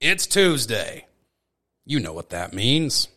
It's 0.00 0.26
Tuesday. 0.26 1.04
You 1.84 2.00
know 2.00 2.14
what 2.14 2.30
that 2.30 2.54
means. 2.54 3.08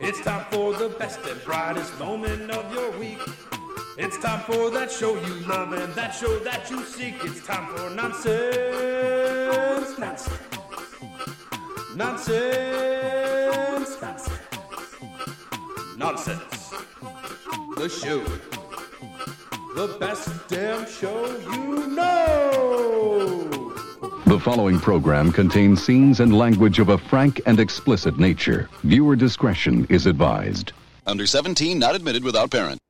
It's 0.00 0.20
time 0.22 0.44
for 0.50 0.74
the 0.74 0.92
best 0.98 1.20
and 1.24 1.40
brightest 1.44 1.96
moment 2.00 2.50
of 2.50 2.74
your 2.74 2.90
week. 2.98 3.20
It's 3.96 4.18
time 4.18 4.40
for 4.40 4.70
that 4.70 4.90
show 4.90 5.14
you 5.14 5.34
love 5.46 5.72
and 5.74 5.94
that 5.94 6.10
show 6.10 6.40
that 6.40 6.68
you 6.68 6.82
seek. 6.82 7.14
It's 7.22 7.46
time 7.46 7.72
for 7.76 7.90
nonsense, 7.90 9.96
nonsense, 10.00 10.28
nonsense, 11.94 12.87
The 17.78 17.88
show, 17.88 18.18
the 19.76 19.96
best 20.00 20.48
damn 20.48 20.84
show 20.84 21.26
you 21.52 21.86
know. 21.86 23.72
The 24.26 24.40
following 24.40 24.80
program 24.80 25.30
contains 25.30 25.80
scenes 25.84 26.18
and 26.18 26.36
language 26.36 26.80
of 26.80 26.88
a 26.88 26.98
frank 26.98 27.40
and 27.46 27.60
explicit 27.60 28.18
nature. 28.18 28.68
Viewer 28.82 29.14
discretion 29.14 29.86
is 29.88 30.06
advised. 30.06 30.72
Under 31.06 31.24
17, 31.24 31.78
not 31.78 31.94
admitted 31.94 32.24
without 32.24 32.50
parent. 32.50 32.80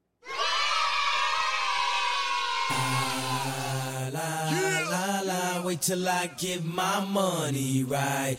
La 4.10 4.10
la, 4.10 5.20
la, 5.22 5.62
wait 5.66 5.82
till 5.82 6.08
I 6.08 6.30
get 6.38 6.64
my 6.64 7.04
money 7.04 7.84
right. 7.84 8.38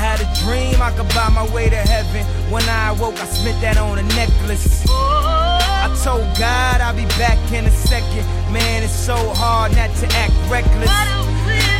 Had 0.00 0.24
a 0.24 0.28
dream 0.40 0.80
I 0.80 0.96
could 0.96 1.12
buy 1.12 1.28
my 1.28 1.44
way 1.52 1.68
to 1.68 1.76
heaven. 1.76 2.24
When 2.50 2.64
I 2.64 2.88
awoke, 2.96 3.20
I 3.20 3.26
spent 3.26 3.60
that 3.60 3.76
on 3.76 3.98
a 3.98 4.02
necklace. 4.16 4.88
I 4.88 5.92
told 6.02 6.24
God 6.40 6.80
I'll 6.80 6.96
be 6.96 7.04
back 7.20 7.36
in 7.52 7.66
a 7.66 7.70
second. 7.70 8.24
Man, 8.48 8.82
it's 8.82 8.96
so 8.96 9.14
hard 9.36 9.76
not 9.76 9.92
to 10.00 10.06
act 10.16 10.32
reckless. 10.48 10.88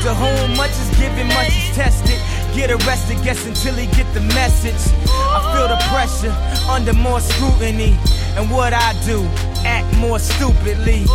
To 0.05 0.12
whom 0.12 0.55
much 0.61 0.69
is 0.85 0.93
given, 1.01 1.29
much 1.33 1.49
is 1.49 1.73
tested. 1.73 2.21
Get 2.53 2.69
arrested, 2.69 3.25
guess 3.25 3.47
until 3.47 3.73
he 3.73 3.87
get 3.97 4.05
the 4.12 4.21
message. 4.37 4.93
I 5.09 5.41
feel 5.57 5.73
the 5.73 5.81
pressure 5.89 6.37
under 6.69 6.93
more 6.93 7.21
scrutiny. 7.21 7.97
And 8.37 8.51
what 8.51 8.75
I 8.77 8.93
do, 9.09 9.25
act 9.65 9.89
more 9.97 10.19
stupidly. 10.19 11.09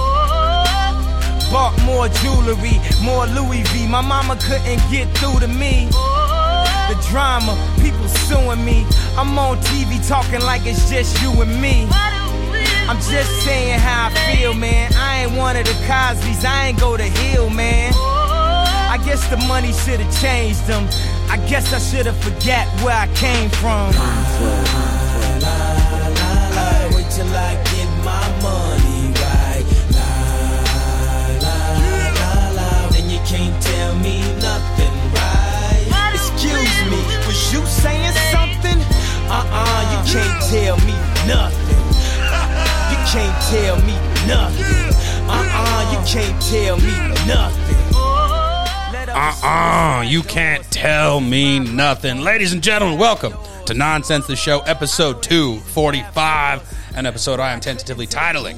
Bought 1.54 1.78
more 1.86 2.10
jewelry, 2.10 2.82
more 3.06 3.30
Louis 3.30 3.62
V. 3.70 3.86
My 3.86 4.02
mama 4.02 4.42
couldn't 4.42 4.82
get 4.90 5.06
through 5.22 5.46
to 5.46 5.48
me. 5.48 5.88
The 6.88 6.96
drama, 7.10 7.58
people 7.82 8.08
suing 8.08 8.64
me. 8.64 8.86
I'm 9.18 9.38
on 9.40 9.58
TV 9.58 10.08
talking 10.08 10.42
like 10.42 10.66
it's 10.66 10.88
just 10.90 11.20
you 11.22 11.32
and 11.42 11.60
me. 11.60 11.88
I'm 12.88 12.98
just 12.98 13.44
saying 13.44 13.80
how 13.80 14.10
I 14.12 14.36
feel, 14.36 14.54
man. 14.54 14.94
I 14.96 15.24
ain't 15.24 15.36
one 15.36 15.56
of 15.58 15.66
the 15.66 15.74
Cosby's, 15.88 16.46
I 16.46 16.68
ain't 16.68 16.80
go 16.80 16.96
to 16.96 17.04
Hillman. 17.04 17.92
I 17.96 19.00
guess 19.04 19.28
the 19.30 19.38
money 19.48 19.74
should 19.74 20.00
have 20.00 20.22
changed 20.22 20.68
them. 20.68 20.88
I 21.28 21.38
guess 21.50 21.74
I 21.74 21.80
should 21.80 22.06
have 22.06 22.18
forget 22.24 22.68
where 22.84 22.96
I 22.96 23.08
came 23.16 23.50
from. 23.50 23.90
Wait 26.96 27.10
till 27.10 27.28
I 27.34 27.56
get 27.74 27.90
my 28.06 28.28
money 28.46 29.12
right. 29.26 29.66
La, 29.98 30.10
la, 31.42 32.50
la. 32.54 32.90
Then 32.92 33.10
you 33.10 33.20
can't 33.26 33.62
tell 33.64 33.96
me 33.96 34.35
me, 36.90 36.98
was 37.28 37.54
you 37.54 37.66
saying 37.66 38.14
something? 38.32 38.78
Uh-uh, 39.28 39.82
you 39.92 40.14
can't 40.14 40.42
tell 40.50 40.78
me 40.86 40.94
nothing. 41.28 41.82
You 42.92 43.00
can't 43.10 43.38
tell 43.50 43.76
me 43.82 43.96
nothing. 44.28 44.94
Uh-uh, 45.28 45.92
you 45.92 46.00
can't 46.08 46.42
tell 46.42 46.78
me 46.78 46.92
nothing. 47.28 47.76
Uh 49.18 49.34
uh 49.44 50.04
you 50.06 50.22
can't 50.24 50.70
tell 50.72 51.22
me 51.22 51.58
nothing. 51.58 52.20
Ladies 52.20 52.52
and 52.52 52.62
gentlemen, 52.62 53.00
welcome 53.00 53.34
to 53.66 53.74
Nonsense 53.74 54.28
the 54.28 54.36
Show, 54.36 54.60
episode 54.62 55.24
245, 55.24 56.62
an 56.96 57.06
episode 57.06 57.40
I 57.40 57.54
am 57.54 57.62
tentatively 57.62 58.08
titling 58.08 58.58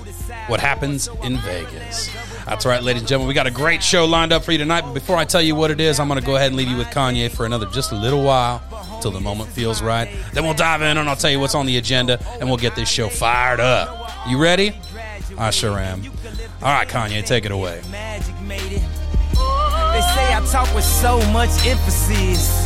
What 0.49 0.59
Happens 0.59 1.09
in 1.21 1.38
Vegas. 1.38 2.09
That's 2.47 2.65
right, 2.65 2.81
ladies 2.81 3.01
and 3.01 3.09
gentlemen, 3.09 3.27
we 3.27 3.33
got 3.33 3.45
a 3.45 3.51
great 3.51 3.83
show 3.83 4.05
lined 4.05 4.31
up 4.31 4.45
for 4.45 4.53
you 4.53 4.57
tonight, 4.57 4.81
but 4.81 4.93
before 4.93 5.17
I 5.17 5.25
tell 5.25 5.41
you 5.41 5.53
what 5.53 5.69
it 5.69 5.81
is, 5.81 5.99
I'm 5.99 6.07
going 6.07 6.17
to 6.17 6.25
go 6.25 6.37
ahead 6.37 6.47
and 6.47 6.55
leave 6.55 6.69
you 6.69 6.77
with 6.77 6.87
Kanye 6.87 7.29
for 7.29 7.45
another 7.45 7.65
just 7.65 7.91
a 7.91 7.95
little 7.95 8.23
while 8.23 8.63
till 9.01 9.11
the 9.11 9.19
moment 9.19 9.49
feels 9.49 9.81
right. 9.81 10.09
Then 10.31 10.45
we'll 10.45 10.53
dive 10.53 10.81
in 10.81 10.97
and 10.97 11.09
I'll 11.09 11.17
tell 11.17 11.29
you 11.29 11.41
what's 11.41 11.55
on 11.55 11.65
the 11.65 11.75
agenda 11.75 12.25
and 12.39 12.47
we'll 12.47 12.57
get 12.57 12.73
this 12.73 12.87
show 12.87 13.09
fired 13.09 13.59
up. 13.59 14.11
You 14.29 14.41
ready? 14.41 14.79
I 15.37 15.49
sure 15.49 15.77
am. 15.77 16.03
All 16.61 16.73
right, 16.73 16.87
Kanye, 16.87 17.25
take 17.25 17.43
it 17.43 17.51
away. 17.51 17.81
They 17.81 18.21
say 20.01 20.33
I 20.33 20.47
talk 20.49 20.73
with 20.73 20.85
so 20.85 21.17
much 21.31 21.49
emphasis. 21.65 22.65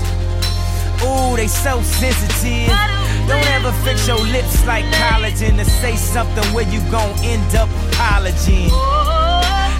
Ooh, 1.04 1.36
they 1.36 1.48
so 1.48 1.82
sensitive. 1.82 2.68
Don't 3.28 3.50
ever 3.50 3.72
fix 3.84 4.08
your 4.08 4.20
lips 4.20 4.64
like 4.68 4.86
collagen 4.94 5.58
to 5.58 5.66
say 5.66 5.96
something 5.96 6.44
where 6.54 6.70
you 6.70 6.80
gon' 6.92 7.18
end 7.24 7.56
up 7.56 7.68
apologizing. 7.94 8.70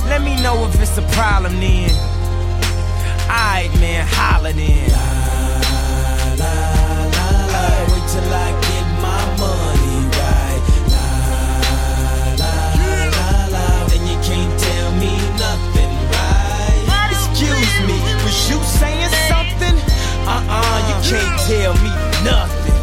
Let 0.08 0.22
me 0.24 0.36
know 0.42 0.66
if 0.68 0.80
it's 0.82 0.98
a 0.98 1.02
problem 1.16 1.60
then. 1.60 1.90
Alright, 3.30 3.72
man, 3.80 4.06
holla 4.08 4.52
then. 4.52 4.90
La, 4.92 5.06
la, 6.42 6.54
la, 7.16 7.28
la. 7.54 7.64
Wait 7.92 8.06
till 8.12 8.34
I 8.34 8.50
get 8.68 8.86
my 9.00 9.22
money 9.40 9.98
right. 10.20 10.64
La, 10.92 11.06
la, 12.42 12.54
la, 13.16 13.28
la. 13.56 13.66
Then 13.88 14.04
you 14.06 14.18
can't 14.20 14.54
tell 14.60 14.92
me 15.00 15.14
nothing, 15.40 15.94
right? 16.12 17.10
Excuse 17.16 17.74
me, 17.88 17.96
was 18.26 18.38
you 18.50 18.60
saying 18.80 19.14
something? 19.32 19.78
Uh-uh, 20.28 20.78
you 20.90 20.98
can't 21.08 21.36
tell 21.48 21.74
me 21.86 21.92
nothing. 22.28 22.78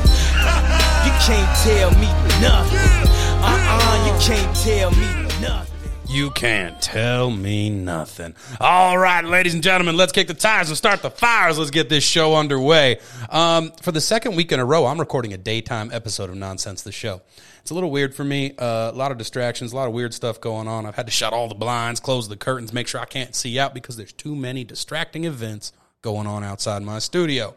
You 1.04 1.12
can't 1.20 1.52
tell 1.66 1.90
me 2.00 2.08
nothing. 2.40 3.04
Uh-uh, 3.44 3.96
you 4.06 4.14
can't 4.24 4.52
tell 4.56 4.90
me 4.92 5.08
nothing. 5.42 5.67
You 6.08 6.30
can't 6.30 6.80
tell 6.80 7.30
me 7.30 7.68
nothing. 7.68 8.34
All 8.62 8.96
right, 8.96 9.22
ladies 9.22 9.52
and 9.52 9.62
gentlemen, 9.62 9.94
let's 9.94 10.10
kick 10.10 10.26
the 10.26 10.32
tires 10.32 10.68
and 10.68 10.76
start 10.76 11.02
the 11.02 11.10
fires. 11.10 11.58
Let's 11.58 11.70
get 11.70 11.90
this 11.90 12.02
show 12.02 12.34
underway. 12.34 12.98
Um, 13.28 13.72
for 13.82 13.92
the 13.92 14.00
second 14.00 14.34
week 14.34 14.50
in 14.50 14.58
a 14.58 14.64
row, 14.64 14.86
I'm 14.86 14.98
recording 14.98 15.34
a 15.34 15.36
daytime 15.36 15.90
episode 15.92 16.30
of 16.30 16.36
Nonsense 16.36 16.80
the 16.80 16.92
Show. 16.92 17.20
It's 17.60 17.70
a 17.70 17.74
little 17.74 17.90
weird 17.90 18.14
for 18.14 18.24
me. 18.24 18.54
Uh, 18.56 18.90
a 18.90 18.96
lot 18.96 19.12
of 19.12 19.18
distractions, 19.18 19.74
a 19.74 19.76
lot 19.76 19.86
of 19.86 19.92
weird 19.92 20.14
stuff 20.14 20.40
going 20.40 20.66
on. 20.66 20.86
I've 20.86 20.94
had 20.94 21.04
to 21.04 21.12
shut 21.12 21.34
all 21.34 21.46
the 21.46 21.54
blinds, 21.54 22.00
close 22.00 22.26
the 22.26 22.38
curtains, 22.38 22.72
make 22.72 22.88
sure 22.88 23.02
I 23.02 23.04
can't 23.04 23.34
see 23.34 23.58
out 23.58 23.74
because 23.74 23.98
there's 23.98 24.14
too 24.14 24.34
many 24.34 24.64
distracting 24.64 25.24
events 25.24 25.74
going 26.00 26.26
on 26.26 26.42
outside 26.42 26.82
my 26.82 27.00
studio. 27.00 27.54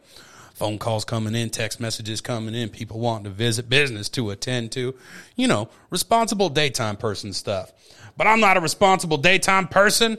Phone 0.55 0.77
calls 0.77 1.05
coming 1.05 1.33
in, 1.35 1.49
text 1.49 1.79
messages 1.79 2.19
coming 2.21 2.53
in, 2.53 2.69
people 2.69 2.99
wanting 2.99 3.23
to 3.23 3.29
visit, 3.29 3.69
business 3.69 4.09
to 4.09 4.29
attend 4.29 4.73
to, 4.73 4.93
you 5.35 5.47
know, 5.47 5.69
responsible 5.89 6.49
daytime 6.49 6.97
person 6.97 7.33
stuff. 7.33 7.71
But 8.17 8.27
I'm 8.27 8.39
not 8.39 8.57
a 8.57 8.61
responsible 8.61 9.17
daytime 9.17 9.67
person. 9.67 10.17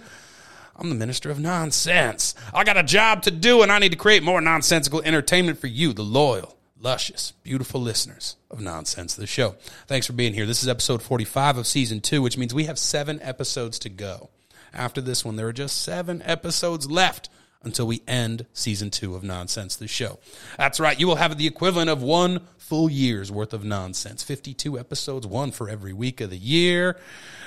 I'm 0.76 0.88
the 0.88 0.94
minister 0.94 1.30
of 1.30 1.38
nonsense. 1.38 2.34
I 2.52 2.64
got 2.64 2.76
a 2.76 2.82
job 2.82 3.22
to 3.22 3.30
do, 3.30 3.62
and 3.62 3.70
I 3.70 3.78
need 3.78 3.92
to 3.92 3.98
create 3.98 4.22
more 4.22 4.40
nonsensical 4.40 5.02
entertainment 5.02 5.58
for 5.58 5.66
you, 5.66 5.92
the 5.92 6.02
loyal, 6.02 6.56
luscious, 6.80 7.32
beautiful 7.42 7.80
listeners 7.80 8.36
of 8.50 8.60
Nonsense 8.60 9.14
the 9.14 9.26
Show. 9.26 9.56
Thanks 9.86 10.06
for 10.06 10.14
being 10.14 10.34
here. 10.34 10.46
This 10.46 10.62
is 10.62 10.68
episode 10.68 11.02
45 11.02 11.58
of 11.58 11.66
season 11.66 12.00
two, 12.00 12.22
which 12.22 12.38
means 12.38 12.54
we 12.54 12.64
have 12.64 12.78
seven 12.78 13.20
episodes 13.22 13.78
to 13.80 13.88
go. 13.88 14.30
After 14.74 15.00
this 15.00 15.24
one, 15.24 15.36
there 15.36 15.48
are 15.48 15.52
just 15.52 15.82
seven 15.82 16.22
episodes 16.24 16.90
left 16.90 17.28
until 17.64 17.86
we 17.86 18.02
end 18.06 18.46
season 18.52 18.90
two 18.90 19.14
of 19.14 19.22
Nonsense 19.22 19.76
the 19.76 19.88
Show. 19.88 20.18
That's 20.58 20.80
right, 20.80 20.98
you 20.98 21.06
will 21.06 21.16
have 21.16 21.36
the 21.38 21.46
equivalent 21.46 21.90
of 21.90 22.02
one 22.02 22.40
full 22.56 22.88
year's 22.88 23.30
worth 23.30 23.52
of 23.52 23.64
nonsense 23.64 24.22
52 24.22 24.78
episodes, 24.78 25.26
one 25.26 25.50
for 25.50 25.68
every 25.68 25.92
week 25.92 26.20
of 26.20 26.30
the 26.30 26.38
year. 26.38 26.96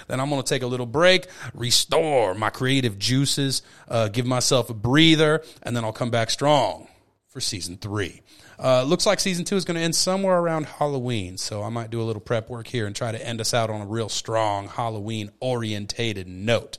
Then 0.07 0.19
I'm 0.19 0.29
going 0.29 0.41
to 0.41 0.47
take 0.47 0.61
a 0.61 0.67
little 0.67 0.85
break, 0.85 1.27
restore 1.53 2.35
my 2.35 2.49
creative 2.49 2.99
juices, 2.99 3.61
uh, 3.87 4.07
give 4.09 4.25
myself 4.25 4.69
a 4.69 4.73
breather, 4.73 5.43
and 5.63 5.75
then 5.75 5.83
I'll 5.83 5.93
come 5.93 6.11
back 6.11 6.29
strong 6.29 6.87
for 7.27 7.41
season 7.41 7.77
three. 7.77 8.21
Uh, 8.57 8.83
looks 8.83 9.05
like 9.05 9.19
season 9.19 9.43
two 9.43 9.55
is 9.55 9.65
going 9.65 9.75
to 9.75 9.81
end 9.81 9.95
somewhere 9.95 10.37
around 10.37 10.65
Halloween, 10.65 11.37
so 11.37 11.63
I 11.63 11.69
might 11.69 11.89
do 11.89 12.01
a 12.01 12.03
little 12.03 12.21
prep 12.21 12.49
work 12.49 12.67
here 12.67 12.85
and 12.85 12.95
try 12.95 13.11
to 13.11 13.27
end 13.27 13.41
us 13.41 13.53
out 13.53 13.69
on 13.69 13.81
a 13.81 13.85
real 13.85 14.09
strong 14.09 14.67
Halloween 14.67 15.31
orientated 15.39 16.27
note. 16.27 16.77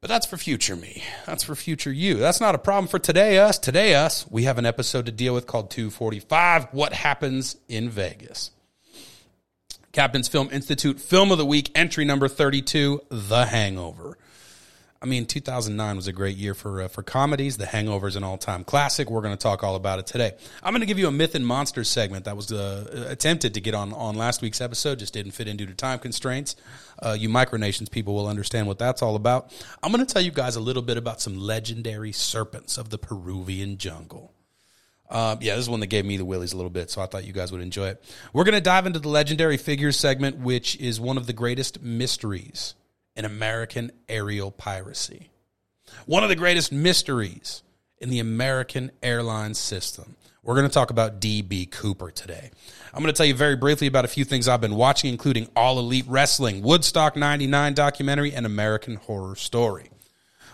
But 0.00 0.08
that's 0.08 0.26
for 0.26 0.36
future 0.36 0.76
me. 0.76 1.02
That's 1.26 1.42
for 1.42 1.56
future 1.56 1.90
you. 1.92 2.14
That's 2.14 2.40
not 2.40 2.54
a 2.54 2.58
problem 2.58 2.86
for 2.86 3.00
today 3.00 3.38
us. 3.38 3.58
Today 3.58 3.94
us, 3.96 4.30
we 4.30 4.44
have 4.44 4.56
an 4.56 4.66
episode 4.66 5.06
to 5.06 5.12
deal 5.12 5.34
with 5.34 5.48
called 5.48 5.70
245 5.70 6.68
What 6.70 6.92
Happens 6.92 7.56
in 7.68 7.90
Vegas. 7.90 8.52
Captain's 9.90 10.28
Film 10.28 10.50
Institute 10.52 11.00
Film 11.00 11.32
of 11.32 11.38
the 11.38 11.46
Week, 11.46 11.72
entry 11.74 12.04
number 12.04 12.28
32, 12.28 13.00
The 13.08 13.46
Hangover. 13.46 14.16
I 15.00 15.06
mean, 15.06 15.26
2009 15.26 15.96
was 15.96 16.08
a 16.08 16.12
great 16.12 16.36
year 16.36 16.54
for 16.54 16.82
uh, 16.82 16.88
for 16.88 17.04
comedies. 17.04 17.56
The 17.56 17.66
Hangover 17.66 18.08
is 18.08 18.16
an 18.16 18.24
all 18.24 18.36
time 18.36 18.64
classic. 18.64 19.08
We're 19.08 19.20
going 19.20 19.36
to 19.36 19.40
talk 19.40 19.62
all 19.62 19.76
about 19.76 20.00
it 20.00 20.06
today. 20.06 20.32
I'm 20.60 20.72
going 20.72 20.80
to 20.80 20.86
give 20.86 20.98
you 20.98 21.06
a 21.06 21.12
myth 21.12 21.36
and 21.36 21.46
monsters 21.46 21.88
segment 21.88 22.24
that 22.24 22.36
was 22.36 22.50
uh, 22.50 23.06
attempted 23.08 23.54
to 23.54 23.60
get 23.60 23.74
on 23.74 23.92
on 23.92 24.16
last 24.16 24.42
week's 24.42 24.60
episode, 24.60 24.98
just 24.98 25.14
didn't 25.14 25.32
fit 25.32 25.46
in 25.46 25.56
due 25.56 25.66
to 25.66 25.74
time 25.74 26.00
constraints. 26.00 26.56
Uh, 27.00 27.16
you 27.18 27.28
micronations 27.28 27.88
people 27.88 28.12
will 28.12 28.26
understand 28.26 28.66
what 28.66 28.80
that's 28.80 29.00
all 29.00 29.14
about. 29.14 29.54
I'm 29.84 29.92
going 29.92 30.04
to 30.04 30.12
tell 30.12 30.22
you 30.22 30.32
guys 30.32 30.56
a 30.56 30.60
little 30.60 30.82
bit 30.82 30.96
about 30.96 31.20
some 31.20 31.38
legendary 31.38 32.10
serpents 32.10 32.76
of 32.76 32.90
the 32.90 32.98
Peruvian 32.98 33.78
jungle. 33.78 34.32
Uh, 35.08 35.36
yeah, 35.40 35.54
this 35.54 35.62
is 35.62 35.70
one 35.70 35.80
that 35.80 35.86
gave 35.86 36.04
me 36.04 36.16
the 36.16 36.24
willies 36.24 36.52
a 36.52 36.56
little 36.56 36.70
bit, 36.70 36.90
so 36.90 37.00
I 37.00 37.06
thought 37.06 37.24
you 37.24 37.32
guys 37.32 37.52
would 37.52 37.62
enjoy 37.62 37.88
it. 37.88 38.04
We're 38.32 38.44
going 38.44 38.56
to 38.56 38.60
dive 38.60 38.84
into 38.84 38.98
the 38.98 39.08
legendary 39.08 39.56
figures 39.58 39.96
segment, 39.96 40.38
which 40.38 40.76
is 40.76 41.00
one 41.00 41.16
of 41.16 41.26
the 41.26 41.32
greatest 41.32 41.80
mysteries 41.80 42.74
in 43.18 43.24
American 43.24 43.90
aerial 44.08 44.52
piracy. 44.52 45.28
One 46.06 46.22
of 46.22 46.28
the 46.28 46.36
greatest 46.36 46.70
mysteries 46.70 47.64
in 47.98 48.10
the 48.10 48.20
American 48.20 48.92
airline 49.02 49.54
system. 49.54 50.14
We're 50.44 50.54
going 50.54 50.68
to 50.68 50.72
talk 50.72 50.90
about 50.90 51.20
DB 51.20 51.68
Cooper 51.70 52.12
today. 52.12 52.50
I'm 52.94 53.02
going 53.02 53.12
to 53.12 53.16
tell 53.16 53.26
you 53.26 53.34
very 53.34 53.56
briefly 53.56 53.88
about 53.88 54.04
a 54.04 54.08
few 54.08 54.24
things 54.24 54.46
I've 54.46 54.60
been 54.60 54.76
watching, 54.76 55.10
including 55.10 55.48
All 55.56 55.80
Elite 55.80 56.06
Wrestling, 56.06 56.62
Woodstock 56.62 57.16
99 57.16 57.74
documentary, 57.74 58.32
and 58.32 58.46
American 58.46 58.94
Horror 58.94 59.34
Story. 59.34 59.90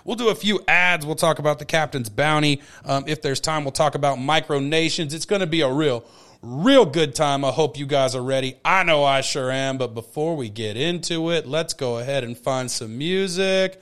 We'll 0.05 0.17
do 0.17 0.31
a 0.31 0.35
few 0.35 0.61
ads. 0.67 1.05
We'll 1.05 1.17
talk 1.17 1.39
about 1.39 1.59
the 1.59 1.65
captain's 1.65 2.09
bounty. 2.09 2.63
Um, 2.85 3.05
if 3.07 3.23
there's 3.23 3.41
time, 3.41 3.65
we'll 3.65 3.73
talk 3.73 3.95
about 3.95 4.19
micronations. 4.19 5.13
It's 5.13 5.27
going 5.27 5.41
to 5.41 5.47
be 5.47 5.61
a 5.61 5.71
real, 5.71 6.05
real 6.45 6.85
good 6.85 7.15
time. 7.15 7.45
I 7.45 7.51
hope 7.51 7.79
you 7.79 7.87
guys 7.87 8.15
are 8.15 8.23
ready. 8.23 8.57
I 8.65 8.83
know 8.85 9.05
I 9.05 9.23
sure 9.23 9.51
am. 9.51 9.79
But 9.79 9.95
before 9.95 10.37
we 10.37 10.51
get 10.51 10.77
into 10.77 11.31
it, 11.31 11.47
let's 11.47 11.75
go 11.75 11.99
ahead 11.99 12.23
and 12.25 12.37
find 12.37 12.71
some 12.71 12.97
music. 12.99 13.81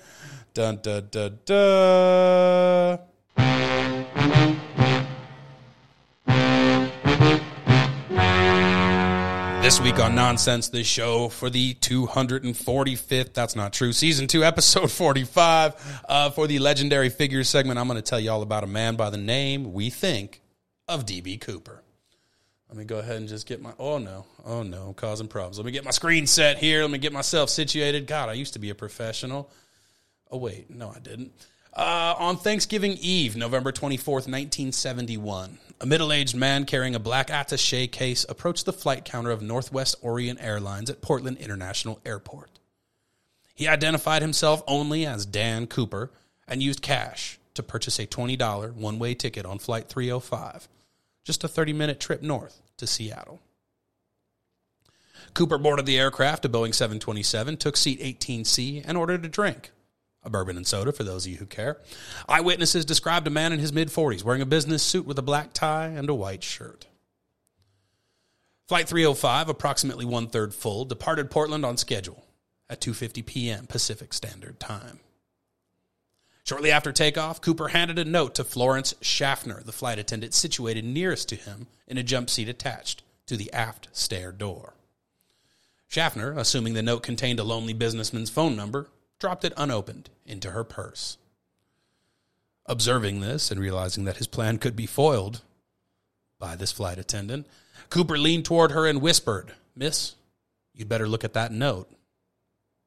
Dun 0.54 0.78
dun 0.82 1.08
dun 1.10 1.38
dun. 1.44 2.98
This 9.62 9.80
week 9.80 10.00
on 10.00 10.14
Nonsense, 10.14 10.68
the 10.68 10.82
show 10.82 11.28
for 11.28 11.48
the 11.48 11.74
245th, 11.74 13.32
that's 13.32 13.54
not 13.54 13.72
true, 13.72 13.92
season 13.92 14.26
two, 14.26 14.42
episode 14.44 14.90
45, 14.90 16.02
uh, 16.08 16.30
for 16.30 16.48
the 16.48 16.58
legendary 16.58 17.08
figures 17.08 17.48
segment, 17.48 17.78
I'm 17.78 17.86
going 17.86 17.96
to 17.96 18.02
tell 18.02 18.18
you 18.18 18.32
all 18.32 18.42
about 18.42 18.64
a 18.64 18.66
man 18.66 18.96
by 18.96 19.08
the 19.08 19.16
name, 19.16 19.72
we 19.72 19.88
think, 19.88 20.42
of 20.88 21.06
DB 21.06 21.40
Cooper. 21.40 21.82
Let 22.72 22.78
me 22.78 22.84
go 22.86 23.00
ahead 23.00 23.16
and 23.16 23.28
just 23.28 23.46
get 23.46 23.60
my, 23.60 23.74
oh 23.78 23.98
no, 23.98 24.24
oh 24.46 24.62
no, 24.62 24.86
I'm 24.86 24.94
causing 24.94 25.28
problems. 25.28 25.58
Let 25.58 25.66
me 25.66 25.72
get 25.72 25.84
my 25.84 25.90
screen 25.90 26.26
set 26.26 26.56
here. 26.56 26.80
Let 26.80 26.90
me 26.90 26.96
get 26.96 27.12
myself 27.12 27.50
situated. 27.50 28.06
God, 28.06 28.30
I 28.30 28.32
used 28.32 28.54
to 28.54 28.58
be 28.58 28.70
a 28.70 28.74
professional. 28.74 29.50
Oh, 30.30 30.38
wait, 30.38 30.70
no, 30.70 30.88
I 30.88 30.98
didn't. 30.98 31.32
Uh, 31.74 32.14
on 32.18 32.38
Thanksgiving 32.38 32.96
Eve, 32.98 33.36
November 33.36 33.72
24th, 33.72 34.26
1971, 34.26 35.58
a 35.82 35.86
middle 35.86 36.14
aged 36.14 36.34
man 36.34 36.64
carrying 36.64 36.94
a 36.94 36.98
black 36.98 37.28
attache 37.30 37.88
case 37.88 38.24
approached 38.26 38.64
the 38.64 38.72
flight 38.72 39.04
counter 39.04 39.32
of 39.32 39.42
Northwest 39.42 39.96
Orient 40.00 40.42
Airlines 40.42 40.88
at 40.88 41.02
Portland 41.02 41.36
International 41.36 42.00
Airport. 42.06 42.58
He 43.54 43.68
identified 43.68 44.22
himself 44.22 44.62
only 44.66 45.04
as 45.04 45.26
Dan 45.26 45.66
Cooper 45.66 46.10
and 46.48 46.62
used 46.62 46.80
cash 46.80 47.38
to 47.52 47.62
purchase 47.62 47.98
a 47.98 48.06
$20 48.06 48.72
one 48.72 48.98
way 48.98 49.12
ticket 49.12 49.44
on 49.44 49.58
Flight 49.58 49.90
305, 49.90 50.68
just 51.24 51.44
a 51.44 51.48
30 51.48 51.72
minute 51.72 52.00
trip 52.00 52.22
north 52.22 52.62
to 52.76 52.86
Seattle. 52.86 53.40
Cooper 55.34 55.58
boarded 55.58 55.86
the 55.86 55.98
aircraft, 55.98 56.44
a 56.44 56.48
Boeing 56.48 56.74
727, 56.74 57.56
took 57.56 57.76
seat 57.76 58.00
18C, 58.00 58.82
and 58.84 58.98
ordered 58.98 59.24
a 59.24 59.28
drink 59.28 59.70
a 60.24 60.30
bourbon 60.30 60.56
and 60.56 60.66
soda 60.66 60.92
for 60.92 61.04
those 61.04 61.26
of 61.26 61.32
you 61.32 61.38
who 61.38 61.46
care. 61.46 61.78
Eyewitnesses 62.28 62.84
described 62.84 63.26
a 63.26 63.30
man 63.30 63.52
in 63.52 63.58
his 63.58 63.72
mid 63.72 63.88
40s 63.88 64.22
wearing 64.22 64.42
a 64.42 64.46
business 64.46 64.82
suit 64.82 65.06
with 65.06 65.18
a 65.18 65.22
black 65.22 65.52
tie 65.52 65.88
and 65.88 66.08
a 66.08 66.14
white 66.14 66.44
shirt. 66.44 66.86
Flight 68.68 68.88
305, 68.88 69.48
approximately 69.48 70.04
one 70.04 70.28
third 70.28 70.54
full, 70.54 70.84
departed 70.84 71.30
Portland 71.30 71.66
on 71.66 71.76
schedule 71.76 72.24
at 72.70 72.80
2:50 72.80 73.26
p.m. 73.26 73.66
Pacific 73.66 74.14
Standard 74.14 74.60
Time. 74.60 75.00
Shortly 76.44 76.72
after 76.72 76.92
takeoff, 76.92 77.40
Cooper 77.40 77.68
handed 77.68 77.98
a 77.98 78.04
note 78.04 78.34
to 78.34 78.44
Florence 78.44 78.94
Schaffner, 79.00 79.62
the 79.62 79.72
flight 79.72 79.98
attendant 79.98 80.34
situated 80.34 80.84
nearest 80.84 81.28
to 81.28 81.36
him 81.36 81.68
in 81.86 81.98
a 81.98 82.02
jump 82.02 82.28
seat 82.28 82.48
attached 82.48 83.02
to 83.26 83.36
the 83.36 83.52
aft 83.52 83.88
stair 83.92 84.32
door. 84.32 84.74
Schaffner, 85.86 86.32
assuming 86.36 86.74
the 86.74 86.82
note 86.82 87.02
contained 87.02 87.38
a 87.38 87.44
lonely 87.44 87.72
businessman's 87.72 88.30
phone 88.30 88.56
number, 88.56 88.88
dropped 89.20 89.44
it 89.44 89.52
unopened 89.56 90.10
into 90.26 90.50
her 90.50 90.64
purse. 90.64 91.16
Observing 92.66 93.20
this 93.20 93.50
and 93.50 93.60
realizing 93.60 94.04
that 94.04 94.16
his 94.16 94.26
plan 94.26 94.58
could 94.58 94.74
be 94.74 94.86
foiled 94.86 95.42
by 96.38 96.56
this 96.56 96.72
flight 96.72 96.98
attendant, 96.98 97.46
Cooper 97.88 98.18
leaned 98.18 98.44
toward 98.44 98.72
her 98.72 98.86
and 98.86 99.00
whispered, 99.00 99.52
Miss, 99.76 100.14
you'd 100.74 100.88
better 100.88 101.06
look 101.06 101.22
at 101.22 101.34
that 101.34 101.52
note. 101.52 101.88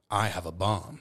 I 0.09 0.27
have 0.27 0.45
a 0.45 0.51
bomb. 0.51 0.99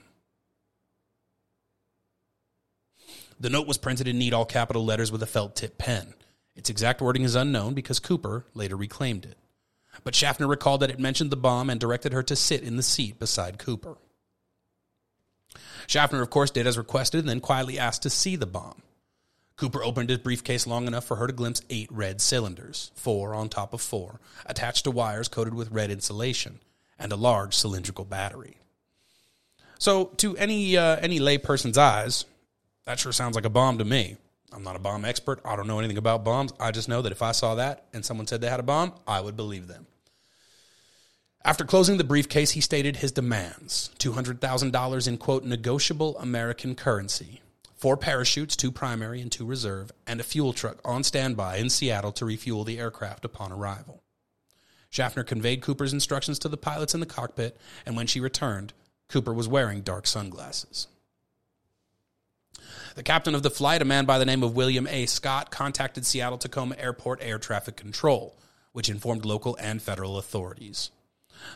The 3.39 3.49
note 3.49 3.67
was 3.67 3.77
printed 3.77 4.07
in 4.07 4.17
neat 4.17 4.33
all 4.33 4.45
capital 4.45 4.85
letters 4.85 5.11
with 5.11 5.21
a 5.21 5.27
felt 5.27 5.55
tip 5.55 5.77
pen. 5.77 6.13
Its 6.55 6.69
exact 6.69 7.01
wording 7.01 7.23
is 7.23 7.35
unknown 7.35 7.73
because 7.73 7.99
Cooper 7.99 8.45
later 8.53 8.77
reclaimed 8.77 9.25
it. 9.25 9.37
But 10.03 10.15
Schaffner 10.15 10.47
recalled 10.47 10.81
that 10.81 10.89
it 10.89 10.99
mentioned 10.99 11.31
the 11.31 11.37
bomb 11.37 11.69
and 11.69 11.79
directed 11.79 12.13
her 12.13 12.23
to 12.23 12.35
sit 12.35 12.63
in 12.63 12.77
the 12.77 12.83
seat 12.83 13.19
beside 13.19 13.59
Cooper. 13.59 13.97
Schaffner, 15.87 16.21
of 16.21 16.29
course, 16.29 16.51
did 16.51 16.67
as 16.67 16.77
requested 16.77 17.19
and 17.19 17.29
then 17.29 17.39
quietly 17.39 17.77
asked 17.77 18.03
to 18.03 18.09
see 18.09 18.35
the 18.35 18.45
bomb. 18.45 18.81
Cooper 19.57 19.83
opened 19.83 20.09
his 20.09 20.19
briefcase 20.19 20.67
long 20.67 20.87
enough 20.87 21.05
for 21.05 21.15
her 21.15 21.27
to 21.27 21.33
glimpse 21.33 21.61
eight 21.69 21.89
red 21.91 22.19
cylinders, 22.19 22.91
four 22.95 23.33
on 23.33 23.47
top 23.47 23.73
of 23.73 23.81
four, 23.81 24.19
attached 24.45 24.83
to 24.83 24.91
wires 24.91 25.29
coated 25.29 25.53
with 25.53 25.71
red 25.71 25.91
insulation, 25.91 26.59
and 26.99 27.11
a 27.11 27.17
large 27.17 27.53
cylindrical 27.53 28.03
battery. 28.03 28.57
So, 29.79 30.05
to 30.17 30.35
any 30.37 30.75
uh, 30.77 30.97
any 30.97 31.19
layperson's 31.19 31.77
eyes, 31.77 32.25
that 32.85 32.99
sure 32.99 33.11
sounds 33.11 33.35
like 33.35 33.45
a 33.45 33.49
bomb 33.49 33.77
to 33.79 33.85
me. 33.85 34.17
I'm 34.53 34.63
not 34.63 34.75
a 34.75 34.79
bomb 34.79 35.05
expert. 35.05 35.41
I 35.43 35.55
don't 35.55 35.67
know 35.67 35.79
anything 35.79 35.97
about 35.97 36.23
bombs. 36.23 36.53
I 36.59 36.71
just 36.71 36.87
know 36.87 37.01
that 37.01 37.11
if 37.11 37.21
I 37.21 37.31
saw 37.31 37.55
that 37.55 37.85
and 37.93 38.05
someone 38.05 38.27
said 38.27 38.41
they 38.41 38.49
had 38.49 38.59
a 38.59 38.63
bomb, 38.63 38.93
I 39.07 39.19
would 39.19 39.35
believe 39.35 39.67
them. 39.67 39.87
After 41.43 41.63
closing 41.63 41.97
the 41.97 42.03
briefcase, 42.03 42.51
he 42.51 42.61
stated 42.61 42.97
his 42.97 43.11
demands 43.11 43.91
$200,000 43.99 45.07
in 45.07 45.17
quote 45.17 45.43
negotiable 45.43 46.17
American 46.17 46.73
currency, 46.73 47.41
four 47.75 47.97
parachutes, 47.97 48.55
two 48.55 48.71
primary 48.71 49.21
and 49.21 49.31
two 49.31 49.45
reserve, 49.45 49.91
and 50.07 50.19
a 50.19 50.23
fuel 50.23 50.53
truck 50.53 50.79
on 50.83 51.03
standby 51.03 51.57
in 51.57 51.69
Seattle 51.69 52.11
to 52.13 52.25
refuel 52.25 52.63
the 52.63 52.79
aircraft 52.79 53.25
upon 53.25 53.51
arrival. 53.51 54.01
Schaffner 54.89 55.23
conveyed 55.23 55.61
Cooper's 55.61 55.93
instructions 55.93 56.39
to 56.39 56.49
the 56.49 56.57
pilots 56.57 56.93
in 56.93 56.99
the 56.99 57.05
cockpit, 57.05 57.57
and 57.85 57.95
when 57.95 58.07
she 58.07 58.19
returned, 58.19 58.73
Cooper 59.09 59.33
was 59.33 59.47
wearing 59.47 59.81
dark 59.81 60.07
sunglasses. 60.07 60.87
The 62.95 63.03
captain 63.03 63.35
of 63.35 63.43
the 63.43 63.49
flight, 63.49 63.81
a 63.81 63.85
man 63.85 64.05
by 64.05 64.17
the 64.17 64.25
name 64.25 64.43
of 64.43 64.55
William 64.55 64.87
A. 64.87 65.05
Scott, 65.05 65.51
contacted 65.51 66.05
Seattle 66.05 66.37
Tacoma 66.37 66.75
Airport 66.77 67.19
Air 67.21 67.37
Traffic 67.37 67.75
Control, 67.75 68.37
which 68.71 68.89
informed 68.89 69.25
local 69.25 69.57
and 69.59 69.81
federal 69.81 70.17
authorities. 70.17 70.91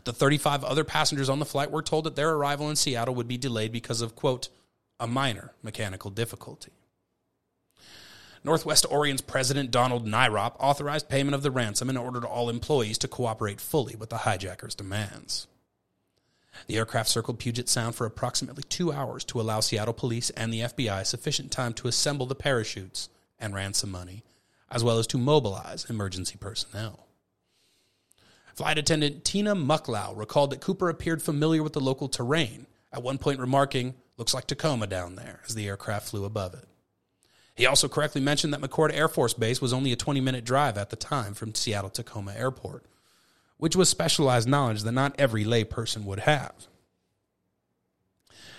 The 0.04 0.14
35 0.14 0.64
other 0.64 0.84
passengers 0.84 1.30
on 1.30 1.40
the 1.40 1.46
flight 1.46 1.72
were 1.72 1.82
told 1.82 2.06
that 2.06 2.16
their 2.16 2.32
arrival 2.32 2.70
in 2.70 2.76
Seattle 2.76 3.16
would 3.16 3.28
be 3.28 3.38
delayed 3.38 3.72
because 3.72 4.02
of, 4.02 4.16
quote, 4.16 4.50
a 5.00 5.08
minor 5.08 5.54
mechanical 5.64 6.12
difficulty. 6.12 6.72
Northwest 8.44 8.86
Orient's 8.90 9.22
president, 9.22 9.72
Donald 9.72 10.06
Nyrop, 10.08 10.56
authorized 10.60 11.10
payment 11.10 11.36
of 11.36 11.44
the 11.44 11.52
ransom 11.52 11.90
and 11.90 11.98
ordered 11.98 12.24
all 12.24 12.50
employees 12.50 12.98
to 13.00 13.08
cooperate 13.08 13.60
fully 13.60 13.96
with 13.96 14.10
the 14.10 14.20
hijackers' 14.20 14.76
demands. 14.76 15.48
The 16.68 16.78
aircraft 16.78 17.10
circled 17.10 17.40
Puget 17.40 17.70
Sound 17.70 17.96
for 17.96 18.06
approximately 18.06 18.64
two 18.64 18.92
hours 18.92 19.24
to 19.26 19.40
allow 19.40 19.60
Seattle 19.60 19.94
police 19.94 20.30
and 20.32 20.54
the 20.54 20.62
FBI 20.62 21.06
sufficient 21.06 21.52
time 21.52 21.74
to 21.74 21.88
assemble 21.88 22.26
the 22.26 22.36
parachutes 22.36 23.10
and 23.40 23.54
ransom 23.54 23.92
money, 23.92 24.24
as 24.70 24.84
well 24.84 25.00
as 25.00 25.08
to 25.08 25.18
mobilize 25.18 25.86
emergency 25.90 26.38
personnel. 26.38 27.08
Flight 28.54 28.78
attendant 28.78 29.24
Tina 29.24 29.56
Mucklow 29.56 30.16
recalled 30.18 30.52
that 30.52 30.62
Cooper 30.62 30.90
appeared 30.90 31.22
familiar 31.22 31.64
with 31.64 31.74
the 31.74 31.80
local 31.80 32.10
terrain, 32.10 32.68
at 32.92 33.04
one 33.04 33.18
point 33.18 33.40
remarking, 33.40 33.96
Looks 34.20 34.34
like 34.34 34.48
Tacoma 34.48 34.86
down 34.86 35.16
there, 35.16 35.40
as 35.48 35.56
the 35.56 35.66
aircraft 35.66 36.10
flew 36.10 36.26
above 36.26 36.54
it. 36.54 36.68
He 37.56 37.66
also 37.66 37.88
correctly 37.88 38.20
mentioned 38.20 38.54
that 38.54 38.60
McChord 38.60 38.94
Air 38.94 39.08
Force 39.08 39.34
Base 39.34 39.62
was 39.62 39.72
only 39.72 39.94
a 39.94 39.96
20 39.96 40.20
minute 40.20 40.44
drive 40.44 40.78
at 40.78 40.90
the 40.90 40.98
time 40.98 41.34
from 41.34 41.56
Seattle 41.56 41.90
Tacoma 41.90 42.34
Airport, 42.34 42.84
which 43.60 43.76
was 43.76 43.90
specialized 43.90 44.48
knowledge 44.48 44.84
that 44.84 44.94
not 44.94 45.14
every 45.20 45.44
layperson 45.44 46.06
would 46.06 46.22
have. 46.22 46.54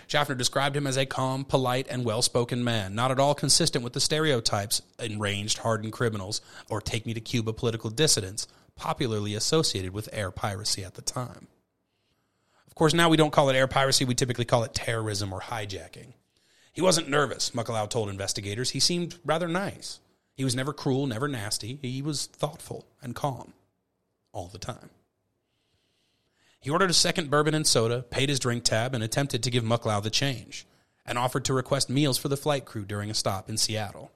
Schaffner 0.06 0.34
described 0.34 0.76
him 0.76 0.86
as 0.86 0.96
a 0.96 1.06
calm, 1.06 1.44
polite, 1.44 1.86
and 1.88 2.04
well 2.04 2.20
spoken 2.20 2.62
man, 2.62 2.94
not 2.94 3.10
at 3.10 3.18
all 3.18 3.34
consistent 3.34 3.82
with 3.82 3.94
the 3.94 4.00
stereotypes 4.00 4.82
enraged, 4.98 5.58
hardened 5.58 5.92
criminals 5.92 6.40
or 6.68 6.80
take 6.80 7.06
me 7.06 7.14
to 7.14 7.20
Cuba 7.20 7.52
political 7.52 7.90
dissidents 7.90 8.46
popularly 8.76 9.34
associated 9.34 9.92
with 9.92 10.08
air 10.12 10.30
piracy 10.30 10.84
at 10.84 10.94
the 10.94 11.02
time. 11.02 11.46
Of 12.66 12.74
course, 12.74 12.92
now 12.92 13.08
we 13.08 13.16
don't 13.16 13.32
call 13.32 13.48
it 13.48 13.56
air 13.56 13.68
piracy, 13.68 14.04
we 14.04 14.14
typically 14.14 14.44
call 14.44 14.64
it 14.64 14.74
terrorism 14.74 15.32
or 15.32 15.40
hijacking. 15.40 16.12
He 16.72 16.82
wasn't 16.82 17.08
nervous, 17.08 17.50
Muckalow 17.50 17.88
told 17.88 18.10
investigators. 18.10 18.70
He 18.70 18.80
seemed 18.80 19.16
rather 19.24 19.48
nice. 19.48 20.00
He 20.34 20.44
was 20.44 20.54
never 20.54 20.72
cruel, 20.72 21.06
never 21.06 21.28
nasty. 21.28 21.78
He 21.80 22.02
was 22.02 22.26
thoughtful 22.26 22.86
and 23.00 23.14
calm 23.14 23.54
all 24.32 24.48
the 24.48 24.58
time. 24.58 24.90
He 26.60 26.70
ordered 26.70 26.90
a 26.90 26.94
second 26.94 27.30
bourbon 27.30 27.54
and 27.54 27.66
soda, 27.66 28.02
paid 28.02 28.28
his 28.28 28.38
drink 28.38 28.64
tab, 28.64 28.94
and 28.94 29.02
attempted 29.02 29.42
to 29.42 29.50
give 29.50 29.64
Mucklow 29.64 30.02
the 30.02 30.10
change, 30.10 30.66
and 31.06 31.16
offered 31.16 31.44
to 31.46 31.54
request 31.54 31.88
meals 31.88 32.18
for 32.18 32.28
the 32.28 32.36
flight 32.36 32.66
crew 32.66 32.84
during 32.84 33.10
a 33.10 33.14
stop 33.14 33.48
in 33.48 33.56
Seattle. 33.56 34.10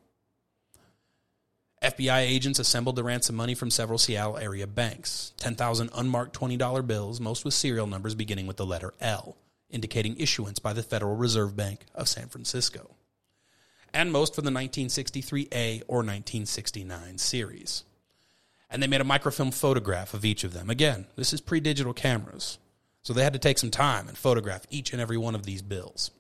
FBI 1.83 2.21
agents 2.21 2.59
assembled 2.59 2.97
the 2.97 3.04
ransom 3.04 3.37
money 3.37 3.54
from 3.54 3.71
several 3.71 3.99
Seattle 3.99 4.38
area 4.38 4.66
banks 4.66 5.33
10,000 5.38 5.90
unmarked 5.94 6.38
$20 6.38 6.87
bills, 6.87 7.21
most 7.21 7.44
with 7.44 7.54
serial 7.54 7.87
numbers 7.87 8.14
beginning 8.14 8.47
with 8.47 8.56
the 8.56 8.66
letter 8.66 8.94
L, 9.00 9.37
indicating 9.71 10.16
issuance 10.18 10.59
by 10.59 10.73
the 10.73 10.83
Federal 10.83 11.16
Reserve 11.16 11.56
Bank 11.56 11.80
of 11.94 12.09
San 12.09 12.28
Francisco, 12.28 12.94
and 13.92 14.12
most 14.12 14.35
for 14.35 14.42
the 14.42 14.50
1963A 14.50 15.83
or 15.88 15.99
1969 15.99 17.18
series. 17.18 17.85
And 18.75 18.83
they 18.83 18.88
made 18.88 19.00
a 19.00 19.04
microfilm 19.04 19.52
photograph 19.52 20.14
of 20.14 20.25
each 20.25 20.43
of 20.43 20.52
them. 20.52 20.69
Again, 20.69 21.07
this 21.14 21.33
is 21.33 21.40
pre 21.40 21.61
digital 21.61 21.95
cameras, 21.95 22.59
so 23.02 23.12
they 23.12 23.23
had 23.23 23.33
to 23.35 23.38
take 23.38 23.57
some 23.57 23.71
time 23.71 24.09
and 24.09 24.19
photograph 24.19 24.66
each 24.69 24.93
and 24.93 25.00
every 25.00 25.16
one 25.16 25.37
of 25.37 25.47
these 25.47 25.62
bills. 25.62 26.11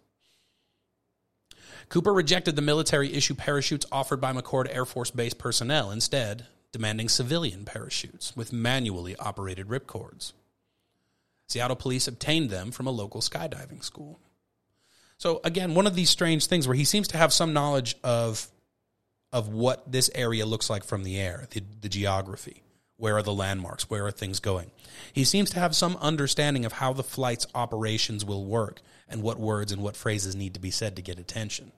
Cooper 1.88 2.12
rejected 2.12 2.54
the 2.54 2.62
military 2.62 3.12
issue 3.12 3.34
parachutes 3.34 3.86
offered 3.90 4.20
by 4.20 4.32
McChord 4.32 4.72
Air 4.72 4.84
Force 4.84 5.10
Base 5.10 5.34
personnel, 5.34 5.90
instead, 5.90 6.46
demanding 6.70 7.08
civilian 7.08 7.64
parachutes 7.64 8.36
with 8.36 8.52
manually 8.52 9.16
operated 9.16 9.66
ripcords. 9.66 10.32
Seattle 11.48 11.74
police 11.74 12.06
obtained 12.06 12.50
them 12.50 12.70
from 12.70 12.86
a 12.86 12.92
local 12.92 13.20
skydiving 13.20 13.82
school. 13.82 14.20
So, 15.18 15.40
again, 15.42 15.74
one 15.74 15.88
of 15.88 15.96
these 15.96 16.10
strange 16.10 16.46
things 16.46 16.68
where 16.68 16.76
he 16.76 16.84
seems 16.84 17.08
to 17.08 17.18
have 17.18 17.32
some 17.32 17.52
knowledge 17.52 17.96
of, 18.04 18.48
of 19.34 19.48
what 19.48 19.90
this 19.90 20.08
area 20.14 20.46
looks 20.46 20.70
like 20.70 20.84
from 20.84 21.02
the 21.02 21.18
air, 21.18 21.48
the, 21.50 21.60
the 21.80 21.88
geography. 21.88 22.62
Where 22.98 23.16
are 23.16 23.22
the 23.22 23.34
landmarks? 23.34 23.90
Where 23.90 24.06
are 24.06 24.12
things 24.12 24.38
going? 24.38 24.70
He 25.12 25.24
seems 25.24 25.50
to 25.50 25.58
have 25.58 25.74
some 25.74 25.96
understanding 25.96 26.64
of 26.64 26.74
how 26.74 26.92
the 26.92 27.02
flight's 27.02 27.44
operations 27.52 28.24
will 28.24 28.44
work 28.44 28.80
and 29.08 29.22
what 29.22 29.40
words 29.40 29.72
and 29.72 29.82
what 29.82 29.96
phrases 29.96 30.36
need 30.36 30.54
to 30.54 30.60
be 30.60 30.70
said 30.70 30.94
to 30.94 31.02
get 31.02 31.18
attention. 31.18 31.72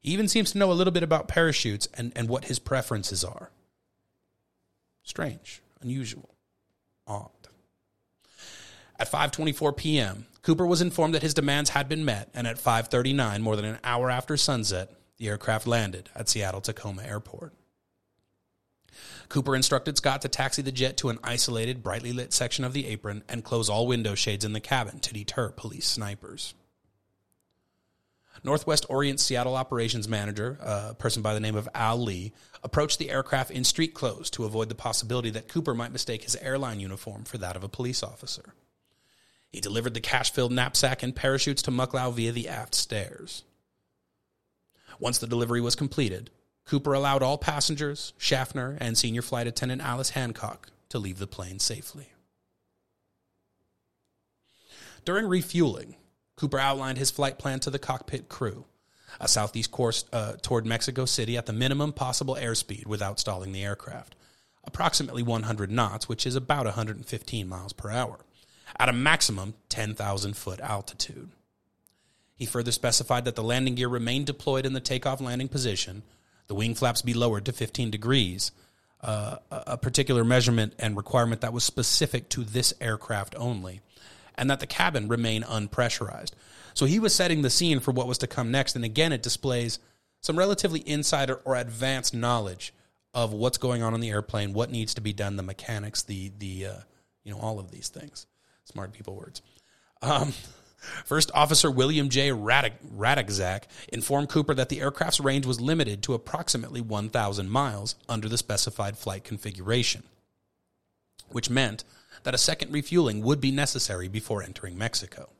He 0.00 0.10
even 0.10 0.28
seems 0.28 0.52
to 0.52 0.58
know 0.58 0.70
a 0.70 0.74
little 0.74 0.92
bit 0.92 1.02
about 1.02 1.26
parachutes 1.26 1.88
and, 1.94 2.12
and 2.14 2.28
what 2.28 2.44
his 2.44 2.58
preferences 2.58 3.24
are. 3.24 3.50
Strange, 5.02 5.62
unusual, 5.80 6.34
odd. 7.06 7.30
At 8.98 9.10
5:24 9.10 9.74
p.m., 9.74 10.26
Cooper 10.42 10.66
was 10.66 10.82
informed 10.82 11.14
that 11.14 11.22
his 11.22 11.34
demands 11.34 11.70
had 11.70 11.88
been 11.88 12.04
met, 12.04 12.28
and 12.34 12.46
at 12.46 12.58
5:39, 12.58 13.40
more 13.40 13.56
than 13.56 13.64
an 13.64 13.78
hour 13.82 14.10
after 14.10 14.36
sunset, 14.36 14.90
the 15.22 15.28
aircraft 15.28 15.68
landed 15.68 16.10
at 16.16 16.28
Seattle 16.28 16.60
Tacoma 16.60 17.04
Airport. 17.04 17.52
Cooper 19.28 19.54
instructed 19.54 19.96
Scott 19.96 20.20
to 20.22 20.28
taxi 20.28 20.62
the 20.62 20.72
jet 20.72 20.96
to 20.96 21.10
an 21.10 21.20
isolated, 21.22 21.80
brightly 21.80 22.12
lit 22.12 22.32
section 22.32 22.64
of 22.64 22.72
the 22.72 22.88
apron 22.88 23.22
and 23.28 23.44
close 23.44 23.68
all 23.68 23.86
window 23.86 24.16
shades 24.16 24.44
in 24.44 24.52
the 24.52 24.58
cabin 24.58 24.98
to 24.98 25.14
deter 25.14 25.50
police 25.50 25.86
snipers. 25.86 26.54
Northwest 28.42 28.84
Orient 28.88 29.20
Seattle 29.20 29.54
operations 29.54 30.08
manager, 30.08 30.58
a 30.60 30.94
person 30.94 31.22
by 31.22 31.34
the 31.34 31.40
name 31.40 31.54
of 31.54 31.68
Al 31.72 32.02
Lee, 32.02 32.32
approached 32.64 32.98
the 32.98 33.10
aircraft 33.10 33.52
in 33.52 33.62
street 33.62 33.94
clothes 33.94 34.28
to 34.30 34.44
avoid 34.44 34.68
the 34.68 34.74
possibility 34.74 35.30
that 35.30 35.46
Cooper 35.46 35.72
might 35.72 35.92
mistake 35.92 36.24
his 36.24 36.34
airline 36.34 36.80
uniform 36.80 37.22
for 37.22 37.38
that 37.38 37.54
of 37.54 37.62
a 37.62 37.68
police 37.68 38.02
officer. 38.02 38.54
He 39.52 39.60
delivered 39.60 39.94
the 39.94 40.00
cash 40.00 40.32
filled 40.32 40.50
knapsack 40.50 41.04
and 41.04 41.14
parachutes 41.14 41.62
to 41.62 41.70
Mucklow 41.70 42.12
via 42.12 42.32
the 42.32 42.48
aft 42.48 42.74
stairs. 42.74 43.44
Once 45.02 45.18
the 45.18 45.26
delivery 45.26 45.60
was 45.60 45.74
completed, 45.74 46.30
Cooper 46.64 46.92
allowed 46.92 47.24
all 47.24 47.36
passengers, 47.36 48.12
Schaffner, 48.18 48.78
and 48.80 48.96
senior 48.96 49.20
flight 49.20 49.48
attendant 49.48 49.82
Alice 49.82 50.10
Hancock 50.10 50.68
to 50.90 50.98
leave 51.00 51.18
the 51.18 51.26
plane 51.26 51.58
safely. 51.58 52.10
During 55.04 55.26
refueling, 55.26 55.96
Cooper 56.36 56.60
outlined 56.60 56.98
his 56.98 57.10
flight 57.10 57.36
plan 57.36 57.58
to 57.60 57.70
the 57.70 57.80
cockpit 57.80 58.28
crew 58.28 58.64
a 59.20 59.26
southeast 59.26 59.72
course 59.72 60.04
uh, 60.12 60.34
toward 60.40 60.64
Mexico 60.64 61.04
City 61.04 61.36
at 61.36 61.46
the 61.46 61.52
minimum 61.52 61.92
possible 61.92 62.36
airspeed 62.40 62.86
without 62.86 63.18
stalling 63.18 63.50
the 63.50 63.64
aircraft, 63.64 64.14
approximately 64.64 65.22
100 65.22 65.70
knots, 65.70 66.08
which 66.08 66.24
is 66.24 66.36
about 66.36 66.64
115 66.64 67.48
miles 67.48 67.72
per 67.72 67.90
hour, 67.90 68.20
at 68.78 68.88
a 68.88 68.92
maximum 68.92 69.54
10,000 69.68 70.36
foot 70.36 70.60
altitude. 70.60 71.30
He 72.42 72.46
further 72.46 72.72
specified 72.72 73.24
that 73.26 73.36
the 73.36 73.42
landing 73.44 73.76
gear 73.76 73.86
remain 73.86 74.24
deployed 74.24 74.66
in 74.66 74.72
the 74.72 74.80
takeoff 74.80 75.20
landing 75.20 75.46
position, 75.46 76.02
the 76.48 76.56
wing 76.56 76.74
flaps 76.74 77.00
be 77.00 77.14
lowered 77.14 77.44
to 77.44 77.52
15 77.52 77.88
degrees, 77.92 78.50
uh, 79.00 79.36
a 79.52 79.78
particular 79.78 80.24
measurement 80.24 80.74
and 80.76 80.96
requirement 80.96 81.40
that 81.42 81.52
was 81.52 81.62
specific 81.62 82.28
to 82.30 82.42
this 82.42 82.74
aircraft 82.80 83.36
only, 83.38 83.80
and 84.34 84.50
that 84.50 84.58
the 84.58 84.66
cabin 84.66 85.06
remain 85.06 85.44
unpressurized. 85.44 86.32
So 86.74 86.84
he 86.84 86.98
was 86.98 87.14
setting 87.14 87.42
the 87.42 87.48
scene 87.48 87.78
for 87.78 87.92
what 87.92 88.08
was 88.08 88.18
to 88.18 88.26
come 88.26 88.50
next. 88.50 88.74
And 88.74 88.84
again, 88.84 89.12
it 89.12 89.22
displays 89.22 89.78
some 90.20 90.36
relatively 90.36 90.80
insider 90.84 91.36
or 91.44 91.54
advanced 91.54 92.12
knowledge 92.12 92.74
of 93.14 93.32
what's 93.32 93.56
going 93.56 93.84
on 93.84 93.94
in 93.94 94.00
the 94.00 94.10
airplane, 94.10 94.52
what 94.52 94.68
needs 94.68 94.94
to 94.94 95.00
be 95.00 95.12
done, 95.12 95.36
the 95.36 95.44
mechanics, 95.44 96.02
the 96.02 96.32
the 96.38 96.66
uh, 96.66 96.78
you 97.22 97.30
know 97.30 97.38
all 97.38 97.60
of 97.60 97.70
these 97.70 97.88
things. 97.88 98.26
Smart 98.64 98.92
people 98.92 99.14
words. 99.14 99.42
Um, 100.02 100.32
First 101.04 101.30
Officer 101.32 101.70
William 101.70 102.08
J. 102.08 102.30
Radczak 102.30 103.62
informed 103.92 104.28
Cooper 104.28 104.54
that 104.54 104.68
the 104.68 104.80
aircraft's 104.80 105.20
range 105.20 105.46
was 105.46 105.60
limited 105.60 106.02
to 106.02 106.14
approximately 106.14 106.80
1,000 106.80 107.48
miles 107.48 107.94
under 108.08 108.28
the 108.28 108.38
specified 108.38 108.98
flight 108.98 109.22
configuration, 109.22 110.02
which 111.28 111.48
meant 111.48 111.84
that 112.24 112.34
a 112.34 112.38
second 112.38 112.72
refueling 112.72 113.22
would 113.22 113.40
be 113.40 113.52
necessary 113.52 114.08
before 114.08 114.42
entering 114.42 114.76
Mexico. 114.76 115.30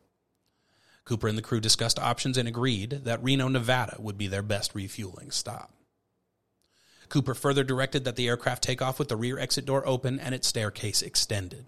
Cooper 1.04 1.26
and 1.26 1.36
the 1.36 1.42
crew 1.42 1.60
discussed 1.60 1.98
options 1.98 2.38
and 2.38 2.46
agreed 2.46 3.00
that 3.04 3.22
Reno, 3.22 3.48
Nevada 3.48 3.96
would 3.98 4.16
be 4.16 4.28
their 4.28 4.42
best 4.42 4.74
refueling 4.74 5.32
stop. 5.32 5.72
Cooper 7.08 7.34
further 7.34 7.64
directed 7.64 8.04
that 8.04 8.16
the 8.16 8.28
aircraft 8.28 8.62
take 8.62 8.80
off 8.80 8.98
with 8.98 9.08
the 9.08 9.16
rear 9.16 9.38
exit 9.38 9.66
door 9.66 9.86
open 9.86 10.20
and 10.20 10.34
its 10.34 10.46
staircase 10.46 11.02
extended. 11.02 11.66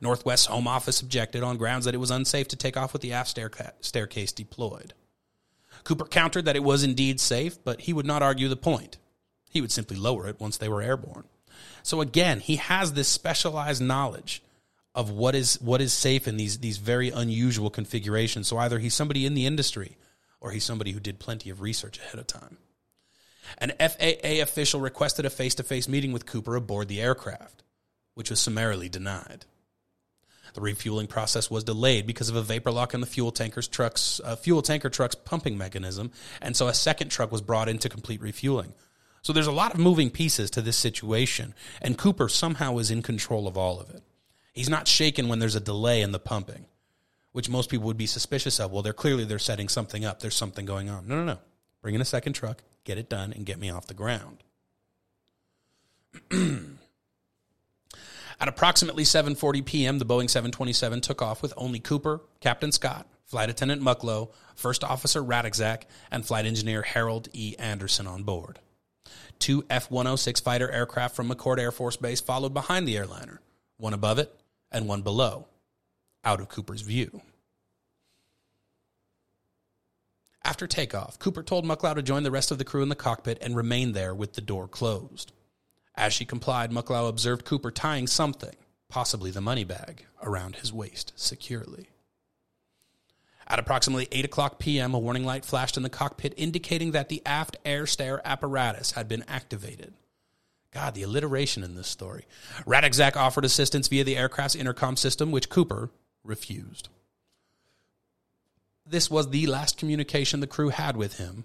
Northwest's 0.00 0.46
home 0.46 0.66
office 0.66 1.00
objected 1.00 1.42
on 1.42 1.56
grounds 1.56 1.84
that 1.84 1.94
it 1.94 1.98
was 1.98 2.10
unsafe 2.10 2.48
to 2.48 2.56
take 2.56 2.76
off 2.76 2.92
with 2.92 3.02
the 3.02 3.12
aft 3.12 3.38
staircase 3.80 4.32
deployed. 4.32 4.94
Cooper 5.84 6.04
countered 6.04 6.44
that 6.46 6.56
it 6.56 6.64
was 6.64 6.82
indeed 6.82 7.20
safe, 7.20 7.62
but 7.62 7.82
he 7.82 7.92
would 7.92 8.06
not 8.06 8.22
argue 8.22 8.48
the 8.48 8.56
point. 8.56 8.98
He 9.50 9.60
would 9.60 9.72
simply 9.72 9.96
lower 9.96 10.28
it 10.28 10.40
once 10.40 10.56
they 10.56 10.68
were 10.68 10.82
airborne. 10.82 11.24
So 11.82 12.00
again, 12.00 12.40
he 12.40 12.56
has 12.56 12.92
this 12.92 13.08
specialized 13.08 13.82
knowledge 13.82 14.42
of 14.94 15.10
what 15.10 15.34
is 15.34 15.60
what 15.60 15.80
is 15.80 15.92
safe 15.92 16.26
in 16.26 16.36
these 16.36 16.58
these 16.58 16.78
very 16.78 17.10
unusual 17.10 17.68
configurations. 17.70 18.48
So 18.48 18.58
either 18.58 18.78
he's 18.78 18.94
somebody 18.94 19.26
in 19.26 19.34
the 19.34 19.46
industry 19.46 19.96
or 20.40 20.50
he's 20.50 20.64
somebody 20.64 20.92
who 20.92 21.00
did 21.00 21.18
plenty 21.18 21.50
of 21.50 21.60
research 21.60 21.98
ahead 21.98 22.18
of 22.18 22.26
time. 22.26 22.58
An 23.58 23.72
FAA 23.78 24.42
official 24.42 24.80
requested 24.80 25.26
a 25.26 25.30
face-to-face 25.30 25.88
meeting 25.88 26.12
with 26.12 26.26
Cooper 26.26 26.56
aboard 26.56 26.88
the 26.88 27.00
aircraft, 27.00 27.62
which 28.14 28.30
was 28.30 28.40
summarily 28.40 28.88
denied. 28.88 29.44
The 30.54 30.60
refueling 30.60 31.08
process 31.08 31.50
was 31.50 31.64
delayed 31.64 32.06
because 32.06 32.28
of 32.28 32.36
a 32.36 32.42
vapor 32.42 32.70
lock 32.70 32.94
in 32.94 33.00
the 33.00 33.06
fuel 33.06 33.32
tanker's 33.32 33.68
truck's 33.68 34.20
uh, 34.24 34.36
fuel 34.36 34.62
tanker 34.62 34.88
truck's 34.88 35.16
pumping 35.16 35.58
mechanism, 35.58 36.12
and 36.40 36.56
so 36.56 36.68
a 36.68 36.74
second 36.74 37.10
truck 37.10 37.30
was 37.32 37.40
brought 37.40 37.68
in 37.68 37.78
to 37.78 37.88
complete 37.88 38.20
refueling. 38.20 38.72
So 39.22 39.32
there's 39.32 39.48
a 39.48 39.52
lot 39.52 39.74
of 39.74 39.80
moving 39.80 40.10
pieces 40.10 40.50
to 40.52 40.62
this 40.62 40.76
situation, 40.76 41.54
and 41.82 41.98
Cooper 41.98 42.28
somehow 42.28 42.78
is 42.78 42.90
in 42.90 43.02
control 43.02 43.48
of 43.48 43.56
all 43.56 43.80
of 43.80 43.90
it. 43.90 44.02
He's 44.52 44.68
not 44.68 44.86
shaken 44.86 45.28
when 45.28 45.40
there's 45.40 45.56
a 45.56 45.60
delay 45.60 46.02
in 46.02 46.12
the 46.12 46.20
pumping, 46.20 46.66
which 47.32 47.48
most 47.48 47.68
people 47.68 47.86
would 47.86 47.96
be 47.96 48.06
suspicious 48.06 48.60
of. 48.60 48.70
Well, 48.70 48.82
they're 48.82 48.92
clearly 48.92 49.24
they're 49.24 49.40
setting 49.40 49.68
something 49.68 50.04
up. 50.04 50.20
There's 50.20 50.36
something 50.36 50.64
going 50.64 50.88
on. 50.88 51.08
No, 51.08 51.16
no, 51.16 51.24
no. 51.24 51.38
Bring 51.82 51.96
in 51.96 52.00
a 52.00 52.04
second 52.04 52.34
truck, 52.34 52.62
get 52.84 52.96
it 52.96 53.08
done, 53.08 53.32
and 53.32 53.44
get 53.44 53.58
me 53.58 53.70
off 53.70 53.88
the 53.88 53.94
ground. 53.94 54.44
At 58.40 58.48
approximately 58.48 59.04
7:40 59.04 59.64
p.m., 59.64 59.98
the 59.98 60.06
Boeing 60.06 60.28
727 60.28 61.00
took 61.00 61.22
off 61.22 61.42
with 61.42 61.54
only 61.56 61.78
Cooper, 61.80 62.20
Captain 62.40 62.72
Scott, 62.72 63.06
Flight 63.24 63.50
Attendant 63.50 63.82
Mucklow, 63.82 64.30
First 64.54 64.84
Officer 64.84 65.22
Radczak, 65.22 65.82
and 66.10 66.26
Flight 66.26 66.46
Engineer 66.46 66.82
Harold 66.82 67.28
E. 67.32 67.54
Anderson 67.58 68.06
on 68.06 68.22
board. 68.22 68.58
Two 69.38 69.64
F 69.68 69.90
106 69.90 70.40
fighter 70.40 70.70
aircraft 70.70 71.16
from 71.16 71.28
McChord 71.28 71.58
Air 71.58 71.72
Force 71.72 71.96
Base 71.96 72.20
followed 72.20 72.54
behind 72.54 72.86
the 72.86 72.96
airliner, 72.96 73.40
one 73.76 73.94
above 73.94 74.18
it 74.18 74.34
and 74.70 74.88
one 74.88 75.02
below, 75.02 75.46
out 76.24 76.40
of 76.40 76.48
Cooper's 76.48 76.82
view. 76.82 77.22
After 80.44 80.66
takeoff, 80.66 81.18
Cooper 81.18 81.42
told 81.42 81.64
Mucklow 81.64 81.94
to 81.94 82.02
join 82.02 82.22
the 82.22 82.30
rest 82.30 82.50
of 82.50 82.58
the 82.58 82.64
crew 82.64 82.82
in 82.82 82.90
the 82.90 82.94
cockpit 82.94 83.38
and 83.40 83.56
remain 83.56 83.92
there 83.92 84.14
with 84.14 84.34
the 84.34 84.42
door 84.42 84.68
closed. 84.68 85.32
As 85.96 86.12
she 86.12 86.24
complied, 86.24 86.70
Mucklow 86.70 87.08
observed 87.08 87.44
Cooper 87.44 87.70
tying 87.70 88.06
something, 88.06 88.56
possibly 88.88 89.30
the 89.30 89.40
money 89.40 89.64
bag, 89.64 90.06
around 90.22 90.56
his 90.56 90.72
waist 90.72 91.12
securely. 91.16 91.88
At 93.46 93.58
approximately 93.58 94.08
8 94.10 94.24
o'clock 94.24 94.58
p.m., 94.58 94.94
a 94.94 94.98
warning 94.98 95.24
light 95.24 95.44
flashed 95.44 95.76
in 95.76 95.82
the 95.82 95.90
cockpit 95.90 96.34
indicating 96.36 96.92
that 96.92 97.08
the 97.08 97.22
aft 97.26 97.56
air 97.64 97.86
stair 97.86 98.20
apparatus 98.24 98.92
had 98.92 99.06
been 99.06 99.24
activated. 99.28 99.94
God, 100.72 100.94
the 100.94 101.02
alliteration 101.02 101.62
in 101.62 101.76
this 101.76 101.86
story. 101.86 102.26
Radixac 102.66 103.16
offered 103.16 103.44
assistance 103.44 103.86
via 103.86 104.02
the 104.02 104.16
aircraft's 104.16 104.56
intercom 104.56 104.96
system, 104.96 105.30
which 105.30 105.50
Cooper 105.50 105.90
refused. 106.24 106.88
This 108.84 109.08
was 109.10 109.30
the 109.30 109.46
last 109.46 109.78
communication 109.78 110.40
the 110.40 110.46
crew 110.46 110.70
had 110.70 110.96
with 110.96 111.18
him, 111.18 111.44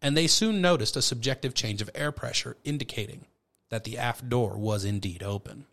and 0.00 0.16
they 0.16 0.26
soon 0.26 0.62
noticed 0.62 0.96
a 0.96 1.02
subjective 1.02 1.52
change 1.52 1.82
of 1.82 1.90
air 1.94 2.10
pressure 2.10 2.56
indicating 2.64 3.26
that 3.70 3.84
the 3.84 3.98
aft 3.98 4.28
door 4.28 4.56
was 4.58 4.84
indeed 4.84 5.22
open. 5.22 5.66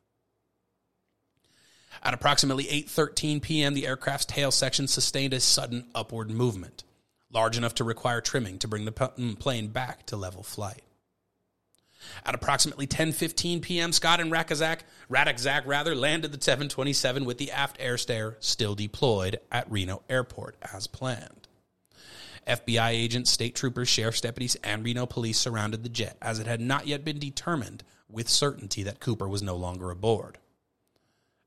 At 2.03 2.13
approximately 2.13 2.65
8:13 2.65 3.41
p.m., 3.41 3.73
the 3.73 3.87
aircraft's 3.87 4.25
tail 4.25 4.51
section 4.51 4.87
sustained 4.87 5.33
a 5.33 5.39
sudden 5.39 5.87
upward 5.95 6.29
movement, 6.29 6.83
large 7.31 7.57
enough 7.57 7.75
to 7.75 7.83
require 7.83 8.21
trimming 8.21 8.59
to 8.59 8.67
bring 8.67 8.85
the 8.85 8.91
mm, 8.91 9.39
plane 9.39 9.67
back 9.67 10.05
to 10.07 10.17
level 10.17 10.43
flight. 10.43 10.83
At 12.25 12.35
approximately 12.35 12.85
10:15 12.85 13.61
p.m., 13.61 13.91
Scott 13.91 14.19
and 14.19 14.31
Radixac, 14.31 14.81
Radixac 15.09 15.65
rather 15.65 15.95
landed 15.95 16.31
the 16.31 16.41
727 16.41 17.25
with 17.25 17.37
the 17.37 17.51
aft 17.51 17.77
air 17.79 17.97
stair 17.97 18.37
still 18.39 18.75
deployed 18.75 19.39
at 19.51 19.71
Reno 19.71 20.03
Airport 20.09 20.57
as 20.73 20.87
planned. 20.87 21.44
FBI 22.47 22.89
agents, 22.89 23.31
state 23.31 23.55
troopers, 23.55 23.89
sheriff's 23.89 24.21
deputies, 24.21 24.55
and 24.63 24.83
Reno 24.83 25.05
police 25.05 25.37
surrounded 25.37 25.83
the 25.83 25.89
jet 25.89 26.17
as 26.21 26.39
it 26.39 26.47
had 26.47 26.61
not 26.61 26.87
yet 26.87 27.03
been 27.03 27.19
determined 27.19 27.83
with 28.09 28.29
certainty 28.29 28.83
that 28.83 28.99
Cooper 28.99 29.27
was 29.27 29.41
no 29.41 29.55
longer 29.55 29.89
aboard. 29.89 30.37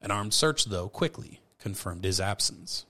An 0.00 0.10
armed 0.10 0.34
search, 0.34 0.64
though, 0.64 0.88
quickly 0.88 1.40
confirmed 1.58 2.04
his 2.04 2.20
absence. 2.20 2.84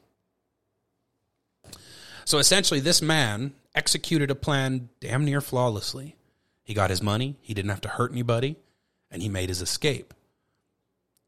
So 2.25 2.39
essentially, 2.39 2.81
this 2.81 3.01
man 3.01 3.55
executed 3.75 4.31
a 4.31 4.35
plan 4.35 4.89
damn 5.01 5.25
near 5.25 5.41
flawlessly. 5.41 6.17
He 6.63 6.75
got 6.75 6.91
his 6.91 7.03
money, 7.03 7.37
he 7.41 7.55
didn't 7.55 7.71
have 7.71 7.81
to 7.83 7.89
hurt 7.89 8.13
anybody, 8.13 8.57
and 9.11 9.23
he 9.23 9.29
made 9.29 9.49
his 9.49 9.63
escape 9.63 10.13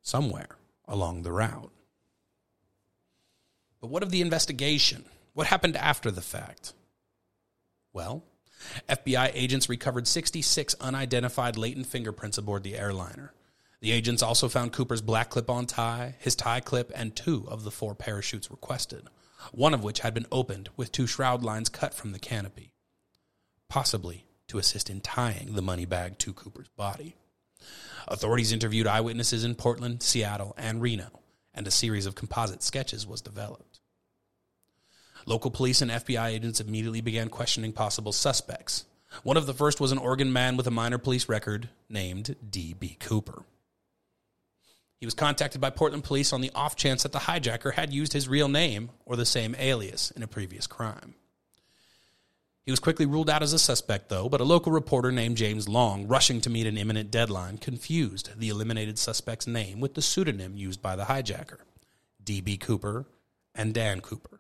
somewhere 0.03 0.57
along 0.87 1.23
the 1.23 1.33
route. 1.33 1.73
But 3.81 3.89
what 3.89 4.03
of 4.03 4.11
the 4.11 4.21
investigation? 4.21 5.05
What 5.33 5.47
happened 5.47 5.77
after 5.77 6.11
the 6.11 6.21
fact? 6.21 6.73
Well, 7.93 8.25
FBI 8.89 9.31
agents 9.35 9.69
recovered 9.69 10.07
66 10.07 10.75
unidentified 10.81 11.57
latent 11.57 11.87
fingerprints 11.87 12.39
aboard 12.39 12.63
the 12.63 12.77
airliner. 12.77 13.33
The 13.81 13.93
agents 13.93 14.23
also 14.23 14.49
found 14.49 14.73
Cooper's 14.73 15.01
black 15.01 15.31
clip 15.31 15.49
on 15.49 15.67
tie, 15.67 16.17
his 16.19 16.37
tie 16.37 16.61
clip, 16.61 16.93
and 16.95 17.17
two 17.17 17.47
of 17.49 17.65
the 17.65 17.71
four 17.71 17.95
parachutes 17.95 18.51
requested, 18.51 19.09
one 19.53 19.73
of 19.73 19.83
which 19.83 20.01
had 20.01 20.13
been 20.13 20.27
opened 20.31 20.69
with 20.77 20.93
two 20.93 21.07
shroud 21.07 21.43
lines 21.43 21.71
cut 21.71 21.95
from 21.95 22.13
the 22.13 22.19
canopy, 22.19 22.73
possibly 23.69 24.27
to 24.49 24.59
assist 24.59 24.91
in 24.91 25.01
tying 25.01 25.55
the 25.55 25.63
money 25.63 25.87
bag 25.87 26.19
to 26.19 26.33
Cooper's 26.33 26.69
body. 26.71 27.17
Authorities 28.09 28.53
interviewed 28.53 28.87
eyewitnesses 28.89 29.45
in 29.45 29.55
Portland, 29.55 30.03
Seattle, 30.03 30.55
and 30.59 30.83
Reno, 30.83 31.21
and 31.55 31.67
a 31.67 31.71
series 31.71 32.05
of 32.05 32.15
composite 32.15 32.63
sketches 32.63 33.07
was 33.07 33.23
developed. 33.23 33.70
Local 35.31 35.53
police 35.53 35.81
and 35.81 35.93
FBI 35.93 36.31
agents 36.31 36.59
immediately 36.59 37.01
began 37.01 37.29
questioning 37.29 37.73
possible 37.73 38.11
suspects. 38.11 38.85
One 39.23 39.37
of 39.37 39.47
the 39.47 39.55
first 39.55 39.79
was 39.79 39.93
an 39.93 39.99
Oregon 39.99 40.33
man 40.33 40.57
with 40.57 40.67
a 40.67 40.73
minor 40.73 40.99
police 40.99 41.29
record 41.29 41.69
named 41.89 42.35
D.B. 42.51 42.97
Cooper. 42.99 43.45
He 44.99 45.07
was 45.07 45.15
contacted 45.15 45.61
by 45.61 45.71
Portland 45.71 46.03
police 46.03 46.33
on 46.33 46.41
the 46.41 46.51
off 46.53 46.75
chance 46.75 47.05
that 47.05 47.13
the 47.13 47.21
hijacker 47.21 47.75
had 47.75 47.93
used 47.93 48.13
his 48.13 48.27
real 48.27 48.49
name 48.49 48.91
or 49.07 49.15
the 49.15 49.25
same 49.25 49.55
alias 49.57 50.11
in 50.11 50.25
a 50.25 50.27
previous 50.27 50.67
crime. 50.67 51.15
He 52.65 52.73
was 52.73 52.81
quickly 52.81 53.07
ruled 53.07 53.31
out 53.31 53.45
as 53.45 53.53
a 53.53 53.59
suspect, 53.61 54.09
though, 54.09 54.29
but 54.29 54.41
a 54.41 54.45
local 54.45 54.73
reporter 54.73 55.13
named 55.13 55.37
James 55.37 55.69
Long, 55.69 56.09
rushing 56.09 56.41
to 56.41 56.51
meet 56.51 56.67
an 56.67 56.77
imminent 56.77 57.13
deadline, 57.13 57.59
confused 57.59 58.31
the 58.37 58.49
eliminated 58.49 58.99
suspect's 58.99 59.47
name 59.47 59.79
with 59.79 59.95
the 59.95 60.03
pseudonym 60.03 60.57
used 60.57 60.83
by 60.83 60.97
the 60.97 61.05
hijacker 61.05 61.59
D.B. 62.25 62.57
Cooper 62.57 63.07
and 63.55 63.73
Dan 63.73 64.01
Cooper. 64.01 64.40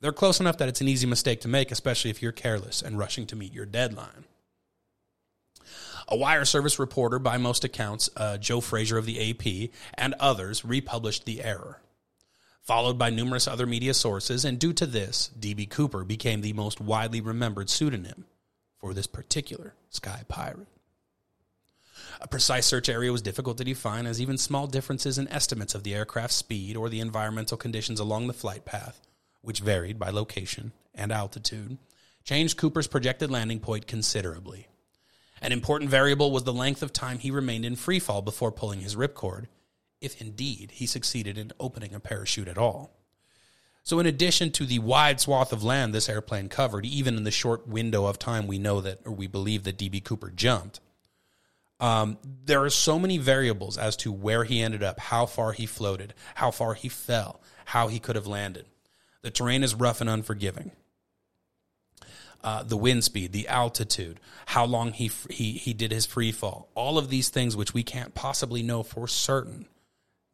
They're 0.00 0.12
close 0.12 0.40
enough 0.40 0.58
that 0.58 0.68
it's 0.68 0.80
an 0.80 0.88
easy 0.88 1.06
mistake 1.06 1.40
to 1.40 1.48
make, 1.48 1.70
especially 1.70 2.10
if 2.10 2.22
you're 2.22 2.32
careless 2.32 2.82
and 2.82 2.98
rushing 2.98 3.26
to 3.26 3.36
meet 3.36 3.52
your 3.52 3.66
deadline. 3.66 4.24
A 6.08 6.16
wire 6.16 6.44
service 6.44 6.78
reporter, 6.78 7.18
by 7.18 7.36
most 7.36 7.64
accounts, 7.64 8.08
uh, 8.16 8.38
Joe 8.38 8.60
Frazier 8.60 8.98
of 8.98 9.06
the 9.06 9.30
AP, 9.30 9.70
and 9.94 10.14
others 10.20 10.64
republished 10.64 11.24
the 11.24 11.42
error. 11.42 11.80
Followed 12.62 12.98
by 12.98 13.10
numerous 13.10 13.48
other 13.48 13.66
media 13.66 13.94
sources, 13.94 14.44
and 14.44 14.58
due 14.58 14.72
to 14.74 14.86
this, 14.86 15.30
D.B. 15.38 15.66
Cooper 15.66 16.04
became 16.04 16.40
the 16.40 16.52
most 16.52 16.80
widely 16.80 17.20
remembered 17.20 17.70
pseudonym 17.70 18.26
for 18.78 18.92
this 18.92 19.06
particular 19.06 19.74
sky 19.88 20.22
pirate. 20.28 20.66
A 22.20 22.28
precise 22.28 22.66
search 22.66 22.88
area 22.88 23.12
was 23.12 23.22
difficult 23.22 23.58
to 23.58 23.64
define, 23.64 24.06
as 24.06 24.20
even 24.20 24.38
small 24.38 24.66
differences 24.66 25.18
in 25.18 25.28
estimates 25.28 25.74
of 25.74 25.82
the 25.82 25.94
aircraft's 25.94 26.36
speed 26.36 26.76
or 26.76 26.88
the 26.88 27.00
environmental 27.00 27.56
conditions 27.56 28.00
along 28.00 28.26
the 28.26 28.32
flight 28.32 28.64
path, 28.64 29.00
which 29.46 29.60
varied 29.60 29.96
by 29.96 30.10
location 30.10 30.72
and 30.92 31.12
altitude, 31.12 31.78
changed 32.24 32.58
Cooper's 32.58 32.88
projected 32.88 33.30
landing 33.30 33.60
point 33.60 33.86
considerably. 33.86 34.66
An 35.40 35.52
important 35.52 35.88
variable 35.88 36.32
was 36.32 36.42
the 36.42 36.52
length 36.52 36.82
of 36.82 36.92
time 36.92 37.20
he 37.20 37.30
remained 37.30 37.64
in 37.64 37.76
freefall 37.76 38.24
before 38.24 38.50
pulling 38.50 38.80
his 38.80 38.96
ripcord, 38.96 39.46
if 40.00 40.20
indeed 40.20 40.72
he 40.72 40.84
succeeded 40.84 41.38
in 41.38 41.52
opening 41.60 41.94
a 41.94 42.00
parachute 42.00 42.48
at 42.48 42.58
all. 42.58 42.90
So, 43.84 44.00
in 44.00 44.06
addition 44.06 44.50
to 44.50 44.66
the 44.66 44.80
wide 44.80 45.20
swath 45.20 45.52
of 45.52 45.62
land 45.62 45.94
this 45.94 46.08
airplane 46.08 46.48
covered, 46.48 46.84
even 46.84 47.16
in 47.16 47.22
the 47.22 47.30
short 47.30 47.68
window 47.68 48.06
of 48.06 48.18
time 48.18 48.48
we 48.48 48.58
know 48.58 48.80
that, 48.80 48.98
or 49.04 49.12
we 49.12 49.28
believe 49.28 49.62
that 49.62 49.78
D.B. 49.78 50.00
Cooper 50.00 50.32
jumped, 50.32 50.80
um, 51.78 52.18
there 52.44 52.64
are 52.64 52.70
so 52.70 52.98
many 52.98 53.16
variables 53.16 53.78
as 53.78 53.96
to 53.98 54.10
where 54.10 54.42
he 54.42 54.60
ended 54.60 54.82
up, 54.82 54.98
how 54.98 55.24
far 55.24 55.52
he 55.52 55.66
floated, 55.66 56.14
how 56.34 56.50
far 56.50 56.74
he 56.74 56.88
fell, 56.88 57.40
how 57.66 57.86
he 57.86 58.00
could 58.00 58.16
have 58.16 58.26
landed. 58.26 58.66
The 59.22 59.30
terrain 59.30 59.62
is 59.62 59.74
rough 59.74 60.00
and 60.00 60.10
unforgiving 60.10 60.72
uh, 62.46 62.62
the 62.62 62.76
wind 62.76 63.02
speed, 63.02 63.32
the 63.32 63.48
altitude, 63.48 64.20
how 64.46 64.64
long 64.64 64.92
he 64.92 65.10
he 65.30 65.52
he 65.52 65.72
did 65.72 65.90
his 65.90 66.06
free 66.06 66.30
fall. 66.30 66.68
All 66.76 66.96
of 66.96 67.10
these 67.10 67.28
things, 67.28 67.56
which 67.56 67.74
we 67.74 67.82
can't 67.82 68.14
possibly 68.14 68.62
know 68.62 68.84
for 68.84 69.08
certain, 69.08 69.66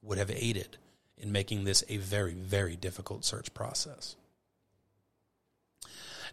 would 0.02 0.18
have 0.18 0.30
aided 0.30 0.76
in 1.16 1.32
making 1.32 1.64
this 1.64 1.82
a 1.88 1.96
very 1.96 2.34
very 2.34 2.76
difficult 2.76 3.24
search 3.24 3.54
process. 3.54 4.16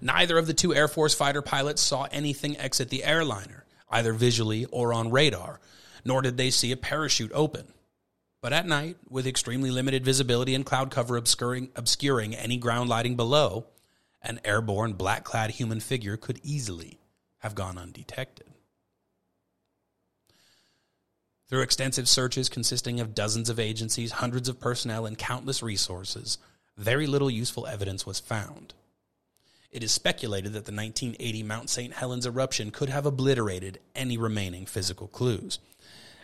Neither 0.02 0.38
of 0.38 0.48
the 0.48 0.54
two 0.54 0.76
Air 0.76 0.90
Force 0.90 1.14
fighter 1.14 1.42
pilots 1.42 1.82
saw 1.82 2.08
anything 2.12 2.58
exit 2.58 2.90
the 2.90 3.06
airliner, 3.06 3.66
either 3.90 4.12
visually 4.12 4.66
or 4.66 4.94
on 4.94 5.12
radar, 5.12 5.62
nor 6.04 6.22
did 6.22 6.36
they 6.36 6.52
see 6.52 6.74
a 6.74 6.78
parachute 6.78 7.32
open. 7.34 7.74
But 8.42 8.54
at 8.54 8.66
night, 8.66 8.98
with 9.10 9.28
extremely 9.28 9.70
limited 9.70 10.06
visibility 10.06 10.56
and 10.56 10.66
cloud 10.66 10.92
cover 10.92 11.18
obscuring, 11.18 11.70
obscuring 11.76 12.36
any 12.36 12.58
ground 12.58 12.90
lighting 12.90 13.16
below, 13.16 13.66
an 14.22 14.40
airborne 14.46 14.94
black 14.94 15.24
clad 15.24 15.52
human 15.52 15.80
figure 15.80 16.16
could 16.18 16.40
easily 16.44 17.00
have 17.40 17.56
gone 17.56 17.78
undetected. 17.78 18.48
Through 21.50 21.62
extensive 21.62 22.08
searches 22.08 22.48
consisting 22.48 23.00
of 23.00 23.16
dozens 23.16 23.50
of 23.50 23.60
agencies, 23.60 24.12
hundreds 24.14 24.48
of 24.48 24.60
personnel, 24.60 25.06
and 25.06 25.18
countless 25.18 25.64
resources, 25.64 26.38
very 26.78 27.08
little 27.08 27.30
useful 27.30 27.66
evidence 27.66 28.06
was 28.06 28.20
found. 28.20 28.74
It 29.72 29.84
is 29.84 29.92
speculated 29.92 30.54
that 30.54 30.66
the 30.66 30.72
1980 30.72 31.44
Mount 31.44 31.70
St. 31.70 31.94
Helens 31.94 32.26
eruption 32.26 32.72
could 32.72 32.90
have 32.90 33.06
obliterated 33.06 33.80
any 33.96 34.18
remaining 34.18 34.66
physical 34.66 35.08
clues. 35.08 35.60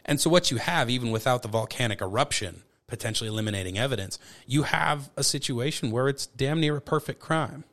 And 0.05 0.21
so, 0.21 0.29
what 0.29 0.51
you 0.51 0.57
have, 0.57 0.89
even 0.89 1.11
without 1.11 1.41
the 1.41 1.47
volcanic 1.47 2.01
eruption 2.01 2.63
potentially 2.87 3.27
eliminating 3.27 3.79
evidence, 3.79 4.19
you 4.45 4.63
have 4.63 5.09
a 5.17 5.23
situation 5.23 5.89
where 5.89 6.07
it's 6.07 6.27
damn 6.27 6.59
near 6.59 6.77
a 6.77 6.81
perfect 6.81 7.19
crime 7.19 7.63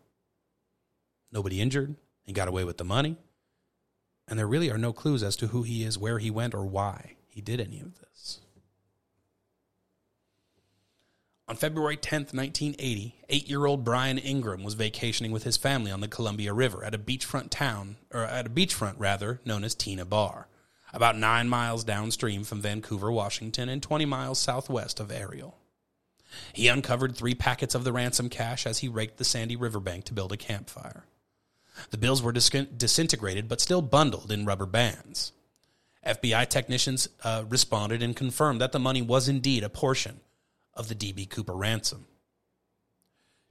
nobody 1.32 1.60
injured. 1.60 1.96
He 2.22 2.32
got 2.32 2.48
away 2.48 2.64
with 2.64 2.78
the 2.78 2.84
money. 2.84 3.16
And 4.28 4.38
there 4.38 4.46
really 4.46 4.70
are 4.70 4.78
no 4.78 4.92
clues 4.92 5.22
as 5.22 5.34
to 5.36 5.48
who 5.48 5.62
he 5.62 5.82
is, 5.82 5.98
where 5.98 6.18
he 6.18 6.30
went, 6.30 6.54
or 6.54 6.64
why 6.64 7.16
he 7.28 7.40
did 7.40 7.60
any 7.60 7.80
of 7.80 7.98
this. 7.98 8.40
On 11.48 11.56
February 11.56 11.96
10th, 11.96 12.32
1980, 12.32 13.16
eight 13.28 13.48
year 13.48 13.66
old 13.66 13.84
Brian 13.84 14.16
Ingram 14.16 14.62
was 14.62 14.74
vacationing 14.74 15.32
with 15.32 15.42
his 15.42 15.56
family 15.56 15.90
on 15.90 16.00
the 16.00 16.08
Columbia 16.08 16.52
River 16.52 16.84
at 16.84 16.94
a 16.94 16.98
beachfront 16.98 17.50
town, 17.50 17.96
or 18.12 18.20
at 18.22 18.46
a 18.46 18.50
beachfront 18.50 18.94
rather, 18.98 19.40
known 19.44 19.64
as 19.64 19.74
Tena 19.74 20.08
Bar, 20.08 20.46
about 20.92 21.16
nine 21.16 21.48
miles 21.48 21.85
downstream 21.85 22.44
from 22.44 22.61
Vancouver, 22.61 23.11
Washington, 23.11 23.68
and 23.68 23.83
20 23.83 24.05
miles 24.05 24.38
southwest 24.38 25.00
of 25.00 25.11
Ariel. 25.11 25.59
He 26.52 26.68
uncovered 26.68 27.16
three 27.16 27.35
packets 27.35 27.74
of 27.74 27.85
the 27.85 27.92
ransom 27.92 28.28
cash 28.28 28.66
as 28.66 28.78
he 28.78 28.88
raked 28.88 29.18
the 29.18 29.24
sandy 29.24 29.57
riverbank 29.57 30.05
to 30.05 30.14
build 30.14 30.33
a 30.33 30.37
campfire. 30.37 31.05
The 31.90 31.98
bills 31.98 32.22
were 32.22 32.33
dis- 32.33 32.50
disintegrated 32.50 33.48
but 33.48 33.61
still 33.61 33.83
bundled 33.83 34.31
in 34.31 34.44
rubber 34.44 34.66
bands. 34.66 35.33
FBI 36.07 36.48
technicians 36.48 37.09
uh, 37.22 37.44
responded 37.48 38.02
and 38.02 38.16
confirmed 38.16 38.61
that 38.61 38.72
the 38.72 38.78
money 38.78 39.02
was 39.02 39.28
indeed 39.28 39.62
a 39.62 39.68
portion 39.68 40.20
of 40.74 40.88
the 40.88 40.94
D.B. 40.94 41.26
Cooper 41.26 41.55
ransom. 41.55 42.07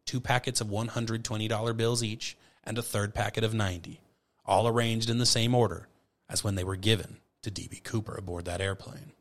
two 0.05 0.19
packets 0.19 0.59
of 0.59 0.67
$120 0.67 1.77
bills 1.77 2.03
each, 2.03 2.35
and 2.63 2.77
a 2.77 2.81
third 2.81 3.13
packet 3.13 3.43
of 3.43 3.53
90, 3.53 4.01
all 4.45 4.67
arranged 4.67 5.09
in 5.09 5.17
the 5.17 5.25
same 5.25 5.55
order 5.55 5.87
as 6.29 6.43
when 6.43 6.55
they 6.55 6.63
were 6.63 6.75
given 6.75 7.20
to 7.43 7.51
D.B. 7.51 7.81
Cooper 7.83 8.15
aboard 8.15 8.45
that 8.45 8.61
airplane. 8.61 9.11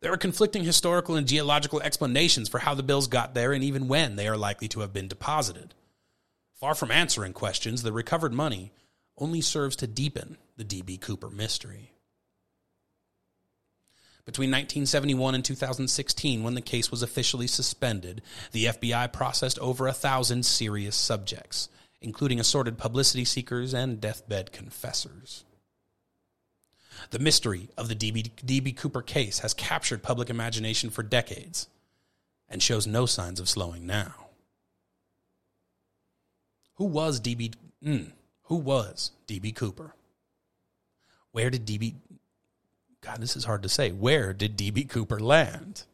There 0.00 0.12
are 0.12 0.18
conflicting 0.18 0.64
historical 0.64 1.16
and 1.16 1.26
geological 1.26 1.80
explanations 1.80 2.48
for 2.48 2.60
how 2.60 2.74
the 2.74 2.84
bills 2.84 3.08
got 3.08 3.34
there 3.34 3.52
and 3.52 3.64
even 3.64 3.88
when 3.88 4.16
they 4.16 4.28
are 4.28 4.36
likely 4.36 4.68
to 4.68 4.80
have 4.80 4.92
been 4.92 5.08
deposited. 5.08 5.74
Far 6.54 6.74
from 6.74 6.90
answering 6.90 7.32
questions, 7.32 7.82
the 7.82 7.92
recovered 7.92 8.32
money 8.32 8.72
only 9.16 9.40
serves 9.40 9.74
to 9.76 9.86
deepen 9.86 10.36
the 10.56 10.64
D.B. 10.64 10.98
Cooper 10.98 11.30
mystery. 11.30 11.92
Between 14.24 14.50
1971 14.50 15.34
and 15.34 15.44
2016, 15.44 16.42
when 16.42 16.54
the 16.54 16.60
case 16.60 16.90
was 16.90 17.02
officially 17.02 17.46
suspended, 17.46 18.20
the 18.52 18.66
FBI 18.66 19.10
processed 19.12 19.58
over 19.58 19.88
a 19.88 19.92
thousand 19.92 20.44
serious 20.44 20.94
subjects, 20.94 21.70
including 22.02 22.38
assorted 22.38 22.76
publicity 22.76 23.24
seekers 23.24 23.72
and 23.72 24.00
deathbed 24.00 24.52
confessors. 24.52 25.44
The 27.10 27.18
mystery 27.18 27.68
of 27.76 27.88
the 27.88 27.94
DB, 27.94 28.30
DB 28.44 28.76
Cooper 28.76 29.02
case 29.02 29.40
has 29.40 29.54
captured 29.54 30.02
public 30.02 30.30
imagination 30.30 30.90
for 30.90 31.02
decades 31.02 31.68
and 32.48 32.62
shows 32.62 32.86
no 32.86 33.06
signs 33.06 33.40
of 33.40 33.48
slowing 33.48 33.86
now. 33.86 34.28
Who 36.74 36.84
was 36.84 37.20
DB? 37.20 37.54
Mm, 37.84 38.12
who 38.44 38.56
was 38.56 39.10
DB 39.26 39.54
Cooper? 39.54 39.94
Where 41.32 41.50
did 41.50 41.66
DB? 41.66 41.94
God, 43.00 43.20
this 43.20 43.36
is 43.36 43.44
hard 43.44 43.62
to 43.62 43.68
say. 43.68 43.90
Where 43.90 44.32
did 44.32 44.56
DB 44.56 44.88
Cooper 44.88 45.20
land, 45.20 45.84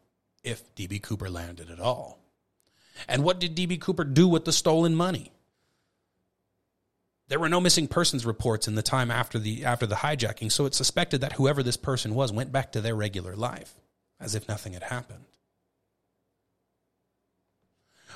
if 0.43 0.75
DB 0.75 1.03
Cooper 1.03 1.29
landed 1.29 1.71
at 1.71 1.81
all? 1.81 2.19
And 3.09 3.25
what 3.25 3.41
did 3.41 3.57
DB 3.57 3.81
Cooper 3.81 4.05
do 4.05 4.29
with 4.29 4.45
the 4.45 4.53
stolen 4.53 4.95
money? 4.95 5.33
There 7.35 7.41
were 7.41 7.49
no 7.49 7.61
missing 7.61 7.89
persons 7.89 8.25
reports 8.25 8.69
in 8.69 8.77
the 8.77 8.83
time 8.83 9.11
after 9.11 9.41
the 9.41 9.65
after 9.65 9.87
the 9.87 9.97
hijacking, 9.97 10.53
so 10.53 10.67
it's 10.67 10.77
suspected 10.77 11.21
that 11.21 11.33
whoever 11.33 11.65
this 11.65 11.77
person 11.77 12.15
was 12.15 12.31
went 12.33 12.53
back 12.53 12.71
to 12.71 12.81
their 12.81 12.95
regular 12.95 13.35
life 13.35 13.75
as 14.21 14.37
if 14.37 14.47
nothing 14.47 14.75
had 14.75 14.85
happened. 14.85 15.25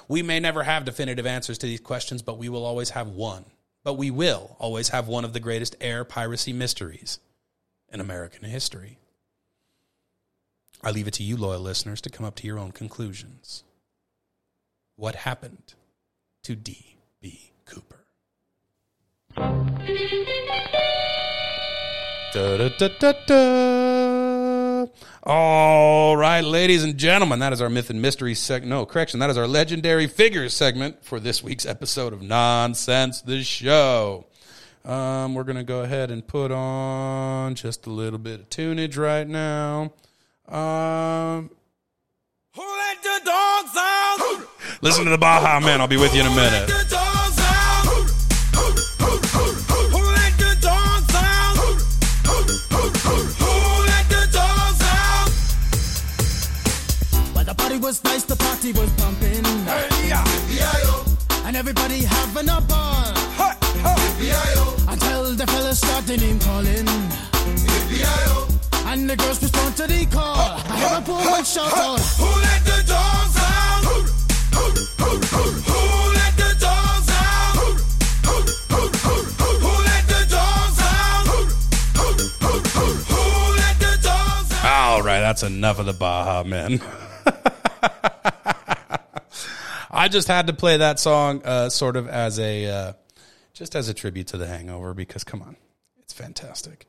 We 0.07 0.23
may 0.23 0.39
never 0.39 0.63
have 0.63 0.85
definitive 0.85 1.27
answers 1.27 1.59
to 1.59 1.67
these 1.67 1.81
questions, 1.81 2.23
but 2.23 2.39
we 2.39 2.49
will 2.49 2.65
always 2.65 2.91
have 2.91 3.09
one. 3.09 3.47
But 3.83 3.95
we 3.95 4.13
will 4.13 4.55
always 4.61 4.91
have 4.91 5.09
one 5.09 5.25
of 5.25 5.33
the 5.33 5.41
greatest 5.41 5.75
air 5.81 6.05
piracy 6.05 6.53
mysteries 6.53 7.19
in 7.93 8.01
American 8.01 8.49
history. 8.49 8.99
I 10.81 10.93
leave 10.93 11.09
it 11.09 11.15
to 11.15 11.25
you, 11.25 11.37
loyal 11.37 11.59
listeners, 11.59 12.01
to 12.03 12.09
come 12.09 12.25
up 12.25 12.37
to 12.37 12.47
your 12.47 12.61
own 12.61 12.71
conclusions. 12.71 13.65
What 14.95 15.17
happened 15.17 15.75
to 16.45 16.55
D.B. 16.55 17.51
Cooper? 17.65 17.98
Da, 22.33 22.69
da, 22.79 23.13
da. 23.27 24.87
All 25.23 26.17
right, 26.17 26.41
ladies 26.45 26.83
and 26.83 26.97
gentlemen, 26.97 27.39
that 27.39 27.53
is 27.53 27.61
our 27.61 27.71
myth 27.71 27.91
and 27.91 28.03
mystery 28.03 28.35
segment. 28.35 28.71
No, 28.71 28.85
correction, 28.85 29.21
that 29.21 29.31
is 29.31 29.37
our 29.37 29.47
legendary 29.47 30.07
figures 30.09 30.55
segment 30.55 31.05
for 31.05 31.21
this 31.21 31.43
week's 31.43 31.67
episode 31.67 32.13
of 32.13 32.21
Nonsense 32.23 33.23
the 33.23 33.43
Show. 33.43 34.27
Um, 34.85 35.35
we're 35.35 35.45
going 35.45 35.57
to 35.57 35.65
go 35.65 35.83
ahead 35.83 36.11
and 36.11 36.27
put 36.27 36.51
on 36.51 37.55
just 37.55 37.87
a 37.87 37.91
little 37.91 38.19
bit 38.19 38.41
of 38.41 38.51
tunage 38.51 38.97
right 38.97 39.29
now. 39.29 39.93
Um, 40.49 41.51
Who 42.55 42.63
let 42.63 43.03
the 43.03 43.21
dogs 43.25 43.77
out? 43.77 44.47
listen 44.83 45.05
to 45.05 45.11
the 45.11 45.19
Baha 45.19 45.65
Man. 45.65 45.81
I'll 45.81 45.87
be 45.89 45.97
with 45.97 46.15
you 46.15 46.23
in 46.23 46.27
a 46.27 46.35
minute. 46.35 46.71
Was 57.89 58.05
nice, 58.05 58.25
the 58.25 58.37
party 58.37 58.73
was 58.73 58.91
pumping. 59.01 59.47
And 61.47 61.57
everybody 61.57 62.05
having 62.05 62.51
a 62.51 62.61
ball. 62.61 63.15
Until 64.87 65.35
the 65.35 65.47
fellas 65.47 65.79
started 65.79 66.21
name 66.21 66.39
calling. 66.39 66.87
And 68.85 69.09
the 69.09 69.17
girls 69.17 69.41
respond 69.43 69.77
to 69.77 69.87
the 69.87 70.05
call. 70.05 70.37
I 70.37 70.77
hear 70.77 70.99
a 70.99 71.01
woman 71.01 71.45
shout 71.45 71.73
out. 71.79 71.99
Who 72.21 72.27
let 72.27 72.63
the 72.67 72.85
dogs 72.93 73.37
out? 73.39 73.85
Who 73.89 73.97
let 76.13 76.37
the 76.37 76.57
dogs 76.61 77.09
out? 77.09 77.57
Who 79.65 79.73
let 79.89 80.05
the 80.13 80.27
dogs 80.37 80.79
out? 80.85 81.25
Who 83.09 83.33
let 83.57 83.79
the 83.81 83.93
dogs 84.03 84.53
out? 84.53 84.91
All 84.91 85.01
right, 85.03 85.21
that's 85.21 85.43
enough 85.43 85.79
of 85.79 85.87
the 85.87 85.95
Baha 85.95 86.45
Men. 86.47 86.83
I 89.99 90.07
just 90.07 90.29
had 90.29 90.47
to 90.47 90.53
play 90.53 90.77
that 90.77 91.01
song 91.01 91.43
uh, 91.45 91.69
sort 91.71 91.97
of 91.97 92.07
as 92.07 92.39
a 92.39 92.67
uh, 92.67 92.93
just 93.53 93.75
as 93.75 93.89
a 93.89 93.95
tribute 93.95 94.29
to 94.29 94.37
the 94.37 94.47
Hangover 94.47 94.95
because 94.95 95.25
come 95.25 95.43
on, 95.43 95.57
it's 95.99 96.13
fantastic. 96.13 96.87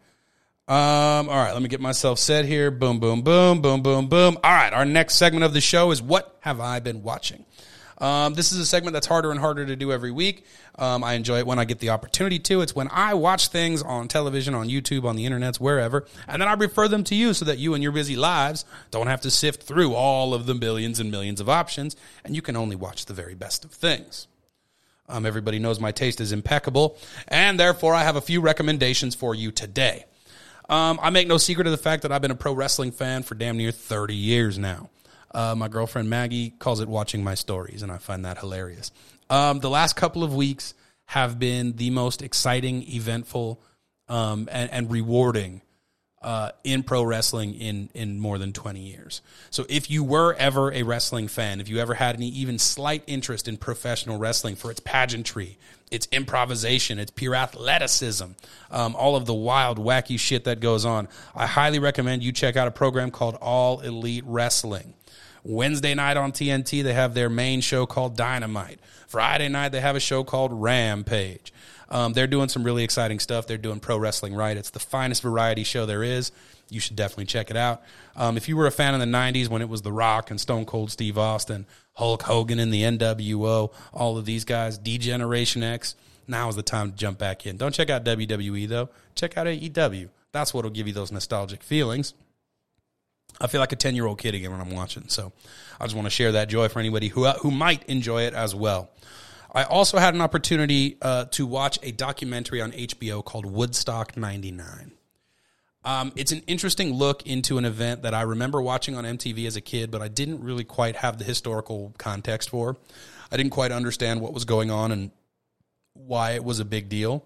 Um, 0.67 1.27
all 1.27 1.35
right, 1.35 1.51
let 1.51 1.63
me 1.63 1.69
get 1.69 1.81
myself 1.81 2.19
set 2.19 2.45
here. 2.45 2.69
Boom, 2.69 2.99
boom, 2.99 3.23
boom, 3.23 3.63
boom, 3.63 3.81
boom, 3.81 4.09
boom. 4.09 4.37
All 4.43 4.51
right, 4.51 4.71
our 4.71 4.85
next 4.85 5.15
segment 5.15 5.43
of 5.43 5.53
the 5.53 5.61
show 5.61 5.89
is 5.89 6.03
what 6.03 6.37
have 6.41 6.59
I 6.61 6.79
been 6.81 7.01
watching? 7.01 7.45
Um, 7.99 8.33
this 8.33 8.51
is 8.51 8.59
a 8.59 8.65
segment 8.65 8.93
that's 8.93 9.07
harder 9.07 9.31
and 9.31 9.39
harder 9.39 9.65
to 9.65 9.75
do 9.75 9.91
every 9.91 10.11
week. 10.11 10.45
Um, 10.77 11.03
I 11.03 11.13
enjoy 11.13 11.39
it 11.39 11.47
when 11.47 11.59
I 11.59 11.65
get 11.65 11.79
the 11.79 11.89
opportunity 11.89 12.39
to. 12.39 12.61
It's 12.61 12.75
when 12.75 12.87
I 12.91 13.13
watch 13.13 13.49
things 13.49 13.81
on 13.81 14.07
television, 14.07 14.55
on 14.55 14.69
YouTube, 14.69 15.03
on 15.03 15.15
the 15.15 15.25
internets, 15.25 15.59
wherever, 15.59 16.05
and 16.27 16.41
then 16.41 16.47
I 16.47 16.53
refer 16.53 16.87
them 16.87 17.03
to 17.05 17.15
you 17.15 17.33
so 17.33 17.45
that 17.45 17.57
you 17.57 17.73
and 17.73 17.83
your 17.83 17.91
busy 17.91 18.15
lives 18.15 18.63
don't 18.89 19.07
have 19.07 19.21
to 19.21 19.31
sift 19.31 19.63
through 19.63 19.93
all 19.93 20.33
of 20.33 20.45
the 20.45 20.55
millions 20.55 20.99
and 20.99 21.11
millions 21.11 21.41
of 21.41 21.49
options, 21.49 21.95
and 22.23 22.35
you 22.35 22.41
can 22.41 22.55
only 22.55 22.75
watch 22.75 23.05
the 23.05 23.13
very 23.13 23.35
best 23.35 23.65
of 23.65 23.71
things. 23.71 24.27
Um, 25.09 25.25
everybody 25.25 25.59
knows 25.59 25.79
my 25.79 25.91
taste 25.91 26.21
is 26.21 26.31
impeccable, 26.31 26.97
and 27.27 27.59
therefore 27.59 27.95
I 27.95 28.03
have 28.03 28.15
a 28.15 28.21
few 28.21 28.41
recommendations 28.41 29.15
for 29.15 29.33
you 29.33 29.51
today. 29.51 30.05
Um, 30.69 30.99
I 31.01 31.09
make 31.09 31.27
no 31.27 31.37
secret 31.37 31.65
of 31.65 31.71
the 31.71 31.77
fact 31.77 32.03
that 32.03 32.11
I've 32.11 32.21
been 32.21 32.31
a 32.31 32.35
pro 32.35 32.53
wrestling 32.53 32.91
fan 32.91 33.23
for 33.23 33.33
damn 33.33 33.57
near 33.57 33.71
30 33.71 34.13
years 34.15 34.59
now. 34.59 34.89
Uh, 35.31 35.55
my 35.55 35.67
girlfriend 35.67 36.09
Maggie 36.09 36.51
calls 36.51 36.79
it 36.79 36.87
watching 36.87 37.23
my 37.23 37.35
stories, 37.35 37.83
and 37.83 37.91
I 37.91 37.97
find 37.97 38.25
that 38.25 38.39
hilarious. 38.39 38.91
Um, 39.29 39.59
the 39.59 39.69
last 39.69 39.95
couple 39.95 40.23
of 40.23 40.33
weeks 40.33 40.73
have 41.05 41.39
been 41.39 41.75
the 41.75 41.89
most 41.89 42.21
exciting, 42.21 42.83
eventful, 42.83 43.61
um, 44.07 44.49
and, 44.51 44.71
and 44.71 44.91
rewarding 44.91 45.61
uh, 46.21 46.51
in 46.63 46.83
pro 46.83 47.03
wrestling 47.03 47.53
in 47.55 47.89
in 47.93 48.19
more 48.19 48.37
than 48.37 48.51
20 48.51 48.79
years. 48.79 49.21
So 49.49 49.65
if 49.69 49.89
you 49.89 50.03
were 50.03 50.33
ever 50.33 50.71
a 50.73 50.83
wrestling 50.83 51.27
fan, 51.27 51.61
if 51.61 51.69
you 51.69 51.79
ever 51.79 51.93
had 51.93 52.15
any 52.15 52.27
even 52.29 52.59
slight 52.59 53.03
interest 53.07 53.47
in 53.47 53.57
professional 53.57 54.17
wrestling 54.17 54.55
for 54.55 54.69
its 54.69 54.81
pageantry, 54.81 55.57
its 55.91 56.07
improvisation, 56.11 56.99
its 56.99 57.11
pure 57.11 57.35
athleticism, 57.35 58.25
um, 58.71 58.95
all 58.95 59.15
of 59.15 59.25
the 59.25 59.33
wild, 59.33 59.79
wacky 59.79 60.19
shit 60.19 60.43
that 60.43 60.59
goes 60.59 60.85
on, 60.85 61.07
I 61.35 61.47
highly 61.47 61.79
recommend 61.79 62.23
you 62.23 62.31
check 62.31 62.55
out 62.55 62.67
a 62.67 62.71
program 62.71 63.11
called 63.11 63.35
All 63.41 63.79
Elite 63.81 64.23
Wrestling. 64.25 64.93
Wednesday 65.43 65.95
night 65.95 66.17
on 66.17 66.31
TNT, 66.31 66.83
they 66.83 66.93
have 66.93 67.13
their 67.13 67.29
main 67.29 67.61
show 67.61 67.85
called 67.85 68.15
Dynamite. 68.15 68.79
Friday 69.07 69.49
night, 69.49 69.69
they 69.69 69.81
have 69.81 69.95
a 69.95 69.99
show 69.99 70.23
called 70.23 70.51
Rampage. 70.53 71.53
Um, 71.89 72.13
they're 72.13 72.27
doing 72.27 72.49
some 72.49 72.63
really 72.63 72.83
exciting 72.83 73.19
stuff. 73.19 73.47
They're 73.47 73.57
doing 73.57 73.79
pro 73.79 73.97
wrestling 73.97 74.35
right. 74.35 74.55
It's 74.55 74.69
the 74.69 74.79
finest 74.79 75.23
variety 75.23 75.63
show 75.63 75.85
there 75.85 76.03
is. 76.03 76.31
You 76.69 76.79
should 76.79 76.95
definitely 76.95 77.25
check 77.25 77.49
it 77.49 77.57
out. 77.57 77.81
Um, 78.15 78.37
if 78.37 78.47
you 78.47 78.55
were 78.55 78.67
a 78.67 78.71
fan 78.71 78.93
in 78.93 78.99
the 78.99 79.17
90s 79.17 79.49
when 79.49 79.61
it 79.61 79.69
was 79.69 79.81
The 79.81 79.91
Rock 79.91 80.29
and 80.29 80.39
Stone 80.39 80.65
Cold 80.65 80.91
Steve 80.91 81.17
Austin, 81.17 81.65
Hulk 81.93 82.23
Hogan 82.23 82.59
and 82.59 82.73
the 82.73 82.83
NWO, 82.83 83.73
all 83.91 84.17
of 84.17 84.25
these 84.25 84.45
guys, 84.45 84.77
D 84.77 84.97
Generation 84.97 85.63
X, 85.63 85.95
now 86.27 86.47
is 86.47 86.55
the 86.55 86.63
time 86.63 86.91
to 86.91 86.97
jump 86.97 87.17
back 87.17 87.45
in. 87.45 87.57
Don't 87.57 87.73
check 87.73 87.89
out 87.89 88.03
WWE, 88.05 88.67
though. 88.67 88.89
Check 89.15 89.37
out 89.37 89.47
AEW. 89.47 90.09
That's 90.31 90.53
what 90.53 90.63
will 90.63 90.71
give 90.71 90.87
you 90.87 90.93
those 90.93 91.11
nostalgic 91.11 91.63
feelings. 91.63 92.13
I 93.41 93.47
feel 93.47 93.61
like 93.61 93.71
a 93.71 93.75
10 93.75 93.95
year 93.95 94.05
old 94.05 94.19
kid 94.19 94.35
again 94.35 94.51
when 94.51 94.61
I'm 94.61 94.71
watching. 94.71 95.05
So 95.07 95.31
I 95.79 95.85
just 95.85 95.95
want 95.95 96.05
to 96.05 96.11
share 96.11 96.33
that 96.33 96.49
joy 96.49 96.67
for 96.67 96.79
anybody 96.79 97.07
who, 97.07 97.25
who 97.27 97.51
might 97.51 97.83
enjoy 97.85 98.23
it 98.23 98.33
as 98.33 98.53
well. 98.53 98.89
I 99.51 99.63
also 99.63 99.97
had 99.97 100.13
an 100.13 100.21
opportunity 100.21 100.97
uh, 101.01 101.25
to 101.25 101.47
watch 101.47 101.79
a 101.81 101.91
documentary 101.91 102.61
on 102.61 102.71
HBO 102.71 103.25
called 103.25 103.45
Woodstock 103.45 104.15
99. 104.15 104.91
Um, 105.89 106.11
it's 106.15 106.31
an 106.31 106.43
interesting 106.45 106.93
look 106.93 107.25
into 107.25 107.57
an 107.57 107.65
event 107.65 108.03
that 108.03 108.13
I 108.13 108.21
remember 108.21 108.61
watching 108.61 108.95
on 108.95 109.05
MTV 109.05 109.47
as 109.47 109.55
a 109.55 109.61
kid, 109.61 109.89
but 109.89 110.03
I 110.03 110.07
didn't 110.07 110.43
really 110.43 110.63
quite 110.63 110.97
have 110.97 111.17
the 111.17 111.23
historical 111.23 111.95
context 111.97 112.51
for. 112.51 112.77
I 113.31 113.37
didn't 113.37 113.53
quite 113.53 113.71
understand 113.71 114.21
what 114.21 114.31
was 114.31 114.45
going 114.45 114.69
on 114.69 114.91
and 114.91 115.09
why 115.93 116.33
it 116.33 116.43
was 116.43 116.59
a 116.59 116.65
big 116.65 116.89
deal. 116.89 117.25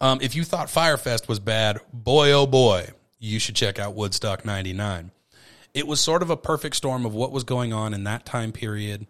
Um, 0.00 0.20
if 0.22 0.36
you 0.36 0.44
thought 0.44 0.70
Fyre 0.70 0.96
Fest 0.96 1.28
was 1.28 1.40
bad, 1.40 1.80
boy 1.92 2.30
oh 2.30 2.46
boy, 2.46 2.90
you 3.18 3.40
should 3.40 3.56
check 3.56 3.80
out 3.80 3.96
Woodstock 3.96 4.44
99. 4.44 5.10
it 5.74 5.88
was 5.88 6.00
sort 6.00 6.22
of 6.22 6.30
a 6.30 6.36
perfect 6.36 6.76
storm 6.76 7.04
of 7.04 7.12
what 7.12 7.32
was 7.32 7.42
going 7.42 7.72
on 7.72 7.94
in 7.94 8.04
that 8.04 8.24
time 8.24 8.52
period. 8.52 9.08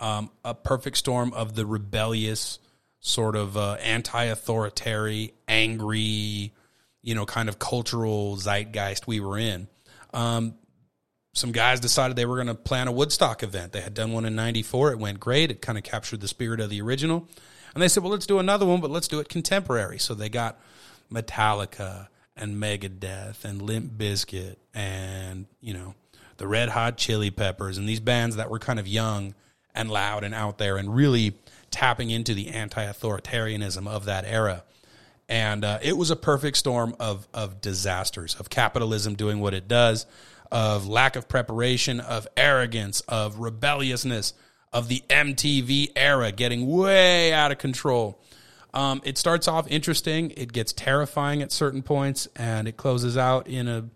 Um, 0.00 0.30
a 0.46 0.54
perfect 0.54 0.96
storm 0.96 1.34
of 1.34 1.56
the 1.56 1.66
rebellious, 1.66 2.58
sort 3.00 3.36
of 3.36 3.54
uh, 3.54 3.74
anti-authoritarian, 3.74 5.32
angry, 5.46 6.54
you 7.02 7.14
know, 7.14 7.26
kind 7.26 7.48
of 7.48 7.58
cultural 7.58 8.36
zeitgeist 8.36 9.06
we 9.06 9.20
were 9.20 9.38
in. 9.38 9.68
Um, 10.14 10.54
some 11.34 11.52
guys 11.52 11.80
decided 11.80 12.16
they 12.16 12.26
were 12.26 12.36
going 12.36 12.48
to 12.48 12.54
plan 12.54 12.88
a 12.88 12.92
Woodstock 12.92 13.42
event. 13.42 13.72
They 13.72 13.80
had 13.80 13.94
done 13.94 14.12
one 14.12 14.24
in 14.24 14.34
94. 14.34 14.92
It 14.92 14.98
went 14.98 15.18
great. 15.18 15.50
It 15.50 15.62
kind 15.62 15.78
of 15.78 15.84
captured 15.84 16.20
the 16.20 16.28
spirit 16.28 16.60
of 16.60 16.68
the 16.68 16.82
original. 16.82 17.26
And 17.74 17.82
they 17.82 17.88
said, 17.88 18.02
well, 18.02 18.12
let's 18.12 18.26
do 18.26 18.38
another 18.38 18.66
one, 18.66 18.80
but 18.80 18.90
let's 18.90 19.08
do 19.08 19.18
it 19.18 19.28
contemporary. 19.30 19.98
So 19.98 20.14
they 20.14 20.28
got 20.28 20.60
Metallica 21.10 22.08
and 22.36 22.56
Megadeth 22.62 23.44
and 23.44 23.62
Limp 23.62 23.92
Bizkit 23.92 24.56
and, 24.74 25.46
you 25.60 25.72
know, 25.72 25.94
the 26.36 26.46
Red 26.46 26.70
Hot 26.70 26.98
Chili 26.98 27.30
Peppers 27.30 27.78
and 27.78 27.88
these 27.88 28.00
bands 28.00 28.36
that 28.36 28.50
were 28.50 28.58
kind 28.58 28.78
of 28.78 28.86
young 28.86 29.34
and 29.74 29.90
loud 29.90 30.24
and 30.24 30.34
out 30.34 30.58
there 30.58 30.76
and 30.76 30.94
really 30.94 31.34
tapping 31.70 32.10
into 32.10 32.34
the 32.34 32.48
anti-authoritarianism 32.48 33.88
of 33.88 34.04
that 34.04 34.24
era. 34.26 34.64
And 35.32 35.64
uh, 35.64 35.78
it 35.80 35.96
was 35.96 36.10
a 36.10 36.16
perfect 36.16 36.58
storm 36.58 36.94
of 37.00 37.26
of 37.32 37.62
disasters, 37.62 38.34
of 38.38 38.50
capitalism 38.50 39.14
doing 39.14 39.40
what 39.40 39.54
it 39.54 39.66
does, 39.66 40.04
of 40.50 40.86
lack 40.86 41.16
of 41.16 41.26
preparation, 41.26 42.00
of 42.00 42.28
arrogance, 42.36 43.00
of 43.08 43.38
rebelliousness, 43.38 44.34
of 44.74 44.88
the 44.88 45.02
MTV 45.08 45.92
era 45.96 46.32
getting 46.32 46.66
way 46.66 47.32
out 47.32 47.50
of 47.50 47.56
control. 47.56 48.20
Um, 48.74 49.00
it 49.04 49.16
starts 49.16 49.48
off 49.48 49.66
interesting. 49.70 50.34
It 50.36 50.52
gets 50.52 50.74
terrifying 50.74 51.40
at 51.40 51.50
certain 51.50 51.82
points, 51.82 52.28
and 52.36 52.68
it 52.68 52.76
closes 52.76 53.16
out 53.16 53.46
in 53.46 53.68
a 53.68 53.88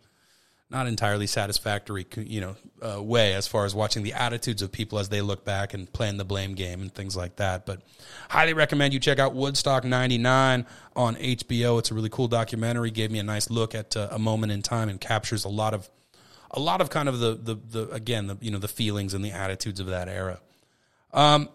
not 0.69 0.89
entirely 0.89 1.29
satisfactory, 1.29 2.05
you 2.17 2.41
know, 2.41 2.57
uh, 2.83 3.01
way 3.01 3.35
as 3.35 3.47
far 3.47 3.65
as 3.65 3.75
watching 3.75 4.03
the 4.03 4.13
attitudes 4.13 4.63
of 4.63 4.73
people 4.73 4.99
as 4.99 5.09
they 5.09 5.21
look 5.21 5.45
back 5.45 5.75
and 5.75 5.93
playing 5.93 6.17
the 6.17 6.25
blame 6.25 6.55
game 6.55 6.81
and 6.83 6.93
things 6.93 7.17
like 7.17 7.37
that. 7.37 7.67
But 7.67 7.83
highly 8.29 8.53
recommend 8.53 8.93
you 8.93 8.99
check 8.99 9.21
out 9.21 9.33
Woodstock 9.33 9.85
'99 9.85 10.67
on 10.97 11.17
HBO. 11.17 11.79
It's 11.79 11.91
a 11.91 11.95
really 11.95 12.09
cool 12.09 12.27
documentary. 12.27 12.91
Gave 12.91 13.13
me 13.13 13.21
a 13.21 13.25
nice 13.25 13.49
look 13.49 13.75
at 13.75 13.97
uh, 13.97 14.09
a 14.11 14.19
moment 14.19 14.53
in 14.53 14.63
time 14.63 14.89
and 14.89 15.01
captures 15.01 15.45
a 15.45 15.49
lot 15.49 15.73
of, 15.73 15.89
a 16.51 16.59
lot 16.59 16.81
of 16.81 16.91
kind 16.91 17.09
of 17.09 17.21
the 17.21 17.35
the, 17.35 17.55
the 17.55 17.91
again 17.91 18.27
the 18.27 18.37
you 18.41 18.51
know 18.51 18.59
the 18.59 18.69
feelings 18.69 19.15
and 19.15 19.25
the 19.25 19.31
attitudes 19.31 19.79
of 19.79 19.87
that 19.87 20.09
era. 20.09 20.41
Um, 21.13 21.49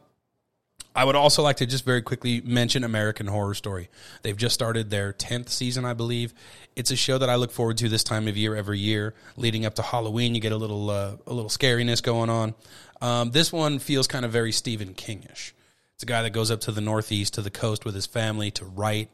I 0.93 1.06
would 1.06 1.15
also 1.15 1.41
like 1.41 1.58
to 1.58 1.65
just 1.65 1.86
very 1.86 2.01
quickly 2.01 2.41
mention 2.41 2.84
American 2.84 3.27
Horror 3.27 3.54
Story. 3.54 3.89
They've 4.23 4.36
just 4.36 4.54
started 4.54 4.89
their 4.89 5.13
10th 5.13 5.49
season, 5.49 5.86
I 5.86 5.93
believe. 5.93 6.34
It's 6.75 6.91
a 6.91 6.97
show 6.97 7.17
that 7.17 7.30
I 7.30 7.36
look 7.36 7.51
forward 7.51 7.77
to 7.77 7.88
this 7.88 8.04
time 8.04 8.27
of 8.27 8.36
year 8.36 8.56
every 8.56 8.80
year. 8.80 9.13
Leading 9.38 9.65
up 9.65 9.75
to 9.75 9.82
Halloween, 9.82 10.36
you 10.36 10.41
get 10.41 10.51
a 10.51 10.58
little 10.58 10.89
uh, 10.89 11.15
a 11.25 11.34
little 11.34 11.49
scariness 11.49 12.04
going 12.04 12.30
on. 12.30 12.56
Um, 13.01 13.32
this 13.32 13.54
one 13.54 13.80
feels 13.80 14.08
kind 14.08 14.25
of 14.25 14.32
very 14.32 14.51
Stephen 14.51 14.93
Kingish. 14.93 15.54
It's 15.95 16.04
a 16.04 16.06
guy 16.06 16.23
that 16.23 16.32
goes 16.32 16.51
up 16.51 16.60
to 16.62 16.71
the 16.71 16.82
Northeast, 16.82 17.36
to 17.36 17.41
the 17.41 17.49
coast 17.49 17.86
with 17.86 17.95
his 17.95 18.06
family 18.06 18.51
to 18.51 18.65
write. 18.65 19.10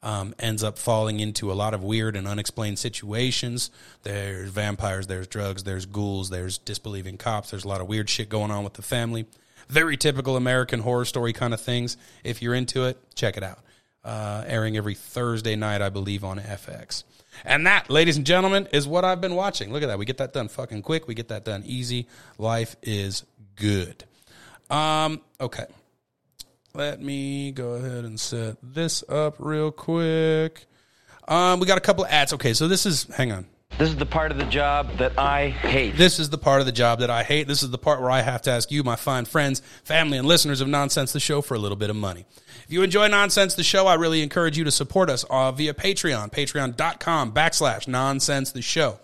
Um, 0.00 0.32
ends 0.38 0.62
up 0.62 0.78
falling 0.78 1.18
into 1.18 1.50
a 1.50 1.54
lot 1.54 1.74
of 1.74 1.82
weird 1.82 2.14
and 2.14 2.28
unexplained 2.28 2.78
situations. 2.78 3.72
There's 4.04 4.48
vampires, 4.50 5.08
there's 5.08 5.26
drugs, 5.26 5.64
there's 5.64 5.86
ghouls, 5.86 6.30
there's 6.30 6.56
disbelieving 6.56 7.18
cops. 7.18 7.50
There's 7.50 7.64
a 7.64 7.68
lot 7.68 7.80
of 7.80 7.88
weird 7.88 8.08
shit 8.08 8.28
going 8.28 8.52
on 8.52 8.62
with 8.62 8.74
the 8.74 8.82
family 8.82 9.26
very 9.68 9.96
typical 9.96 10.36
American 10.36 10.80
horror 10.80 11.04
story 11.04 11.32
kind 11.32 11.54
of 11.54 11.60
things. 11.60 11.96
If 12.24 12.42
you're 12.42 12.54
into 12.54 12.84
it, 12.84 12.98
check 13.14 13.36
it 13.36 13.42
out. 13.42 13.60
Uh, 14.04 14.44
airing 14.46 14.76
every 14.76 14.94
Thursday 14.94 15.56
night, 15.56 15.82
I 15.82 15.90
believe, 15.90 16.24
on 16.24 16.38
FX. 16.38 17.04
And 17.44 17.66
that, 17.66 17.90
ladies 17.90 18.16
and 18.16 18.26
gentlemen, 18.26 18.68
is 18.72 18.88
what 18.88 19.04
I've 19.04 19.20
been 19.20 19.34
watching. 19.34 19.72
Look 19.72 19.82
at 19.82 19.86
that. 19.86 19.98
We 19.98 20.04
get 20.04 20.18
that 20.18 20.32
done 20.32 20.48
fucking 20.48 20.82
quick. 20.82 21.06
We 21.06 21.14
get 21.14 21.28
that 21.28 21.44
done 21.44 21.62
easy. 21.66 22.08
Life 22.38 22.76
is 22.82 23.24
good. 23.56 24.04
Um, 24.70 25.20
okay. 25.40 25.66
Let 26.74 27.00
me 27.00 27.52
go 27.52 27.72
ahead 27.72 28.04
and 28.04 28.18
set 28.18 28.56
this 28.62 29.02
up 29.08 29.36
real 29.38 29.70
quick. 29.70 30.66
Um, 31.26 31.60
we 31.60 31.66
got 31.66 31.78
a 31.78 31.82
couple 31.82 32.04
of 32.04 32.10
ads. 32.10 32.32
Okay, 32.32 32.54
so 32.54 32.68
this 32.68 32.86
is, 32.86 33.04
hang 33.04 33.32
on. 33.32 33.46
This 33.78 33.90
is 33.90 33.96
the 33.96 34.06
part 34.06 34.32
of 34.32 34.38
the 34.38 34.44
job 34.44 34.98
that 34.98 35.16
I 35.16 35.50
hate. 35.50 35.96
This 35.96 36.18
is 36.18 36.30
the 36.30 36.36
part 36.36 36.58
of 36.58 36.66
the 36.66 36.72
job 36.72 36.98
that 36.98 37.10
I 37.10 37.22
hate. 37.22 37.46
This 37.46 37.62
is 37.62 37.70
the 37.70 37.78
part 37.78 38.00
where 38.00 38.10
I 38.10 38.22
have 38.22 38.42
to 38.42 38.50
ask 38.50 38.72
you, 38.72 38.82
my 38.82 38.96
fine 38.96 39.24
friends, 39.24 39.62
family, 39.84 40.18
and 40.18 40.26
listeners 40.26 40.60
of 40.60 40.66
Nonsense 40.66 41.12
the 41.12 41.20
Show 41.20 41.42
for 41.42 41.54
a 41.54 41.60
little 41.60 41.76
bit 41.76 41.88
of 41.88 41.94
money. 41.94 42.26
If 42.64 42.72
you 42.72 42.82
enjoy 42.82 43.06
Nonsense 43.06 43.54
the 43.54 43.62
Show, 43.62 43.86
I 43.86 43.94
really 43.94 44.20
encourage 44.20 44.58
you 44.58 44.64
to 44.64 44.72
support 44.72 45.08
us 45.08 45.22
uh, 45.30 45.52
via 45.52 45.74
Patreon, 45.74 46.32
patreon.com 46.32 47.32
backslash 47.32 47.86
nonsense 47.86 48.50
the 48.50 48.62
show. 48.62 48.98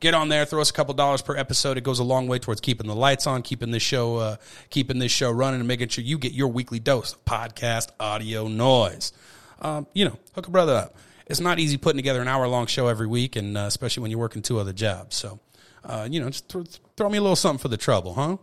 Get 0.00 0.14
on 0.14 0.30
there, 0.30 0.46
throw 0.46 0.62
us 0.62 0.70
a 0.70 0.72
couple 0.72 0.94
dollars 0.94 1.20
per 1.20 1.36
episode. 1.36 1.76
It 1.76 1.84
goes 1.84 1.98
a 1.98 2.04
long 2.04 2.26
way 2.26 2.38
towards 2.38 2.62
keeping 2.62 2.86
the 2.86 2.96
lights 2.96 3.26
on, 3.26 3.42
keeping 3.42 3.72
this 3.72 3.82
show, 3.82 4.16
uh, 4.16 4.36
keeping 4.70 5.00
this 5.00 5.12
show 5.12 5.32
running, 5.32 5.60
and 5.60 5.68
making 5.68 5.88
sure 5.88 6.02
you 6.02 6.16
get 6.16 6.32
your 6.32 6.48
weekly 6.48 6.80
dose 6.80 7.12
of 7.12 7.22
podcast 7.26 7.90
audio 8.00 8.48
noise. 8.48 9.12
Um, 9.60 9.86
you 9.92 10.06
know, 10.06 10.18
hook 10.34 10.46
a 10.46 10.50
brother 10.50 10.74
up 10.76 10.96
it's 11.26 11.40
not 11.40 11.58
easy 11.58 11.76
putting 11.76 11.98
together 11.98 12.20
an 12.20 12.28
hour 12.28 12.46
long 12.48 12.66
show 12.66 12.88
every 12.88 13.06
week, 13.06 13.36
and 13.36 13.56
uh, 13.56 13.62
especially 13.62 14.02
when 14.02 14.10
you're 14.10 14.20
working 14.20 14.42
two 14.42 14.58
other 14.58 14.72
jobs. 14.72 15.16
So, 15.16 15.40
uh, 15.84 16.08
you 16.10 16.20
know, 16.20 16.28
just 16.30 16.48
th- 16.48 16.80
throw 16.96 17.08
me 17.08 17.18
a 17.18 17.20
little 17.20 17.36
something 17.36 17.60
for 17.60 17.68
the 17.68 17.76
trouble, 17.76 18.14
huh? 18.14 18.36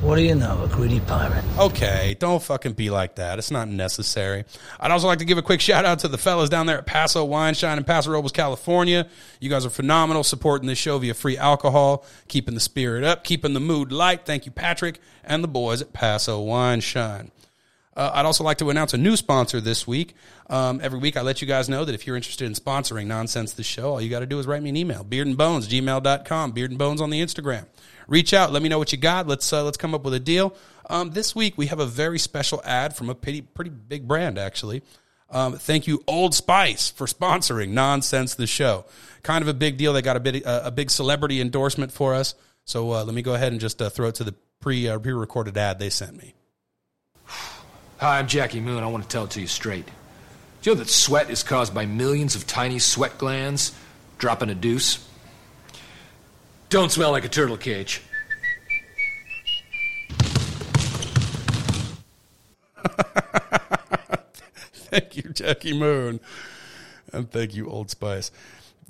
What 0.00 0.14
do 0.14 0.22
you 0.22 0.36
know, 0.36 0.62
a 0.62 0.68
greedy 0.68 1.00
pirate? 1.00 1.44
Okay, 1.58 2.16
don't 2.20 2.40
fucking 2.40 2.74
be 2.74 2.88
like 2.88 3.16
that. 3.16 3.40
It's 3.40 3.50
not 3.50 3.66
necessary. 3.66 4.44
I'd 4.78 4.92
also 4.92 5.08
like 5.08 5.18
to 5.18 5.24
give 5.24 5.38
a 5.38 5.42
quick 5.42 5.60
shout 5.60 5.84
out 5.84 5.98
to 6.00 6.08
the 6.08 6.16
fellas 6.16 6.48
down 6.48 6.66
there 6.66 6.78
at 6.78 6.86
Paso 6.86 7.24
Wine 7.24 7.54
Shine 7.54 7.78
in 7.78 7.84
Paso 7.84 8.12
Robles, 8.12 8.30
California. 8.30 9.08
You 9.40 9.50
guys 9.50 9.66
are 9.66 9.70
phenomenal 9.70 10.22
supporting 10.22 10.68
this 10.68 10.78
show 10.78 10.98
via 10.98 11.14
free 11.14 11.36
alcohol, 11.36 12.06
keeping 12.28 12.54
the 12.54 12.60
spirit 12.60 13.02
up, 13.02 13.24
keeping 13.24 13.54
the 13.54 13.60
mood 13.60 13.90
light. 13.90 14.24
Thank 14.24 14.46
you, 14.46 14.52
Patrick, 14.52 15.00
and 15.24 15.42
the 15.42 15.48
boys 15.48 15.82
at 15.82 15.92
Paso 15.92 16.40
Wine 16.42 16.78
Shine. 16.80 17.32
Uh, 17.98 18.12
I'd 18.14 18.26
also 18.26 18.44
like 18.44 18.58
to 18.58 18.70
announce 18.70 18.94
a 18.94 18.96
new 18.96 19.16
sponsor 19.16 19.60
this 19.60 19.84
week. 19.84 20.14
Um, 20.48 20.78
every 20.80 21.00
week, 21.00 21.16
I 21.16 21.22
let 21.22 21.42
you 21.42 21.48
guys 21.48 21.68
know 21.68 21.84
that 21.84 21.96
if 21.96 22.06
you're 22.06 22.14
interested 22.14 22.46
in 22.46 22.52
sponsoring 22.52 23.06
Nonsense 23.06 23.54
the 23.54 23.64
Show, 23.64 23.90
all 23.90 24.00
you 24.00 24.08
got 24.08 24.20
to 24.20 24.26
do 24.26 24.38
is 24.38 24.46
write 24.46 24.62
me 24.62 24.70
an 24.70 24.76
email, 24.76 25.04
beardandbones, 25.04 25.66
gmail.com, 25.66 26.52
beardandbones 26.52 27.00
on 27.00 27.10
the 27.10 27.20
Instagram. 27.20 27.66
Reach 28.06 28.32
out, 28.32 28.52
let 28.52 28.62
me 28.62 28.68
know 28.68 28.78
what 28.78 28.92
you 28.92 28.98
got. 28.98 29.26
Let's, 29.26 29.52
uh, 29.52 29.64
let's 29.64 29.76
come 29.76 29.94
up 29.94 30.04
with 30.04 30.14
a 30.14 30.20
deal. 30.20 30.54
Um, 30.88 31.10
this 31.10 31.34
week, 31.34 31.58
we 31.58 31.66
have 31.66 31.80
a 31.80 31.86
very 31.86 32.20
special 32.20 32.62
ad 32.64 32.94
from 32.94 33.10
a 33.10 33.16
pretty, 33.16 33.42
pretty 33.42 33.70
big 33.70 34.06
brand, 34.06 34.38
actually. 34.38 34.82
Um, 35.30 35.54
thank 35.54 35.88
you, 35.88 36.04
Old 36.06 36.36
Spice, 36.36 36.90
for 36.90 37.08
sponsoring 37.08 37.70
Nonsense 37.70 38.36
the 38.36 38.46
Show. 38.46 38.84
Kind 39.24 39.42
of 39.42 39.48
a 39.48 39.54
big 39.54 39.76
deal. 39.76 39.92
They 39.92 40.02
got 40.02 40.16
a, 40.16 40.20
bit, 40.20 40.46
uh, 40.46 40.62
a 40.64 40.70
big 40.70 40.92
celebrity 40.92 41.40
endorsement 41.40 41.90
for 41.90 42.14
us. 42.14 42.36
So 42.64 42.92
uh, 42.92 43.04
let 43.04 43.14
me 43.14 43.22
go 43.22 43.34
ahead 43.34 43.50
and 43.50 43.60
just 43.60 43.82
uh, 43.82 43.90
throw 43.90 44.06
it 44.06 44.14
to 44.16 44.24
the 44.24 44.36
pre 44.60 44.88
uh, 44.88 45.00
pre 45.00 45.12
recorded 45.12 45.58
ad 45.58 45.80
they 45.80 45.90
sent 45.90 46.16
me. 46.16 46.34
Hi, 48.00 48.20
I'm 48.20 48.28
Jackie 48.28 48.60
Moon. 48.60 48.84
I 48.84 48.86
want 48.86 49.02
to 49.02 49.08
tell 49.08 49.24
it 49.24 49.30
to 49.32 49.40
you 49.40 49.48
straight. 49.48 49.86
Do 50.62 50.70
you 50.70 50.76
know 50.76 50.78
that 50.78 50.88
sweat 50.88 51.30
is 51.30 51.42
caused 51.42 51.74
by 51.74 51.84
millions 51.84 52.36
of 52.36 52.46
tiny 52.46 52.78
sweat 52.78 53.18
glands 53.18 53.74
dropping 54.18 54.50
a 54.50 54.54
deuce? 54.54 55.04
Don't 56.68 56.92
smell 56.92 57.10
like 57.10 57.24
a 57.24 57.28
turtle 57.28 57.56
cage. 57.56 58.00
thank 64.74 65.16
you, 65.16 65.24
Jackie 65.32 65.76
Moon. 65.76 66.20
And 67.12 67.28
thank 67.28 67.52
you, 67.56 67.68
Old 67.68 67.90
Spice. 67.90 68.30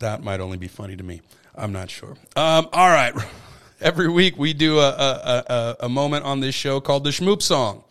That 0.00 0.22
might 0.22 0.40
only 0.40 0.58
be 0.58 0.68
funny 0.68 0.98
to 0.98 1.02
me. 1.02 1.22
I'm 1.54 1.72
not 1.72 1.88
sure. 1.88 2.18
Um, 2.36 2.68
all 2.74 2.90
right. 2.90 3.14
Every 3.80 4.10
week 4.10 4.36
we 4.36 4.52
do 4.52 4.80
a, 4.80 4.90
a, 4.90 5.44
a, 5.48 5.76
a 5.86 5.88
moment 5.88 6.26
on 6.26 6.40
this 6.40 6.54
show 6.54 6.78
called 6.78 7.04
the 7.04 7.10
Schmoop 7.10 7.40
Song. 7.40 7.84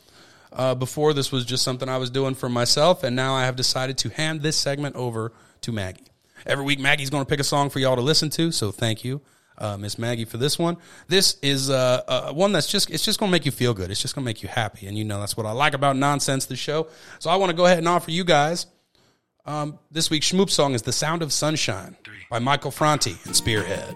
Uh, 0.58 0.74
before 0.74 1.14
this 1.14 1.32
was 1.32 1.46
just 1.46 1.64
something 1.64 1.88
I 1.88 1.98
was 1.98 2.10
doing 2.10 2.34
for 2.34 2.50
myself, 2.50 3.04
and 3.04 3.16
now 3.16 3.36
I 3.36 3.46
have 3.46 3.56
decided 3.56 4.00
to 4.00 4.10
hand 4.10 4.42
this 4.42 4.58
segment 4.58 4.96
over 4.96 5.32
to 5.62 5.72
Maggie. 5.72 6.08
Every 6.48 6.66
week, 6.66 6.80
Maggie's 6.80 7.12
going 7.12 7.24
to 7.24 7.30
pick 7.30 7.40
a 7.40 7.44
song 7.44 7.70
for 7.70 7.78
y'all 7.78 7.96
to 7.96 8.02
listen 8.02 8.32
to. 8.32 8.52
So 8.52 8.72
thank 8.72 9.04
you, 9.04 9.22
uh, 9.60 9.78
Miss 9.78 10.00
Maggie, 10.00 10.26
for 10.26 10.38
this 10.38 10.58
one. 10.58 10.78
This 11.08 11.38
is 11.44 11.70
uh, 11.70 12.02
uh, 12.08 12.34
one 12.34 12.54
that's 12.54 12.66
just 12.66 12.90
it's 12.90 13.06
just 13.06 13.20
going 13.20 13.30
to 13.30 13.32
make 13.32 13.46
you 13.46 13.52
feel 13.52 13.76
good. 13.76 13.92
It's 13.92 14.02
just 14.02 14.16
going 14.16 14.24
to 14.24 14.26
make 14.26 14.42
you 14.42 14.50
happy, 14.50 14.88
and 14.88 14.98
you 14.98 15.06
know 15.06 15.20
that's 15.20 15.38
what 15.38 15.46
I 15.46 15.52
like 15.52 15.76
about 15.76 15.96
nonsense. 15.96 16.48
The 16.48 16.56
show. 16.56 16.88
So 17.20 17.30
I 17.30 17.36
want 17.36 17.52
to 17.52 17.56
go 17.56 17.68
ahead 17.68 17.78
and 17.78 17.88
offer 17.88 18.10
you 18.10 18.24
guys. 18.24 18.66
Um, 19.46 19.78
this 19.92 20.10
week's 20.10 20.32
Schmoop 20.32 20.50
song 20.50 20.74
is 20.74 20.82
"The 20.82 20.92
Sound 20.92 21.22
of 21.22 21.32
Sunshine" 21.32 21.96
by 22.32 22.40
Michael 22.40 22.72
Franti 22.72 23.16
and 23.26 23.36
Spearhead. 23.36 23.96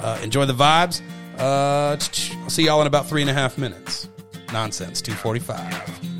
Uh, 0.00 0.18
enjoy 0.22 0.46
the 0.46 0.54
vibes. 0.54 1.02
Uh, 1.38 1.98
I'll 2.42 2.50
see 2.50 2.64
y'all 2.64 2.80
in 2.80 2.86
about 2.86 3.10
three 3.10 3.20
and 3.20 3.30
a 3.30 3.34
half 3.34 3.58
minutes. 3.58 4.08
Nonsense 4.52 5.00
245. 5.00 6.12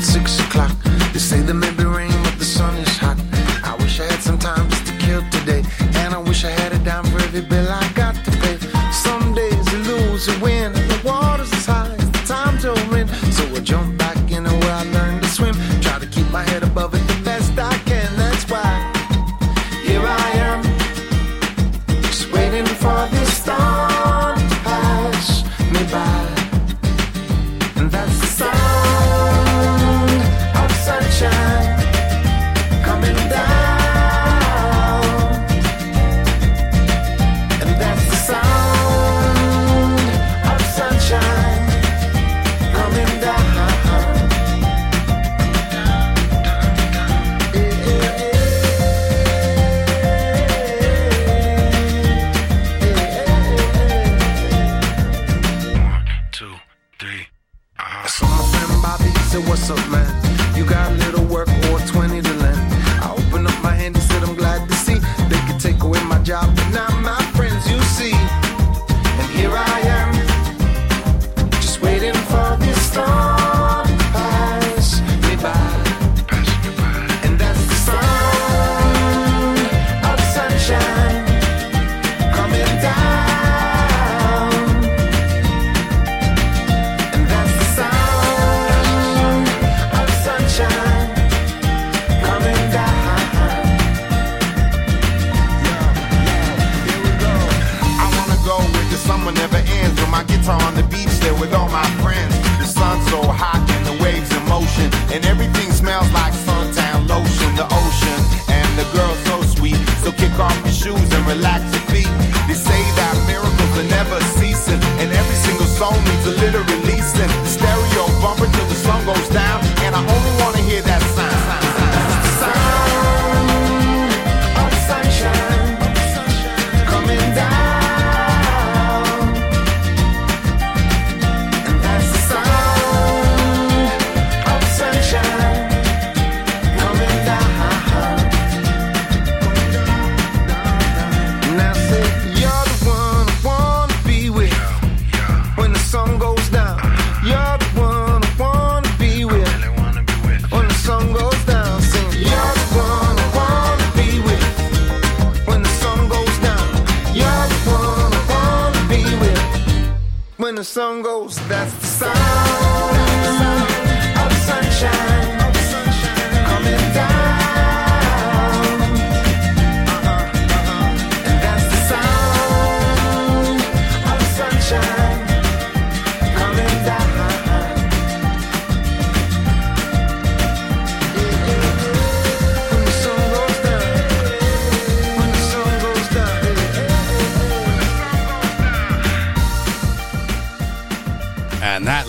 six 0.00 0.38
o'clock. 0.40 0.70
They 1.12 1.18
say 1.18 1.40
the 1.40 1.52
maybe 1.52 1.84
rain, 1.84 2.12
but 2.22 2.38
the 2.38 2.44
sun 2.44 2.74
is 2.76 2.96
hot. 2.96 3.18
I 3.64 3.74
wish 3.76 3.98
I 4.00 4.04
had 4.04 4.22
some 4.22 4.38
time 4.38 4.68
just 4.70 4.86
to 4.86 4.92
kill 4.98 5.22
today. 5.30 5.62
And 6.00 6.14
I 6.14 6.18
wish 6.18 6.44
I 6.44 6.50
had 6.50 6.72
a 6.72 6.78
dime 6.78 7.04
for 7.06 7.18
every 7.18 7.42
bill 7.42 7.68
I 7.68 7.86
got 7.94 8.25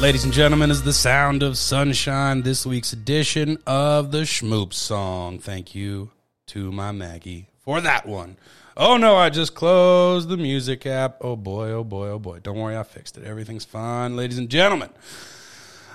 ladies 0.08 0.24
and 0.24 0.32
gentlemen, 0.32 0.72
is 0.72 0.84
the 0.84 0.93
sound 0.93 1.43
of 1.43 1.58
sunshine. 1.58 2.41
This 2.43 2.65
week's 2.65 2.93
edition 2.93 3.58
of 3.67 4.12
the 4.12 4.20
Schmoop 4.20 4.72
song. 4.72 5.38
Thank 5.38 5.76
you 5.76 6.12
to 6.46 6.72
my 6.72 6.93
Maggie 6.93 7.50
for 7.60 7.82
that 7.82 8.06
one. 8.06 8.38
Oh 8.78 8.96
no, 8.96 9.17
I 9.17 9.30
just 9.30 9.54
closed 9.54 10.30
the 10.30 10.38
music 10.38 10.86
app. 10.86 11.17
Oh 11.20 11.36
boy, 11.36 11.72
oh 11.72 11.84
boy, 11.84 12.08
oh 12.08 12.20
boy. 12.20 12.39
Don't 12.39 12.58
worry, 12.58 12.78
I 12.78 12.84
fixed 12.84 13.17
it. 13.17 13.26
Everything's 13.26 13.65
fine, 13.65 14.15
ladies 14.15 14.38
and 14.38 14.48
gentlemen. 14.48 14.91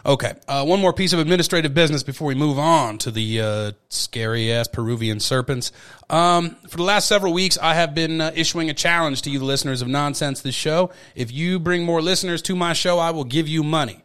Okay, 0.05 0.33
uh, 0.49 0.65
one 0.65 0.81
more 0.81 0.93
piece 0.93 1.13
of 1.13 1.21
administrative 1.21 1.75
business 1.75 2.03
before 2.03 2.27
we 2.27 2.35
move 2.35 2.59
on 2.59 2.99
to 2.99 3.13
the 3.13 3.41
uh, 3.41 3.73
scary 3.89 4.51
ass 4.51 4.67
Peruvian 4.67 5.21
serpents. 5.21 5.71
Um, 6.11 6.57
for 6.69 6.77
the 6.77 6.83
last 6.83 7.07
several 7.07 7.33
weeks, 7.33 7.57
I 7.57 7.75
have 7.75 7.95
been 7.95 8.21
uh, 8.21 8.33
issuing 8.35 8.69
a 8.69 8.75
challenge 8.75 9.23
to 9.23 9.31
you, 9.31 9.39
the 9.39 9.45
listeners 9.45 9.81
of 9.81 9.87
Nonsense 9.87 10.41
The 10.41 10.51
Show. 10.51 10.91
If 11.15 11.31
you 11.31 11.61
bring 11.61 11.85
more 11.85 12.03
listeners 12.03 12.43
to 12.43 12.57
my 12.57 12.73
show, 12.73 12.99
I 12.99 13.13
will 13.13 13.23
give 13.23 13.47
you 13.47 13.63
money. 13.63 14.03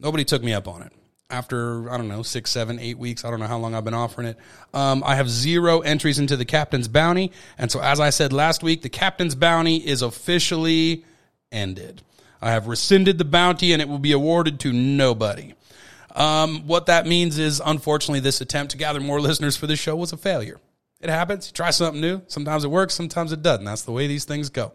Nobody 0.00 0.24
took 0.24 0.42
me 0.42 0.54
up 0.54 0.66
on 0.66 0.82
it. 0.82 0.92
After, 1.30 1.88
I 1.88 1.96
don't 1.98 2.08
know, 2.08 2.24
six, 2.24 2.50
seven, 2.50 2.80
eight 2.80 2.98
weeks, 2.98 3.24
I 3.24 3.30
don't 3.30 3.38
know 3.38 3.46
how 3.46 3.58
long 3.58 3.76
I've 3.76 3.84
been 3.84 3.94
offering 3.94 4.26
it. 4.26 4.36
Um, 4.74 5.04
I 5.06 5.14
have 5.14 5.30
zero 5.30 5.80
entries 5.80 6.18
into 6.18 6.36
the 6.36 6.44
Captain's 6.44 6.88
Bounty. 6.88 7.30
And 7.56 7.70
so, 7.70 7.80
as 7.80 8.00
I 8.00 8.10
said 8.10 8.32
last 8.32 8.64
week, 8.64 8.82
the 8.82 8.88
Captain's 8.88 9.36
Bounty 9.36 9.76
is 9.76 10.02
officially 10.02 11.04
ended. 11.52 12.02
I 12.42 12.50
have 12.50 12.66
rescinded 12.66 13.18
the 13.18 13.24
bounty 13.24 13.72
and 13.72 13.80
it 13.80 13.88
will 13.88 14.00
be 14.00 14.12
awarded 14.12 14.58
to 14.60 14.72
nobody. 14.72 15.54
Um, 16.14 16.66
what 16.66 16.86
that 16.86 17.06
means 17.06 17.38
is, 17.38 17.62
unfortunately, 17.64 18.20
this 18.20 18.40
attempt 18.40 18.72
to 18.72 18.76
gather 18.76 19.00
more 19.00 19.20
listeners 19.28 19.56
for 19.56 19.66
this 19.66 19.78
show 19.78 19.96
was 19.96 20.12
a 20.12 20.16
failure. 20.16 20.60
It 21.00 21.08
happens. 21.08 21.48
You 21.48 21.52
try 21.52 21.70
something 21.70 22.00
new. 22.00 22.22
Sometimes 22.26 22.64
it 22.64 22.68
works, 22.68 22.94
sometimes 22.94 23.32
it 23.32 23.42
doesn't. 23.42 23.64
That's 23.64 23.82
the 23.82 23.92
way 23.92 24.08
these 24.08 24.24
things 24.24 24.50
go. 24.50 24.72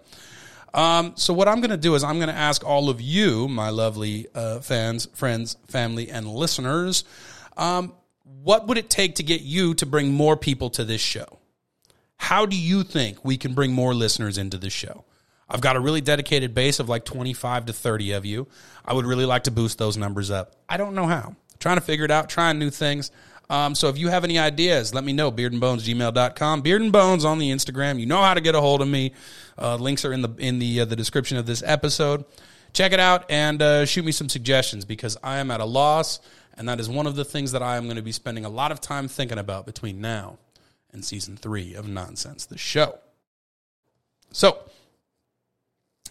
Um, 0.74 1.14
so, 1.16 1.34
what 1.34 1.48
I'm 1.48 1.62
going 1.62 1.72
to 1.72 1.78
do 1.78 1.96
is, 1.96 2.04
I'm 2.04 2.18
going 2.18 2.30
to 2.30 2.36
ask 2.36 2.66
all 2.66 2.90
of 2.90 3.00
you, 3.00 3.48
my 3.48 3.70
lovely 3.70 4.28
uh, 4.36 4.60
fans, 4.60 5.08
friends, 5.14 5.56
family, 5.68 6.10
and 6.10 6.28
listeners, 6.28 7.06
um, 7.56 7.94
what 8.44 8.68
would 8.68 8.78
it 8.78 8.90
take 8.90 9.16
to 9.16 9.24
get 9.24 9.42
you 9.42 9.74
to 9.76 9.86
bring 9.86 10.12
more 10.12 10.36
people 10.36 10.70
to 10.72 10.84
this 10.84 11.02
show? 11.02 11.40
How 12.18 12.46
do 12.46 12.58
you 12.58 12.84
think 12.84 13.24
we 13.24 13.38
can 13.38 13.54
bring 13.54 13.72
more 13.72 13.94
listeners 13.94 14.38
into 14.38 14.58
this 14.58 14.74
show? 14.74 15.06
I've 15.50 15.62
got 15.62 15.76
a 15.76 15.80
really 15.80 16.02
dedicated 16.02 16.54
base 16.54 16.80
of 16.80 16.90
like 16.90 17.06
25 17.06 17.68
to 17.68 17.74
30 17.74 18.12
of 18.14 18.26
you. 18.26 18.48
I 18.86 18.94
would 18.94 19.06
really 19.06 19.26
like 19.26 19.44
to 19.44 19.52
boost 19.52 19.78
those 19.78 19.98
numbers 19.98 20.30
up. 20.30 20.56
I 20.68 20.78
don't 20.78 20.96
know 20.96 21.08
how. 21.08 21.36
trying 21.60 21.78
to 21.78 21.82
figure 21.82 22.06
it 22.06 22.12
out, 22.12 22.30
trying 22.30 22.60
new 22.60 22.70
things. 22.70 23.12
Um, 23.50 23.76
so 23.76 23.88
if 23.88 23.98
you 23.98 24.10
have 24.10 24.24
any 24.24 24.38
ideas, 24.38 24.94
let 24.94 25.04
me 25.04 25.14
know. 25.14 25.32
Beardandbonesgmail.com. 25.32 26.62
Beard 26.62 26.82
and 26.82 26.92
Bones 26.92 27.24
on 27.24 27.40
the 27.40 27.50
Instagram. 27.50 28.00
You 28.00 28.06
know 28.06 28.22
how 28.22 28.34
to 28.34 28.42
get 28.42 28.56
a 28.56 28.62
hold 28.62 28.82
of 28.82 28.88
me. 28.88 29.14
Uh, 29.58 29.76
links 29.78 30.04
are 30.04 30.12
in 30.12 30.22
the 30.22 30.30
in 30.38 30.60
the 30.60 30.82
uh, 30.82 30.86
the 30.86 30.96
description 30.96 31.38
of 31.38 31.46
this 31.46 31.64
episode. 31.66 32.26
Check 32.74 32.92
it 32.92 33.00
out 33.00 33.26
and 33.32 33.62
uh, 33.62 33.86
shoot 33.86 34.04
me 34.04 34.12
some 34.12 34.28
suggestions 34.28 34.84
because 34.84 35.18
I 35.24 35.38
am 35.38 35.50
at 35.50 35.62
a 35.62 35.66
loss, 35.66 36.20
and 36.58 36.68
that 36.68 36.80
is 36.80 36.90
one 36.90 37.08
of 37.08 37.16
the 37.16 37.24
things 37.24 37.54
that 37.54 37.64
I 37.64 37.78
am 37.78 37.86
going 37.86 37.96
to 37.96 38.02
be 38.02 38.12
spending 38.12 38.44
a 38.44 38.50
lot 38.50 38.72
of 38.72 38.82
time 38.82 39.08
thinking 39.08 39.38
about 39.38 39.66
between 39.66 40.02
now 40.02 40.38
and 40.92 41.04
season 41.04 41.38
three 41.38 41.74
of 41.74 41.88
Nonsense, 41.88 42.46
the 42.46 42.58
show. 42.58 43.00
So, 44.32 44.60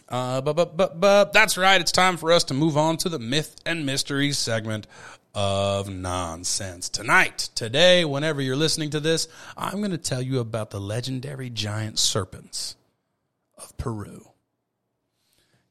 uh, 0.09 0.41
but, 0.41 0.55
but, 0.55 0.77
but, 0.77 1.01
but 1.01 1.33
that's 1.33 1.57
right. 1.57 1.81
It's 1.81 1.93
time 1.93 2.17
for 2.17 2.33
us 2.33 2.45
to 2.45 2.55
move 2.55 2.77
on 2.77 2.97
to 2.99 3.09
the 3.09 3.19
myth 3.19 3.57
and 3.65 3.85
mystery 3.85 4.33
segment 4.33 4.87
of 5.35 5.89
nonsense. 5.91 6.89
Tonight, 6.89 7.51
today, 7.55 8.05
whenever 8.05 8.41
you're 8.41 8.57
listening 8.57 8.91
to 8.91 9.01
this, 9.01 9.29
I'm 9.57 9.79
going 9.79 9.91
to 9.91 9.99
tell 9.99 10.23
you 10.23 10.39
about 10.39 10.71
the 10.71 10.81
legendary 10.81 11.51
giant 11.51 11.99
serpents 11.99 12.77
of 13.59 13.77
Peru. 13.77 14.29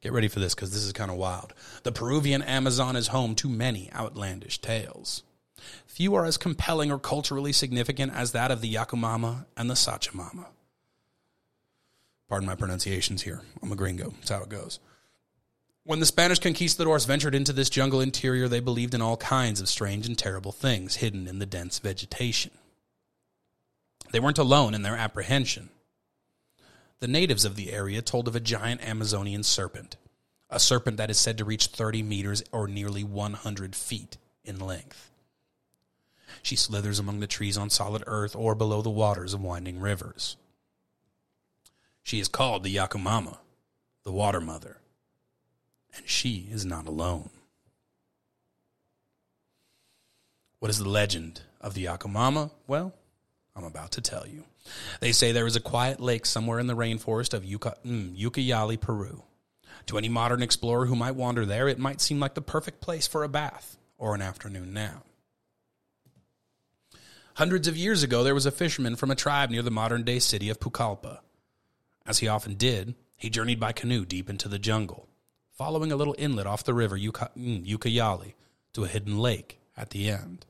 Get 0.02 0.14
ready 0.14 0.28
for 0.28 0.40
this 0.40 0.54
because 0.54 0.72
this 0.72 0.84
is 0.84 0.94
kind 0.94 1.10
of 1.10 1.18
wild. 1.18 1.54
The 1.82 1.92
Peruvian 1.92 2.44
Amazon 2.44 2.96
is 2.96 3.08
home 3.08 3.34
to 3.36 3.50
many 3.50 3.90
outlandish 3.92 4.60
tales. 4.60 5.24
Few 5.88 6.14
are 6.14 6.26
as 6.26 6.38
compelling 6.38 6.92
or 6.92 7.00
culturally 7.00 7.52
significant 7.52 8.14
as 8.14 8.34
that 8.34 8.52
of 8.52 8.62
the 8.62 8.72
Yakumama 8.72 9.46
and 9.58 9.68
the 9.68 9.74
Sachamama. 9.74 10.46
Pardon 12.28 12.48
my 12.48 12.56
pronunciations 12.56 13.22
here. 13.22 13.42
I'm 13.62 13.72
a 13.72 13.76
gringo. 13.76 14.14
That's 14.20 14.30
how 14.30 14.44
it 14.44 14.50
goes. 14.50 14.80
When 15.84 16.00
the 16.00 16.08
Spanish 16.08 16.40
conquistadors 16.40 17.06
ventured 17.06 17.36
into 17.36 17.54
this 17.54 17.70
jungle 17.70 18.02
interior, 18.02 18.48
they 18.48 18.60
believed 18.60 18.96
in 18.96 19.02
all 19.02 19.18
kinds 19.18 19.62
of 19.62 19.70
strange 19.70 20.08
and 20.08 20.18
terrible 20.18 20.52
things 20.52 20.96
hidden 20.96 21.28
in 21.28 21.38
the 21.38 21.46
dense 21.46 21.78
vegetation. 21.78 22.52
They 24.12 24.20
weren't 24.20 24.40
alone 24.40 24.74
in 24.74 24.82
their 24.82 24.98
apprehension. 24.98 25.70
The 27.02 27.08
natives 27.08 27.46
of 27.46 27.56
the 27.56 27.72
area 27.72 28.02
told 28.02 28.28
of 28.28 28.36
a 28.36 28.40
giant 28.40 28.82
Amazonian 28.82 29.44
serpent, 29.44 29.98
a 30.50 30.60
serpent 30.60 30.98
that 30.98 31.12
is 31.12 31.20
said 31.20 31.38
to 31.38 31.46
reach 31.46 31.68
30 31.68 32.02
meters 32.02 32.44
or 32.52 32.68
nearly 32.68 33.04
100 33.04 33.76
feet 33.76 34.18
in 34.44 34.60
length. 34.60 35.12
She 36.42 36.56
slithers 36.56 36.98
among 36.98 37.20
the 37.20 37.28
trees 37.28 37.58
on 37.58 37.70
solid 37.70 38.04
earth 38.08 38.36
or 38.36 38.56
below 38.56 38.82
the 38.82 38.90
waters 38.90 39.36
of 39.36 39.42
winding 39.42 39.80
rivers. 39.80 40.38
She 42.06 42.20
is 42.20 42.28
called 42.28 42.62
the 42.62 42.76
Yakumama, 42.76 43.40
the 44.04 44.12
Water 44.12 44.40
Mother, 44.40 44.78
and 45.96 46.08
she 46.08 46.48
is 46.52 46.64
not 46.64 46.86
alone. 46.86 47.32
What 50.60 50.70
is 50.70 50.78
the 50.78 50.88
legend 50.88 51.42
of 51.60 51.74
the 51.74 51.86
Yakumama? 51.86 52.52
Well, 52.68 52.94
I'm 53.56 53.64
about 53.64 53.94
to 53.94 54.02
tell 54.02 54.28
you. 54.28 54.44
They 55.00 55.14
say 55.14 55.32
there 55.32 55.48
is 55.48 55.56
a 55.56 55.60
quiet 55.60 56.00
lake 56.00 56.28
somewhere 56.28 56.60
in 56.60 56.68
the 56.68 56.76
rainforest 56.76 57.34
of 57.34 57.42
Yuca, 57.42 57.74
mm, 57.84 58.80
Peru. 58.80 59.24
To 59.88 59.98
any 59.98 60.08
modern 60.08 60.44
explorer 60.44 60.86
who 60.86 60.96
might 60.96 61.16
wander 61.16 61.44
there, 61.44 61.68
it 61.68 61.80
might 61.80 62.02
seem 62.02 62.20
like 62.20 62.36
the 62.36 62.42
perfect 62.42 62.82
place 62.82 63.08
for 63.08 63.24
a 63.24 63.30
bath 63.30 63.78
or 63.98 64.14
an 64.14 64.22
afternoon 64.22 64.74
nap. 64.76 65.04
Hundreds 67.34 67.68
of 67.68 67.76
years 67.76 68.04
ago, 68.04 68.24
there 68.24 68.36
was 68.36 68.46
a 68.46 68.52
fisherman 68.52 68.96
from 68.96 69.10
a 69.10 69.16
tribe 69.16 69.50
near 69.50 69.64
the 69.64 69.72
modern 69.72 70.04
day 70.04 70.20
city 70.20 70.52
of 70.52 70.60
Pucallpa. 70.60 71.22
As 72.06 72.20
he 72.20 72.28
often 72.28 72.56
did, 72.56 72.96
he 73.18 73.30
journeyed 73.30 73.60
by 73.60 73.72
canoe 73.72 74.06
deep 74.06 74.30
into 74.30 74.48
the 74.48 74.60
jungle, 74.60 75.08
following 75.52 75.92
a 75.92 75.96
little 75.96 76.16
inlet 76.18 76.46
off 76.46 76.64
the 76.64 76.74
river 76.74 76.98
Uca- 76.98 77.32
mm, 77.38 78.40
to 78.74 78.84
a 78.84 78.88
hidden 78.88 79.18
lake 79.18 79.60
at 79.76 79.90
the 79.90 80.10
end. 80.10 80.46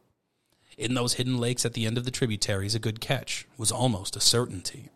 In 0.77 0.93
those 0.93 1.13
hidden 1.13 1.37
lakes 1.37 1.65
at 1.65 1.73
the 1.73 1.85
end 1.85 1.97
of 1.97 2.03
the 2.03 2.11
tributaries, 2.11 2.75
a 2.75 2.79
good 2.79 2.99
catch 2.99 3.47
was 3.57 3.71
almost 3.71 4.15
a 4.15 4.19
certainty. 4.19 4.89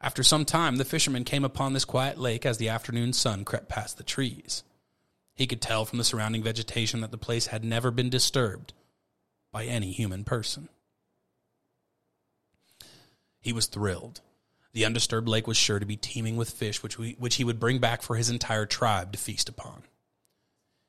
After 0.00 0.22
some 0.22 0.44
time, 0.44 0.76
the 0.76 0.84
fisherman 0.84 1.24
came 1.24 1.44
upon 1.44 1.72
this 1.72 1.86
quiet 1.86 2.18
lake 2.18 2.44
as 2.44 2.58
the 2.58 2.68
afternoon 2.68 3.12
sun 3.12 3.44
crept 3.44 3.68
past 3.68 3.96
the 3.96 4.04
trees. 4.04 4.62
He 5.34 5.46
could 5.46 5.60
tell 5.60 5.84
from 5.84 5.98
the 5.98 6.04
surrounding 6.04 6.42
vegetation 6.42 7.00
that 7.00 7.10
the 7.10 7.18
place 7.18 7.46
had 7.46 7.64
never 7.64 7.90
been 7.90 8.10
disturbed 8.10 8.72
by 9.50 9.64
any 9.64 9.92
human 9.92 10.22
person. 10.22 10.68
He 13.40 13.52
was 13.52 13.66
thrilled. 13.66 14.20
The 14.74 14.84
undisturbed 14.84 15.28
lake 15.28 15.46
was 15.46 15.56
sure 15.56 15.78
to 15.78 15.86
be 15.86 15.96
teeming 15.96 16.36
with 16.36 16.50
fish, 16.50 16.82
which, 16.82 16.98
we, 16.98 17.12
which 17.12 17.36
he 17.36 17.44
would 17.44 17.60
bring 17.60 17.78
back 17.78 18.02
for 18.02 18.16
his 18.16 18.28
entire 18.28 18.66
tribe 18.66 19.12
to 19.12 19.18
feast 19.18 19.48
upon. 19.48 19.84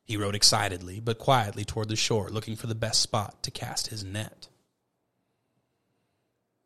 He 0.04 0.18
rowed 0.18 0.36
excitedly 0.36 1.00
but 1.00 1.20
quietly 1.20 1.64
toward 1.64 1.90
the 1.90 1.96
shore, 1.96 2.30
looking 2.30 2.56
for 2.56 2.66
the 2.66 2.74
best 2.74 3.00
spot 3.00 3.44
to 3.44 3.52
cast 3.52 3.88
his 3.88 4.04
net. 4.04 4.48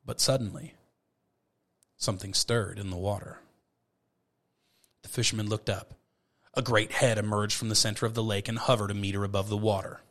But 0.05 0.21
suddenly, 0.21 0.75
something 1.97 2.33
stirred 2.33 2.79
in 2.79 2.89
the 2.89 2.95
water. 2.95 3.39
The 5.03 5.09
fisherman 5.09 5.49
looked 5.49 5.69
up. 5.69 5.95
A 6.53 6.61
great 6.61 6.93
head 6.93 7.17
emerged 7.17 7.57
from 7.57 7.69
the 7.69 7.75
center 7.75 8.05
of 8.05 8.13
the 8.13 8.23
lake 8.23 8.47
and 8.47 8.57
hovered 8.57 8.91
a 8.91 8.95
meter 8.95 9.25
above 9.25 9.49
the 9.49 9.57
water. 9.57 10.01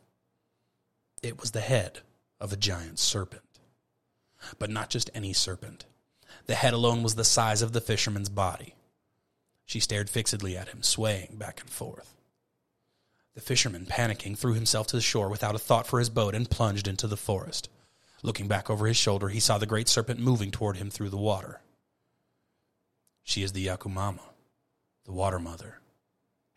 It 1.23 1.41
was 1.41 1.51
the 1.51 1.59
head 1.59 2.01
of 2.39 2.53
a 2.53 2.57
giant 2.57 2.99
serpent. 2.99 3.41
But 4.59 4.69
not 4.69 4.91
just 4.91 5.09
any 5.15 5.33
serpent. 5.33 5.85
The 6.49 6.55
head 6.55 6.73
alone 6.73 7.03
was 7.03 7.13
the 7.13 7.23
size 7.23 7.61
of 7.61 7.73
the 7.73 7.79
fisherman's 7.79 8.27
body. 8.27 8.73
She 9.67 9.79
stared 9.79 10.09
fixedly 10.09 10.57
at 10.57 10.69
him, 10.69 10.81
swaying 10.81 11.35
back 11.35 11.61
and 11.61 11.69
forth. 11.69 12.15
The 13.35 13.39
fisherman, 13.39 13.85
panicking, 13.85 14.35
threw 14.35 14.55
himself 14.55 14.87
to 14.87 14.95
the 14.95 15.01
shore 15.03 15.29
without 15.29 15.53
a 15.53 15.59
thought 15.59 15.85
for 15.85 15.99
his 15.99 16.09
boat 16.09 16.33
and 16.33 16.49
plunged 16.49 16.87
into 16.87 17.05
the 17.05 17.15
forest. 17.15 17.69
Looking 18.23 18.47
back 18.47 18.67
over 18.67 18.87
his 18.87 18.97
shoulder, 18.97 19.29
he 19.29 19.39
saw 19.39 19.59
the 19.59 19.67
great 19.67 19.87
serpent 19.87 20.19
moving 20.19 20.49
toward 20.49 20.77
him 20.77 20.89
through 20.89 21.11
the 21.11 21.17
water. 21.17 21.61
She 23.21 23.43
is 23.43 23.51
the 23.51 23.67
Yakumama, 23.67 24.29
the 25.05 25.11
water 25.11 25.37
mother, 25.37 25.81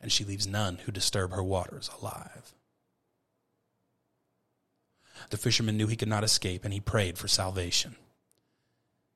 and 0.00 0.10
she 0.10 0.24
leaves 0.24 0.46
none 0.46 0.78
who 0.86 0.90
disturb 0.90 1.32
her 1.32 1.44
waters 1.44 1.90
alive. 2.00 2.54
The 5.28 5.36
fisherman 5.36 5.76
knew 5.76 5.86
he 5.86 5.96
could 5.96 6.08
not 6.08 6.24
escape, 6.24 6.64
and 6.64 6.72
he 6.72 6.80
prayed 6.80 7.18
for 7.18 7.28
salvation. 7.28 7.96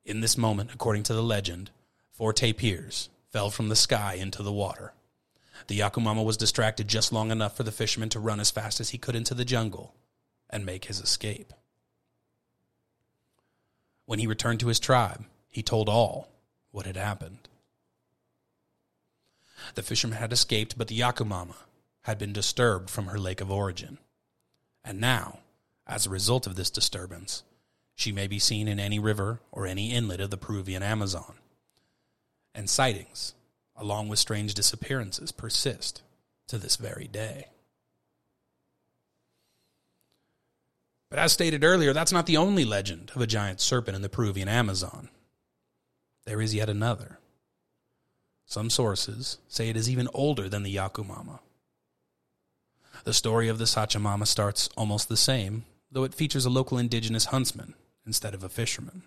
In 0.07 0.21
this 0.21 0.39
moment, 0.39 0.71
according 0.73 1.03
to 1.05 1.15
the 1.15 1.23
legend, 1.23 1.73
four 2.13 2.33
tapirs 2.33 3.09
fell 3.33 3.51
from 3.51 3.69
the 3.69 3.75
sky 3.75 4.15
into 4.15 4.41
the 4.41 4.53
water. 4.53 4.93
The 5.67 5.81
Yakumama 5.81 6.25
was 6.25 6.37
distracted 6.37 6.87
just 6.87 7.13
long 7.13 7.33
enough 7.33 7.57
for 7.57 7.65
the 7.65 7.73
fisherman 7.73 8.09
to 8.11 8.21
run 8.21 8.39
as 8.39 8.53
fast 8.53 8.79
as 8.79 8.91
he 8.91 8.99
could 8.99 9.17
into 9.17 9.35
the 9.35 9.45
jungle 9.45 9.97
and 10.49 10.65
make 10.65 10.85
his 10.85 11.01
escape. 11.01 11.53
When 14.05 14.21
he 14.21 14.29
returned 14.29 14.61
to 14.61 14.69
his 14.69 14.79
tribe, 14.79 15.25
he 15.49 15.65
told 15.65 15.89
all 15.89 16.29
what 16.71 16.87
had 16.87 16.97
happened. 16.97 17.49
The 19.75 19.83
fisherman 19.83 20.19
had 20.19 20.33
escaped, 20.33 20.79
but 20.79 20.87
the 20.87 21.01
Yakumama 21.01 21.57
had 22.03 22.17
been 22.17 22.33
disturbed 22.33 22.91
from 22.91 23.07
her 23.07 23.19
lake 23.19 23.41
of 23.41 23.51
origin. 23.51 23.99
And 24.85 25.01
now, 25.01 25.41
as 25.85 26.07
a 26.07 26.11
result 26.11 26.47
of 26.47 26.55
this 26.55 26.71
disturbance, 26.71 27.43
she 27.97 28.13
may 28.13 28.29
be 28.29 28.39
seen 28.39 28.69
in 28.69 28.79
any 28.79 29.01
river 29.01 29.41
or 29.51 29.67
any 29.67 29.93
inlet 29.93 30.21
of 30.21 30.31
the 30.31 30.37
Peruvian 30.37 30.85
Amazon. 30.85 31.35
And 32.55 32.71
sightings 32.71 33.35
along 33.79 34.09
with 34.09 34.19
strange 34.19 34.55
disappearances, 34.55 35.33
persist 35.33 36.03
to 36.49 36.59
this 36.59 36.77
very 36.77 37.07
day. 37.07 37.47
But 41.11 41.19
as 41.19 41.33
stated 41.33 41.63
earlier, 41.63 41.93
that's 41.93 42.13
not 42.13 42.27
the 42.27 42.37
only 42.37 42.65
legend 42.65 43.13
of 43.15 43.21
a 43.21 43.27
giant 43.27 43.61
serpent 43.61 43.95
in 43.95 44.03
the 44.03 44.09
Peruvian 44.09 44.49
Amazon. 44.49 45.09
There 46.25 46.41
is 46.41 46.55
yet 46.55 46.69
another. 46.69 47.19
Some 48.47 48.71
sources 48.71 49.39
say 49.49 49.69
it 49.69 49.77
is 49.77 49.91
even 49.91 50.09
older 50.15 50.49
than 50.49 50.63
the 50.63 50.75
Yakumama. 50.75 51.41
The 53.05 53.13
story 53.13 53.49
of 53.49 53.59
the 53.59 53.65
Sachamama 53.65 54.27
starts 54.27 54.69
almost 54.77 55.09
the 55.09 55.17
same, 55.17 55.65
though 55.93 56.05
it 56.05 56.15
features 56.15 56.47
a 56.47 56.51
local 56.51 56.79
indigenous 56.79 57.27
huntsman 57.27 57.75
instead 58.07 58.35
of 58.35 58.45
a 58.45 58.49
fisherman. 58.49 59.03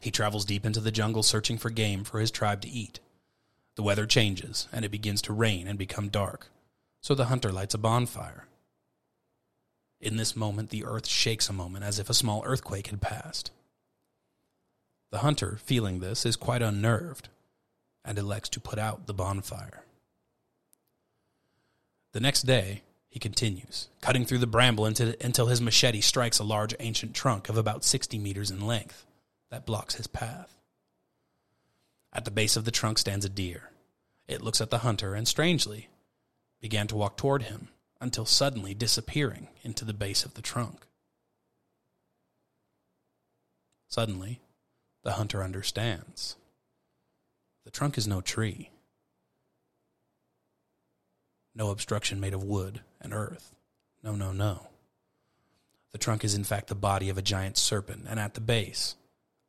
He 0.00 0.10
travels 0.10 0.44
deep 0.44 0.64
into 0.64 0.80
the 0.80 0.92
jungle 0.92 1.22
searching 1.22 1.58
for 1.58 1.70
game 1.70 2.04
for 2.04 2.20
his 2.20 2.30
tribe 2.30 2.60
to 2.62 2.68
eat. 2.68 3.00
The 3.74 3.82
weather 3.82 4.06
changes, 4.06 4.68
and 4.72 4.84
it 4.84 4.90
begins 4.90 5.22
to 5.22 5.32
rain 5.32 5.66
and 5.66 5.78
become 5.78 6.08
dark, 6.08 6.48
so 7.00 7.14
the 7.14 7.26
hunter 7.26 7.50
lights 7.50 7.74
a 7.74 7.78
bonfire. 7.78 8.46
In 10.00 10.16
this 10.16 10.36
moment, 10.36 10.70
the 10.70 10.84
earth 10.84 11.06
shakes 11.06 11.48
a 11.48 11.52
moment 11.52 11.84
as 11.84 11.98
if 11.98 12.08
a 12.08 12.14
small 12.14 12.42
earthquake 12.44 12.88
had 12.88 13.00
passed. 13.00 13.50
The 15.10 15.18
hunter, 15.18 15.58
feeling 15.64 16.00
this, 16.00 16.26
is 16.26 16.36
quite 16.36 16.62
unnerved 16.62 17.28
and 18.04 18.18
elects 18.18 18.48
to 18.50 18.60
put 18.60 18.78
out 18.78 19.06
the 19.06 19.14
bonfire. 19.14 19.84
The 22.12 22.20
next 22.20 22.42
day, 22.42 22.82
he 23.08 23.18
continues, 23.18 23.88
cutting 24.00 24.24
through 24.24 24.38
the 24.38 24.46
bramble 24.46 24.84
until 24.84 25.46
his 25.46 25.60
machete 25.60 26.00
strikes 26.00 26.38
a 26.38 26.44
large 26.44 26.74
ancient 26.78 27.14
trunk 27.14 27.48
of 27.48 27.56
about 27.56 27.84
60 27.84 28.18
meters 28.18 28.50
in 28.50 28.66
length 28.66 29.06
that 29.50 29.66
blocks 29.66 29.94
his 29.94 30.06
path. 30.06 30.54
At 32.12 32.24
the 32.24 32.30
base 32.30 32.56
of 32.56 32.64
the 32.64 32.70
trunk 32.70 32.98
stands 32.98 33.24
a 33.24 33.30
deer. 33.30 33.70
It 34.26 34.42
looks 34.42 34.60
at 34.60 34.70
the 34.70 34.78
hunter 34.78 35.14
and, 35.14 35.26
strangely, 35.26 35.88
began 36.60 36.86
to 36.88 36.96
walk 36.96 37.16
toward 37.16 37.44
him 37.44 37.68
until 38.00 38.26
suddenly 38.26 38.74
disappearing 38.74 39.48
into 39.62 39.84
the 39.84 39.94
base 39.94 40.24
of 40.24 40.34
the 40.34 40.42
trunk. 40.42 40.86
Suddenly, 43.88 44.40
the 45.02 45.12
hunter 45.12 45.42
understands. 45.42 46.36
The 47.64 47.70
trunk 47.70 47.96
is 47.96 48.06
no 48.06 48.20
tree, 48.20 48.70
no 51.58 51.70
obstruction 51.70 52.20
made 52.20 52.32
of 52.32 52.44
wood 52.44 52.80
and 53.00 53.12
earth. 53.12 53.52
No, 54.02 54.14
no, 54.14 54.32
no. 54.32 54.68
The 55.90 55.98
trunk 55.98 56.22
is 56.22 56.34
in 56.34 56.44
fact 56.44 56.68
the 56.68 56.76
body 56.76 57.08
of 57.08 57.18
a 57.18 57.22
giant 57.22 57.58
serpent, 57.58 58.06
and 58.08 58.20
at 58.20 58.34
the 58.34 58.40
base, 58.40 58.94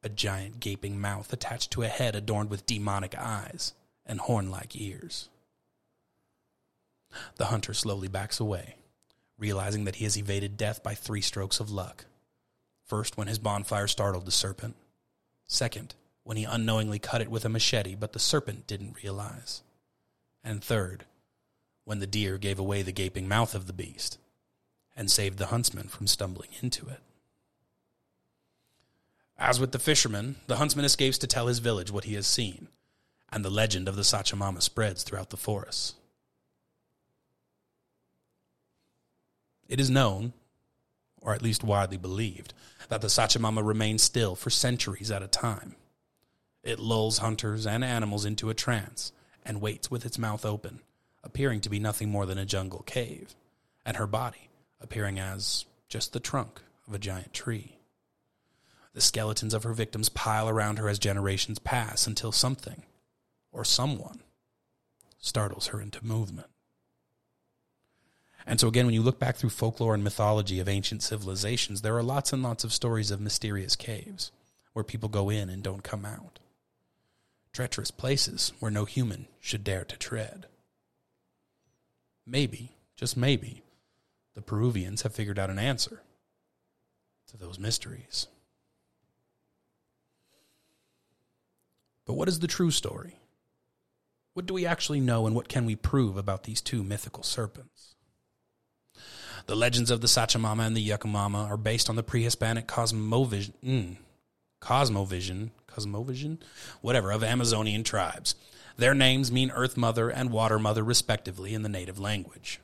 a 0.02 0.10
giant 0.10 0.60
gaping 0.60 1.00
mouth 1.00 1.32
attached 1.32 1.70
to 1.72 1.84
a 1.84 1.88
head 1.88 2.16
adorned 2.16 2.50
with 2.50 2.66
demonic 2.66 3.16
eyes 3.16 3.74
and 4.08 4.20
horn 4.20 4.50
like 4.50 4.76
ears. 4.76 5.30
The 7.36 7.46
hunter 7.46 7.74
slowly 7.74 8.08
backs 8.08 8.40
away, 8.40 8.76
realizing 9.38 9.84
that 9.84 9.96
he 9.96 10.06
has 10.06 10.18
evaded 10.18 10.58
death 10.58 10.82
by 10.82 10.96
three 10.96 11.22
strokes 11.22 11.60
of 11.60 11.70
luck. 11.70 12.06
First, 12.86 13.18
when 13.18 13.28
his 13.28 13.38
bonfire 13.40 13.88
startled 13.88 14.26
the 14.26 14.32
serpent. 14.32 14.76
Second, 15.46 15.94
when 16.24 16.38
he 16.38 16.44
unknowingly 16.44 16.98
cut 16.98 17.22
it 17.22 17.30
with 17.30 17.46
a 17.46 17.50
machete, 17.50 17.94
but 17.96 18.14
the 18.14 18.20
serpent 18.20 18.66
didn't 18.66 19.04
realize. 19.04 19.62
And 20.44 20.64
third, 20.64 21.06
when 21.90 21.98
the 21.98 22.06
deer 22.06 22.38
gave 22.38 22.60
away 22.60 22.84
the 22.84 22.92
gaping 22.92 23.28
mouth 23.28 23.56
of 23.56 23.66
the 23.66 23.74
beast 23.74 24.20
and 24.96 25.10
saved 25.10 25.40
the 25.40 25.48
huntsman 25.48 25.88
from 25.88 26.06
stumbling 26.06 26.52
into 26.62 26.88
it. 26.88 27.00
As 29.40 29.60
with 29.60 29.72
the 29.72 29.80
fisherman, 29.80 30.36
the 30.46 30.58
huntsman 30.58 30.86
escapes 30.86 31.18
to 31.18 31.26
tell 31.26 31.48
his 31.48 31.58
village 31.58 31.90
what 31.90 32.04
he 32.04 32.14
has 32.14 32.28
seen, 32.28 32.68
and 33.32 33.44
the 33.44 33.50
legend 33.50 33.88
of 33.88 33.96
the 33.96 34.04
Sachamama 34.04 34.62
spreads 34.62 35.02
throughout 35.02 35.32
the 35.32 35.36
forests. 35.36 35.96
It 39.68 39.80
is 39.80 39.90
known, 39.90 40.34
or 41.24 41.34
at 41.34 41.42
least 41.42 41.64
widely 41.64 41.98
believed, 41.98 42.54
that 42.90 43.02
the 43.02 43.08
Sachamama 43.08 43.66
remains 43.66 44.04
still 44.04 44.36
for 44.36 44.52
centuries 44.52 45.10
at 45.10 45.24
a 45.24 45.28
time. 45.28 45.76
It 46.62 46.78
lulls 46.78 47.18
hunters 47.18 47.66
and 47.66 47.84
animals 47.84 48.26
into 48.26 48.52
a 48.52 48.54
trance 48.54 49.12
and 49.44 49.60
waits 49.60 49.90
with 49.90 50.06
its 50.06 50.20
mouth 50.20 50.46
open, 50.46 50.82
appearing 51.24 51.62
to 51.62 51.70
be 51.70 51.80
nothing 51.80 52.10
more 52.10 52.26
than 52.26 52.38
a 52.38 52.46
jungle 52.46 52.84
cave, 52.84 53.36
and 53.86 53.98
her 53.98 54.08
body 54.08 54.50
appearing 54.82 55.20
as 55.20 55.66
just 55.88 56.14
the 56.14 56.20
trunk 56.20 56.62
of 56.88 56.94
a 56.94 57.00
giant 57.00 57.34
tree. 57.34 57.78
The 58.94 59.02
skeletons 59.02 59.54
of 59.54 59.64
her 59.64 59.74
victims 59.74 60.10
pile 60.10 60.50
around 60.50 60.80
her 60.80 60.90
as 60.90 61.00
generations 61.00 61.60
pass 61.60 62.08
until 62.08 62.32
something, 62.32 62.84
or 63.52 63.64
someone, 63.64 64.22
startles 65.20 65.68
her 65.68 65.82
into 65.82 66.06
movement. 66.06 66.48
And 68.46 68.60
so, 68.60 68.68
again, 68.68 68.86
when 68.86 68.96
you 68.96 69.04
look 69.04 69.20
back 69.20 69.36
through 69.36 69.52
folklore 69.52 69.94
and 69.94 70.04
mythology 70.04 70.60
of 70.60 70.68
ancient 70.68 71.04
civilizations, 71.04 71.82
there 71.82 71.96
are 71.96 72.04
lots 72.04 72.34
and 72.34 72.42
lots 72.42 72.64
of 72.64 72.74
stories 72.74 73.12
of 73.12 73.22
mysterious 73.22 73.76
caves 73.76 74.32
where 74.74 74.84
people 74.84 75.10
go 75.10 75.30
in 75.30 75.50
and 75.50 75.62
don't 75.62 75.84
come 75.84 76.06
out. 76.06 76.40
Treacherous 77.54 77.92
places 77.92 78.54
where 78.60 78.72
no 78.72 78.86
human 78.86 79.28
should 79.40 79.64
dare 79.64 79.84
to 79.84 79.98
tread. 79.98 80.48
Maybe, 82.30 82.74
just 82.96 83.18
maybe, 83.18 83.64
the 84.36 84.42
Peruvians 84.42 85.02
have 85.02 85.16
figured 85.16 85.40
out 85.40 85.50
an 85.50 85.58
answer 85.58 86.04
to 87.28 87.38
those 87.38 87.58
mysteries. 87.58 88.28
But 92.06 92.14
what 92.14 92.28
is 92.28 92.40
the 92.40 92.48
true 92.48 92.70
story? 92.70 93.18
What 94.36 94.46
do 94.46 94.54
we 94.54 94.66
actually 94.68 95.00
know 95.00 95.26
and 95.26 95.36
what 95.36 95.50
can 95.50 95.66
we 95.66 95.76
prove 95.76 96.18
about 96.18 96.44
these 96.44 96.62
two 96.62 96.84
mythical 96.84 97.24
serpents? 97.24 97.96
The 99.48 99.56
legends 99.56 99.90
of 99.90 100.02
the 100.02 100.08
Sachamama 100.08 100.68
and 100.68 100.78
the 100.78 100.88
Yakumama 100.88 101.50
are 101.50 101.58
based 101.58 101.90
on 101.90 101.96
the 101.96 102.04
pre-Hispanic 102.04 102.68
cosmovision, 102.68 103.54
mm, 103.66 103.96
cosmovision, 104.62 105.50
cosmovision, 105.68 106.38
whatever, 106.82 107.12
of 107.12 107.24
Amazonian 107.24 107.84
tribes. 107.84 108.36
Their 108.80 108.94
names 108.94 109.30
mean 109.30 109.52
Earth 109.52 109.76
Mother 109.76 110.08
and 110.10 110.32
Water 110.32 110.58
Mother, 110.58 110.86
respectively, 110.86 111.54
in 111.54 111.64
the 111.64 111.70
native 111.70 112.00
language. 112.00 112.62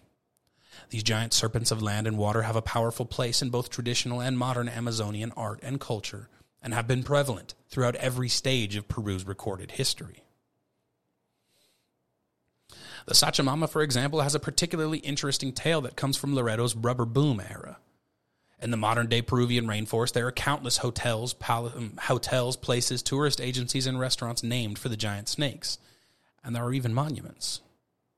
These 0.89 1.03
giant 1.03 1.33
serpents 1.33 1.71
of 1.71 1.81
land 1.81 2.07
and 2.07 2.17
water 2.17 2.43
have 2.43 2.55
a 2.55 2.61
powerful 2.61 3.05
place 3.05 3.41
in 3.41 3.49
both 3.49 3.69
traditional 3.69 4.21
and 4.21 4.37
modern 4.37 4.69
Amazonian 4.69 5.33
art 5.35 5.59
and 5.61 5.77
culture, 5.77 6.29
and 6.63 6.73
have 6.73 6.87
been 6.87 7.03
prevalent 7.03 7.53
throughout 7.67 7.97
every 7.97 8.29
stage 8.29 8.77
of 8.77 8.87
Peru's 8.87 9.27
recorded 9.27 9.71
history. 9.71 10.23
The 13.07 13.13
Sachamama, 13.13 13.69
for 13.69 13.81
example, 13.81 14.21
has 14.21 14.35
a 14.35 14.39
particularly 14.39 14.99
interesting 14.99 15.51
tale 15.51 15.81
that 15.81 15.97
comes 15.97 16.15
from 16.15 16.33
Loreto's 16.33 16.77
rubber 16.77 17.05
boom 17.05 17.41
era. 17.41 17.77
In 18.61 18.71
the 18.71 18.77
modern 18.77 19.07
day 19.07 19.21
Peruvian 19.21 19.67
rainforest, 19.67 20.13
there 20.13 20.27
are 20.27 20.31
countless 20.31 20.77
hotels, 20.77 21.33
pal- 21.33 21.73
um, 21.75 21.99
hotels, 22.03 22.55
places, 22.55 23.03
tourist 23.03 23.41
agencies, 23.41 23.85
and 23.85 23.99
restaurants 23.99 24.43
named 24.43 24.79
for 24.79 24.87
the 24.87 24.95
giant 24.95 25.27
snakes, 25.27 25.77
and 26.45 26.55
there 26.55 26.63
are 26.63 26.73
even 26.73 26.93
monuments 26.93 27.59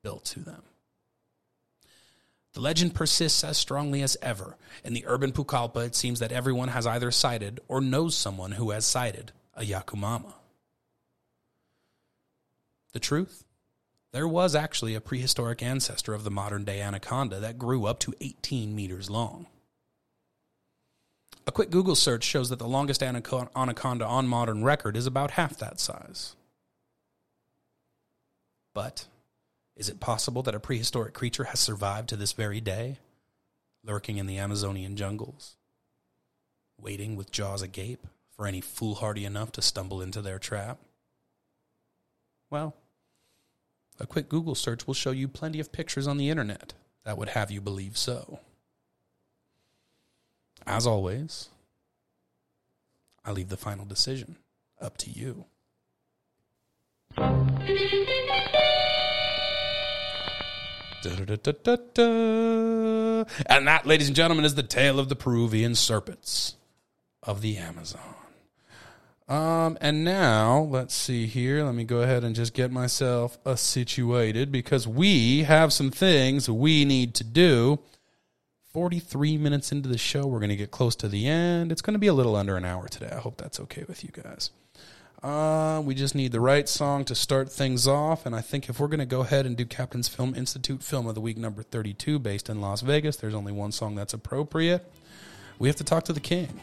built 0.04 0.24
to 0.26 0.40
them. 0.40 0.62
The 2.52 2.60
legend 2.60 2.94
persists 2.94 3.42
as 3.42 3.56
strongly 3.56 4.02
as 4.02 4.16
ever. 4.22 4.56
In 4.84 4.92
the 4.92 5.04
urban 5.06 5.32
Pucallpa, 5.32 5.86
it 5.86 5.94
seems 5.94 6.18
that 6.20 6.32
everyone 6.32 6.68
has 6.68 6.86
either 6.86 7.10
sighted 7.10 7.60
or 7.68 7.80
knows 7.80 8.16
someone 8.16 8.52
who 8.52 8.70
has 8.70 8.84
sighted 8.84 9.32
a 9.54 9.62
Yakumama. 9.62 10.34
The 12.92 13.00
truth? 13.00 13.44
There 14.12 14.28
was 14.28 14.54
actually 14.54 14.94
a 14.94 15.00
prehistoric 15.00 15.62
ancestor 15.62 16.14
of 16.14 16.24
the 16.24 16.30
modern 16.30 16.64
day 16.64 16.80
anaconda 16.80 17.40
that 17.40 17.58
grew 17.58 17.84
up 17.84 17.98
to 18.00 18.14
18 18.20 18.74
meters 18.74 19.10
long. 19.10 19.46
A 21.46 21.52
quick 21.52 21.70
Google 21.70 21.94
search 21.94 22.24
shows 22.24 22.48
that 22.50 22.58
the 22.58 22.68
longest 22.68 23.02
anaconda 23.02 24.04
on 24.06 24.28
modern 24.28 24.64
record 24.64 24.96
is 24.96 25.06
about 25.06 25.32
half 25.32 25.56
that 25.58 25.80
size. 25.80 26.34
But 28.78 29.06
is 29.74 29.88
it 29.88 29.98
possible 29.98 30.40
that 30.44 30.54
a 30.54 30.60
prehistoric 30.60 31.12
creature 31.12 31.42
has 31.42 31.58
survived 31.58 32.08
to 32.10 32.16
this 32.16 32.30
very 32.30 32.60
day, 32.60 32.98
lurking 33.82 34.18
in 34.18 34.28
the 34.28 34.38
Amazonian 34.38 34.94
jungles, 34.94 35.56
waiting 36.80 37.16
with 37.16 37.32
jaws 37.32 37.60
agape 37.60 38.06
for 38.30 38.46
any 38.46 38.60
foolhardy 38.60 39.24
enough 39.24 39.50
to 39.50 39.62
stumble 39.62 40.00
into 40.00 40.22
their 40.22 40.38
trap? 40.38 40.78
Well, 42.50 42.76
a 43.98 44.06
quick 44.06 44.28
Google 44.28 44.54
search 44.54 44.86
will 44.86 44.94
show 44.94 45.10
you 45.10 45.26
plenty 45.26 45.58
of 45.58 45.72
pictures 45.72 46.06
on 46.06 46.16
the 46.16 46.30
internet 46.30 46.74
that 47.02 47.18
would 47.18 47.30
have 47.30 47.50
you 47.50 47.60
believe 47.60 47.98
so. 47.98 48.38
As 50.64 50.86
always, 50.86 51.48
I 53.24 53.32
leave 53.32 53.48
the 53.48 53.56
final 53.56 53.84
decision 53.84 54.36
up 54.80 54.96
to 54.98 55.10
you. 55.10 55.46
And 63.46 63.66
that, 63.66 63.86
ladies 63.86 64.08
and 64.08 64.16
gentlemen, 64.16 64.44
is 64.44 64.54
the 64.54 64.62
tale 64.62 64.98
of 64.98 65.08
the 65.08 65.16
Peruvian 65.16 65.74
serpents 65.74 66.56
of 67.22 67.40
the 67.40 67.56
Amazon. 67.56 68.14
Um, 69.28 69.76
and 69.80 70.04
now 70.04 70.60
let's 70.60 70.94
see 70.94 71.26
here. 71.26 71.64
Let 71.64 71.74
me 71.74 71.84
go 71.84 72.00
ahead 72.00 72.24
and 72.24 72.34
just 72.34 72.54
get 72.54 72.70
myself 72.72 73.38
situated 73.56 74.50
because 74.50 74.88
we 74.88 75.42
have 75.42 75.72
some 75.72 75.90
things 75.90 76.48
we 76.48 76.84
need 76.84 77.14
to 77.16 77.24
do. 77.24 77.78
43 78.72 79.38
minutes 79.38 79.72
into 79.72 79.88
the 79.88 79.98
show, 79.98 80.26
we're 80.26 80.38
going 80.38 80.50
to 80.50 80.56
get 80.56 80.70
close 80.70 80.94
to 80.96 81.08
the 81.08 81.26
end. 81.26 81.72
It's 81.72 81.82
going 81.82 81.94
to 81.94 81.98
be 81.98 82.06
a 82.06 82.14
little 82.14 82.36
under 82.36 82.56
an 82.56 82.64
hour 82.64 82.86
today. 82.86 83.10
I 83.10 83.18
hope 83.18 83.36
that's 83.36 83.60
okay 83.60 83.84
with 83.88 84.04
you 84.04 84.10
guys. 84.12 84.50
Uh, 85.22 85.82
we 85.84 85.94
just 85.94 86.14
need 86.14 86.30
the 86.30 86.40
right 86.40 86.68
song 86.68 87.04
to 87.04 87.14
start 87.14 87.50
things 87.50 87.88
off. 87.88 88.24
And 88.24 88.34
I 88.34 88.40
think 88.40 88.68
if 88.68 88.78
we're 88.78 88.86
going 88.86 89.00
to 89.00 89.06
go 89.06 89.20
ahead 89.20 89.46
and 89.46 89.56
do 89.56 89.64
Captain's 89.64 90.08
Film 90.08 90.34
Institute 90.34 90.82
Film 90.82 91.06
of 91.06 91.14
the 91.14 91.20
Week 91.20 91.36
number 91.36 91.62
32, 91.62 92.18
based 92.18 92.48
in 92.48 92.60
Las 92.60 92.82
Vegas, 92.82 93.16
there's 93.16 93.34
only 93.34 93.52
one 93.52 93.72
song 93.72 93.94
that's 93.96 94.14
appropriate. 94.14 94.90
We 95.58 95.68
have 95.68 95.76
to 95.76 95.84
talk 95.84 96.04
to 96.04 96.12
the 96.12 96.20
king. 96.20 96.60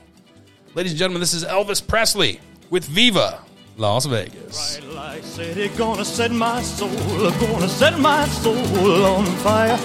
Ladies 0.73 0.93
and 0.93 0.99
gentlemen, 0.99 1.19
this 1.19 1.33
is 1.33 1.43
Elvis 1.43 1.85
Presley 1.85 2.39
with 2.69 2.85
Viva 2.85 3.41
Las 3.77 4.05
Vegas. 4.05 4.79
Bright 4.79 5.23
city 5.23 5.67
gonna 5.77 6.05
set 6.05 6.31
my 6.31 6.61
soul, 6.61 6.89
gonna 7.31 7.67
set 7.67 7.99
my 7.99 8.25
soul 8.27 9.05
on 9.05 9.25
fire. 9.37 9.77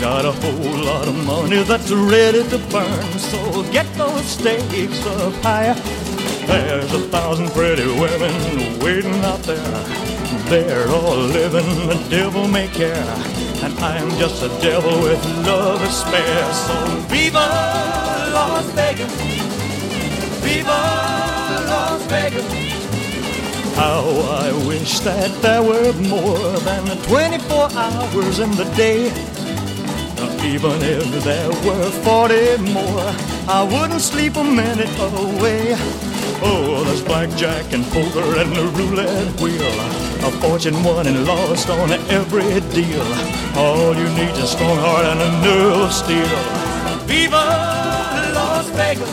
Got 0.00 0.24
a 0.24 0.32
whole 0.32 0.84
lot 0.84 1.06
of 1.06 1.26
money 1.26 1.62
that's 1.62 1.90
ready 1.90 2.42
to 2.48 2.58
burn, 2.70 3.18
so 3.18 3.62
get 3.72 3.86
those 3.94 4.24
stakes 4.24 5.06
up 5.06 5.32
higher. 5.42 6.03
There's 6.46 6.92
a 6.92 7.00
thousand 7.08 7.50
pretty 7.50 7.86
women 7.86 8.78
waiting 8.80 9.24
out 9.24 9.40
there. 9.40 10.04
They're 10.48 10.88
all 10.88 11.16
living 11.16 11.88
the 11.88 12.06
devil 12.10 12.46
may 12.46 12.68
care. 12.68 12.94
And 13.64 13.72
I'm 13.78 14.10
just 14.18 14.42
a 14.42 14.48
devil 14.60 15.00
with 15.02 15.24
love 15.46 15.80
to 15.80 15.90
spare. 15.90 16.52
So 16.52 16.96
Viva 17.08 17.46
Las 18.34 18.66
Vegas! 18.72 19.12
Viva 20.42 20.80
Las 21.70 22.02
Vegas! 22.06 22.74
How 23.76 24.04
I 24.46 24.52
wish 24.68 25.00
that 25.00 25.30
there 25.42 25.62
were 25.62 25.92
more 26.08 26.58
than 26.60 26.84
24 27.08 27.72
hours 27.72 28.38
in 28.38 28.50
the 28.52 28.70
day. 28.76 29.06
Even 30.44 30.82
if 30.82 31.24
there 31.24 31.48
were 31.64 31.90
40 32.04 32.58
more, 32.72 33.14
I 33.48 33.62
wouldn't 33.64 34.02
sleep 34.02 34.36
a 34.36 34.44
minute 34.44 34.94
away. 35.00 35.74
Oh, 36.46 36.84
there's 36.84 37.02
blackjack 37.02 37.72
and 37.72 37.84
poker 37.86 38.38
and 38.38 38.52
the 38.52 38.66
roulette 38.76 39.40
wheel. 39.40 39.64
A 40.28 40.30
fortune 40.40 40.82
won 40.84 41.06
and 41.06 41.26
lost 41.26 41.70
on 41.70 41.90
every 41.92 42.60
deal. 42.72 43.02
All 43.56 43.94
you 43.96 44.08
need 44.10 44.36
is 44.36 44.44
a 44.44 44.46
strong 44.46 44.76
heart 44.76 45.06
and 45.06 45.20
a 45.20 45.30
nerve 45.40 45.80
of 45.88 45.92
steel. 45.92 46.28
Viva 47.08 47.44
Las 48.34 48.68
Vegas! 48.76 49.10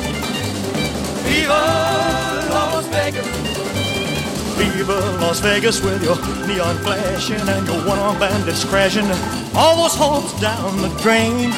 Viva 1.24 1.62
Las 2.52 2.88
Vegas! 2.88 3.28
Viva 4.58 5.00
Las 5.22 5.40
Vegas 5.40 5.82
with 5.82 6.04
your 6.04 6.18
neon 6.48 6.78
flashing 6.80 7.48
and 7.48 7.66
your 7.66 7.80
one-armed 7.88 8.20
bandits 8.20 8.66
crashing. 8.66 9.10
All 9.56 9.76
those 9.78 9.96
hopes 9.96 10.34
down 10.42 10.82
the 10.82 10.90
drain. 11.02 11.52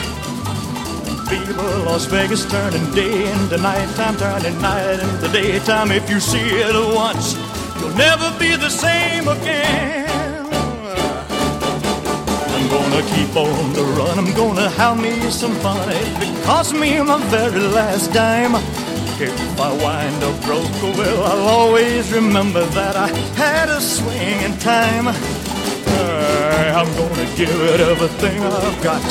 Viva 1.33 1.63
Las 1.85 2.05
Vegas 2.05 2.45
turning 2.45 2.85
day 2.93 3.31
into 3.31 3.57
nighttime, 3.57 4.15
turning 4.17 4.61
night 4.61 4.99
into 4.99 5.27
daytime. 5.29 5.91
If 5.91 6.07
you 6.07 6.19
see 6.19 6.47
it 6.61 6.75
once, 6.95 7.33
you'll 7.79 7.97
never 7.97 8.29
be 8.37 8.55
the 8.55 8.69
same 8.69 9.27
again. 9.27 10.07
I'm 12.55 12.67
gonna 12.69 13.01
keep 13.13 13.35
on 13.35 13.73
the 13.73 13.83
run. 13.97 14.19
I'm 14.19 14.33
gonna 14.35 14.69
have 14.69 15.01
me 15.01 15.13
some 15.31 15.55
fun. 15.55 15.89
It 15.89 16.45
costs 16.45 16.73
me 16.73 17.01
my 17.01 17.17
very 17.29 17.61
last 17.61 18.13
dime, 18.13 18.53
If 19.19 19.59
I 19.59 19.71
wind 19.83 20.23
up 20.23 20.39
broke, 20.43 20.97
well, 20.97 21.23
I'll 21.23 21.47
always 21.59 22.11
remember 22.11 22.63
that 22.77 22.95
I 22.95 23.07
had 23.41 23.69
a 23.69 23.81
swing 23.81 24.39
in 24.41 24.55
time. 24.59 25.07
I'm 26.79 26.91
gonna 26.97 27.25
give 27.35 27.49
it 27.49 27.79
everything 27.79 28.41
I've 28.43 28.83
got. 28.83 29.01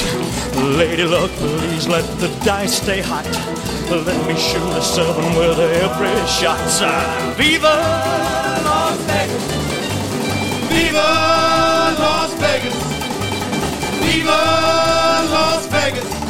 Lady 0.76 1.04
luck, 1.04 1.30
please 1.30 1.88
let 1.88 2.04
the 2.18 2.28
dice 2.44 2.74
stay 2.82 3.00
hot. 3.00 3.26
Let 3.90 4.26
me 4.26 4.34
shoot 4.38 4.62
a 4.76 4.82
seven 4.82 5.34
with 5.36 5.58
every 5.58 6.14
shot. 6.26 6.60
Uh, 6.80 7.34
Viva 7.36 7.76
Las 8.64 8.98
Vegas! 9.08 9.44
Viva 10.70 11.08
Las 11.98 12.32
Vegas! 12.42 12.76
Viva 14.00 14.40
Las 15.30 15.66
Vegas! 15.68 16.22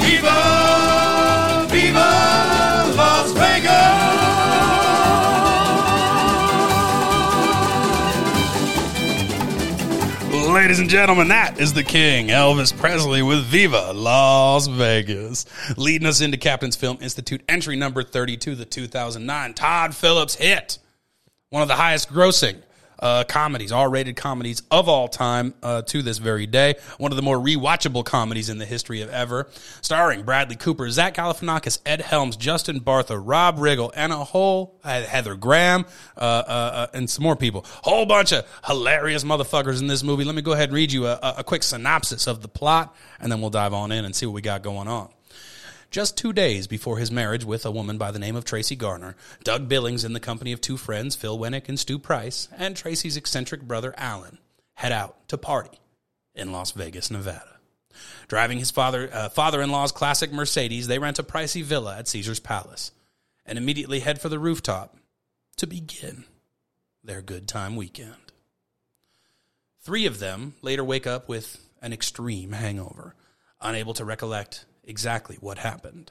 Viva, 0.00 1.07
Ladies 10.68 10.80
and 10.80 10.90
gentlemen, 10.90 11.28
that 11.28 11.58
is 11.58 11.72
the 11.72 11.82
king, 11.82 12.26
Elvis 12.28 12.76
Presley, 12.76 13.22
with 13.22 13.42
Viva 13.42 13.94
Las 13.94 14.66
Vegas. 14.66 15.46
Leading 15.78 16.06
us 16.06 16.20
into 16.20 16.36
Captain's 16.36 16.76
Film 16.76 16.98
Institute, 17.00 17.42
entry 17.48 17.74
number 17.74 18.02
32, 18.02 18.54
the 18.54 18.66
2009 18.66 19.54
Todd 19.54 19.94
Phillips 19.94 20.34
hit. 20.34 20.78
One 21.48 21.62
of 21.62 21.68
the 21.68 21.76
highest 21.76 22.12
grossing 22.12 22.56
uh, 22.98 23.24
comedies, 23.24 23.72
R-rated 23.72 24.16
comedies 24.16 24.62
of 24.70 24.88
all 24.88 25.08
time 25.08 25.54
uh, 25.62 25.82
to 25.82 26.02
this 26.02 26.18
very 26.18 26.46
day. 26.46 26.76
One 26.98 27.12
of 27.12 27.16
the 27.16 27.22
more 27.22 27.38
rewatchable 27.38 28.04
comedies 28.04 28.48
in 28.48 28.58
the 28.58 28.66
history 28.66 29.02
of 29.02 29.10
ever. 29.10 29.48
Starring 29.80 30.22
Bradley 30.22 30.56
Cooper, 30.56 30.88
Zach 30.90 31.14
Galifianakis, 31.14 31.80
Ed 31.84 32.00
Helms, 32.00 32.36
Justin 32.36 32.80
Bartha, 32.80 33.20
Rob 33.22 33.58
Riggle, 33.58 33.90
and 33.94 34.12
a 34.12 34.24
whole 34.24 34.78
uh, 34.84 35.02
Heather 35.02 35.34
Graham, 35.34 35.86
uh, 36.16 36.20
uh, 36.20 36.86
and 36.94 37.08
some 37.08 37.22
more 37.22 37.36
people. 37.36 37.64
Whole 37.82 38.06
bunch 38.06 38.32
of 38.32 38.46
hilarious 38.64 39.24
motherfuckers 39.24 39.80
in 39.80 39.86
this 39.86 40.02
movie. 40.02 40.24
Let 40.24 40.34
me 40.34 40.42
go 40.42 40.52
ahead 40.52 40.70
and 40.70 40.74
read 40.74 40.92
you 40.92 41.06
a, 41.06 41.34
a 41.38 41.44
quick 41.44 41.62
synopsis 41.62 42.26
of 42.26 42.42
the 42.42 42.48
plot, 42.48 42.94
and 43.20 43.30
then 43.30 43.40
we'll 43.40 43.50
dive 43.50 43.74
on 43.74 43.92
in 43.92 44.04
and 44.04 44.14
see 44.14 44.26
what 44.26 44.32
we 44.34 44.42
got 44.42 44.62
going 44.62 44.88
on. 44.88 45.08
Just 45.90 46.18
two 46.18 46.34
days 46.34 46.66
before 46.66 46.98
his 46.98 47.10
marriage 47.10 47.44
with 47.44 47.64
a 47.64 47.70
woman 47.70 47.96
by 47.96 48.10
the 48.10 48.18
name 48.18 48.36
of 48.36 48.44
Tracy 48.44 48.76
Garner, 48.76 49.16
Doug 49.42 49.68
Billings, 49.68 50.04
in 50.04 50.12
the 50.12 50.20
company 50.20 50.52
of 50.52 50.60
two 50.60 50.76
friends, 50.76 51.16
Phil 51.16 51.38
Wenneck 51.38 51.68
and 51.68 51.80
Stu 51.80 51.98
Price, 51.98 52.46
and 52.56 52.76
Tracy's 52.76 53.16
eccentric 53.16 53.62
brother 53.62 53.94
Alan, 53.96 54.38
head 54.74 54.92
out 54.92 55.26
to 55.28 55.38
party 55.38 55.80
in 56.34 56.52
Las 56.52 56.72
Vegas, 56.72 57.10
Nevada. 57.10 57.56
Driving 58.28 58.58
his 58.58 58.70
father 58.70 59.08
uh, 59.12 59.30
father-in-law's 59.30 59.92
classic 59.92 60.30
Mercedes, 60.30 60.88
they 60.88 60.98
rent 60.98 61.18
a 61.18 61.22
pricey 61.22 61.62
villa 61.62 61.96
at 61.96 62.06
Caesar's 62.08 62.38
Palace 62.38 62.92
and 63.46 63.56
immediately 63.56 64.00
head 64.00 64.20
for 64.20 64.28
the 64.28 64.38
rooftop 64.38 64.94
to 65.56 65.66
begin 65.66 66.24
their 67.02 67.22
good 67.22 67.48
time 67.48 67.76
weekend. 67.76 68.14
Three 69.80 70.04
of 70.04 70.18
them 70.18 70.54
later 70.60 70.84
wake 70.84 71.06
up 71.06 71.30
with 71.30 71.66
an 71.80 71.94
extreme 71.94 72.52
hangover, 72.52 73.14
unable 73.60 73.94
to 73.94 74.04
recollect 74.04 74.66
exactly 74.88 75.36
what 75.40 75.58
happened. 75.58 76.10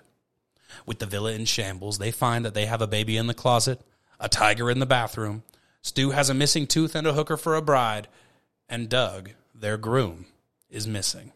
With 0.85 0.99
the 0.99 1.05
villa 1.05 1.33
in 1.33 1.43
shambles, 1.45 1.97
they 1.97 2.11
find 2.11 2.45
that 2.45 2.53
they 2.53 2.67
have 2.67 2.81
a 2.81 2.87
baby 2.87 3.17
in 3.17 3.27
the 3.27 3.33
closet, 3.33 3.81
a 4.19 4.29
tiger 4.29 4.71
in 4.71 4.79
the 4.79 4.85
bathroom, 4.85 5.43
Stu 5.87 6.11
has 6.11 6.29
a 6.29 6.33
missing 6.33 6.67
tooth 6.67 6.95
and 6.95 7.07
a 7.07 7.13
hooker 7.13 7.37
for 7.37 7.55
a 7.55 7.61
bride, 7.61 8.09
and 8.67 8.89
Doug, 8.89 9.31
their 9.55 9.77
groom, 9.77 10.25
is 10.69 10.85
missing. 10.85 11.31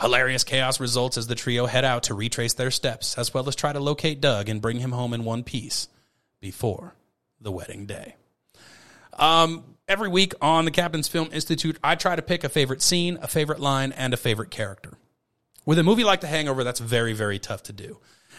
Hilarious 0.00 0.42
chaos 0.42 0.80
results 0.80 1.18
as 1.18 1.26
the 1.26 1.34
trio 1.34 1.66
head 1.66 1.84
out 1.84 2.04
to 2.04 2.14
retrace 2.14 2.54
their 2.54 2.70
steps, 2.70 3.18
as 3.18 3.34
well 3.34 3.46
as 3.46 3.54
try 3.54 3.74
to 3.74 3.78
locate 3.78 4.22
Doug 4.22 4.48
and 4.48 4.62
bring 4.62 4.78
him 4.78 4.92
home 4.92 5.12
in 5.12 5.24
one 5.24 5.44
piece 5.44 5.88
before 6.40 6.94
the 7.42 7.52
wedding 7.52 7.84
day. 7.84 8.16
Um, 9.12 9.76
every 9.86 10.08
week 10.08 10.32
on 10.40 10.64
the 10.64 10.70
Captain's 10.70 11.08
Film 11.08 11.28
Institute, 11.30 11.78
I 11.84 11.94
try 11.94 12.16
to 12.16 12.22
pick 12.22 12.44
a 12.44 12.48
favorite 12.48 12.80
scene, 12.80 13.18
a 13.20 13.28
favorite 13.28 13.60
line, 13.60 13.92
and 13.92 14.14
a 14.14 14.16
favorite 14.16 14.50
character. 14.50 14.96
With 15.64 15.78
a 15.78 15.82
movie 15.82 16.04
like 16.04 16.20
The 16.20 16.26
Hangover, 16.26 16.64
that's 16.64 16.80
very, 16.80 17.12
very 17.12 17.38
tough 17.38 17.64
to 17.64 17.72
do. 17.72 17.98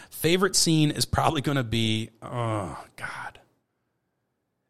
Favorite 0.09 0.55
scene 0.55 0.91
is 0.91 1.05
probably 1.05 1.41
going 1.41 1.57
to 1.57 1.63
be, 1.63 2.09
oh, 2.21 2.84
God. 2.95 3.39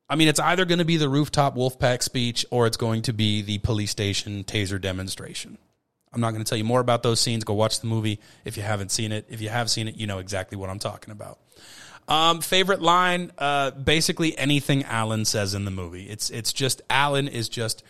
I 0.09 0.15
mean, 0.15 0.27
it's 0.27 0.39
either 0.39 0.65
going 0.65 0.79
to 0.79 0.85
be 0.85 0.97
the 0.97 1.09
rooftop 1.09 1.55
Wolfpack 1.55 2.03
speech 2.03 2.45
or 2.51 2.67
it's 2.67 2.77
going 2.77 3.03
to 3.03 3.13
be 3.13 3.41
the 3.41 3.57
police 3.59 3.91
station 3.91 4.43
taser 4.43 4.79
demonstration. 4.79 5.57
I'm 6.13 6.21
not 6.21 6.31
going 6.31 6.43
to 6.43 6.49
tell 6.49 6.57
you 6.57 6.63
more 6.63 6.79
about 6.79 7.01
those 7.01 7.19
scenes. 7.19 7.43
Go 7.43 7.53
watch 7.53 7.79
the 7.79 7.87
movie 7.87 8.19
if 8.45 8.55
you 8.55 8.63
haven't 8.63 8.91
seen 8.91 9.11
it. 9.11 9.25
If 9.29 9.41
you 9.41 9.49
have 9.49 9.71
seen 9.71 9.87
it, 9.87 9.95
you 9.95 10.05
know 10.05 10.19
exactly 10.19 10.57
what 10.57 10.69
I'm 10.69 10.77
talking 10.79 11.11
about. 11.11 11.39
Um, 12.07 12.41
favorite 12.41 12.81
line, 12.81 13.31
uh, 13.37 13.71
basically 13.71 14.37
anything 14.37 14.83
Alan 14.83 15.25
says 15.25 15.53
in 15.53 15.65
the 15.65 15.71
movie. 15.71 16.09
It's 16.09 16.29
it's 16.29 16.53
just 16.53 16.81
Alan 16.89 17.27
is 17.27 17.49
just 17.49 17.81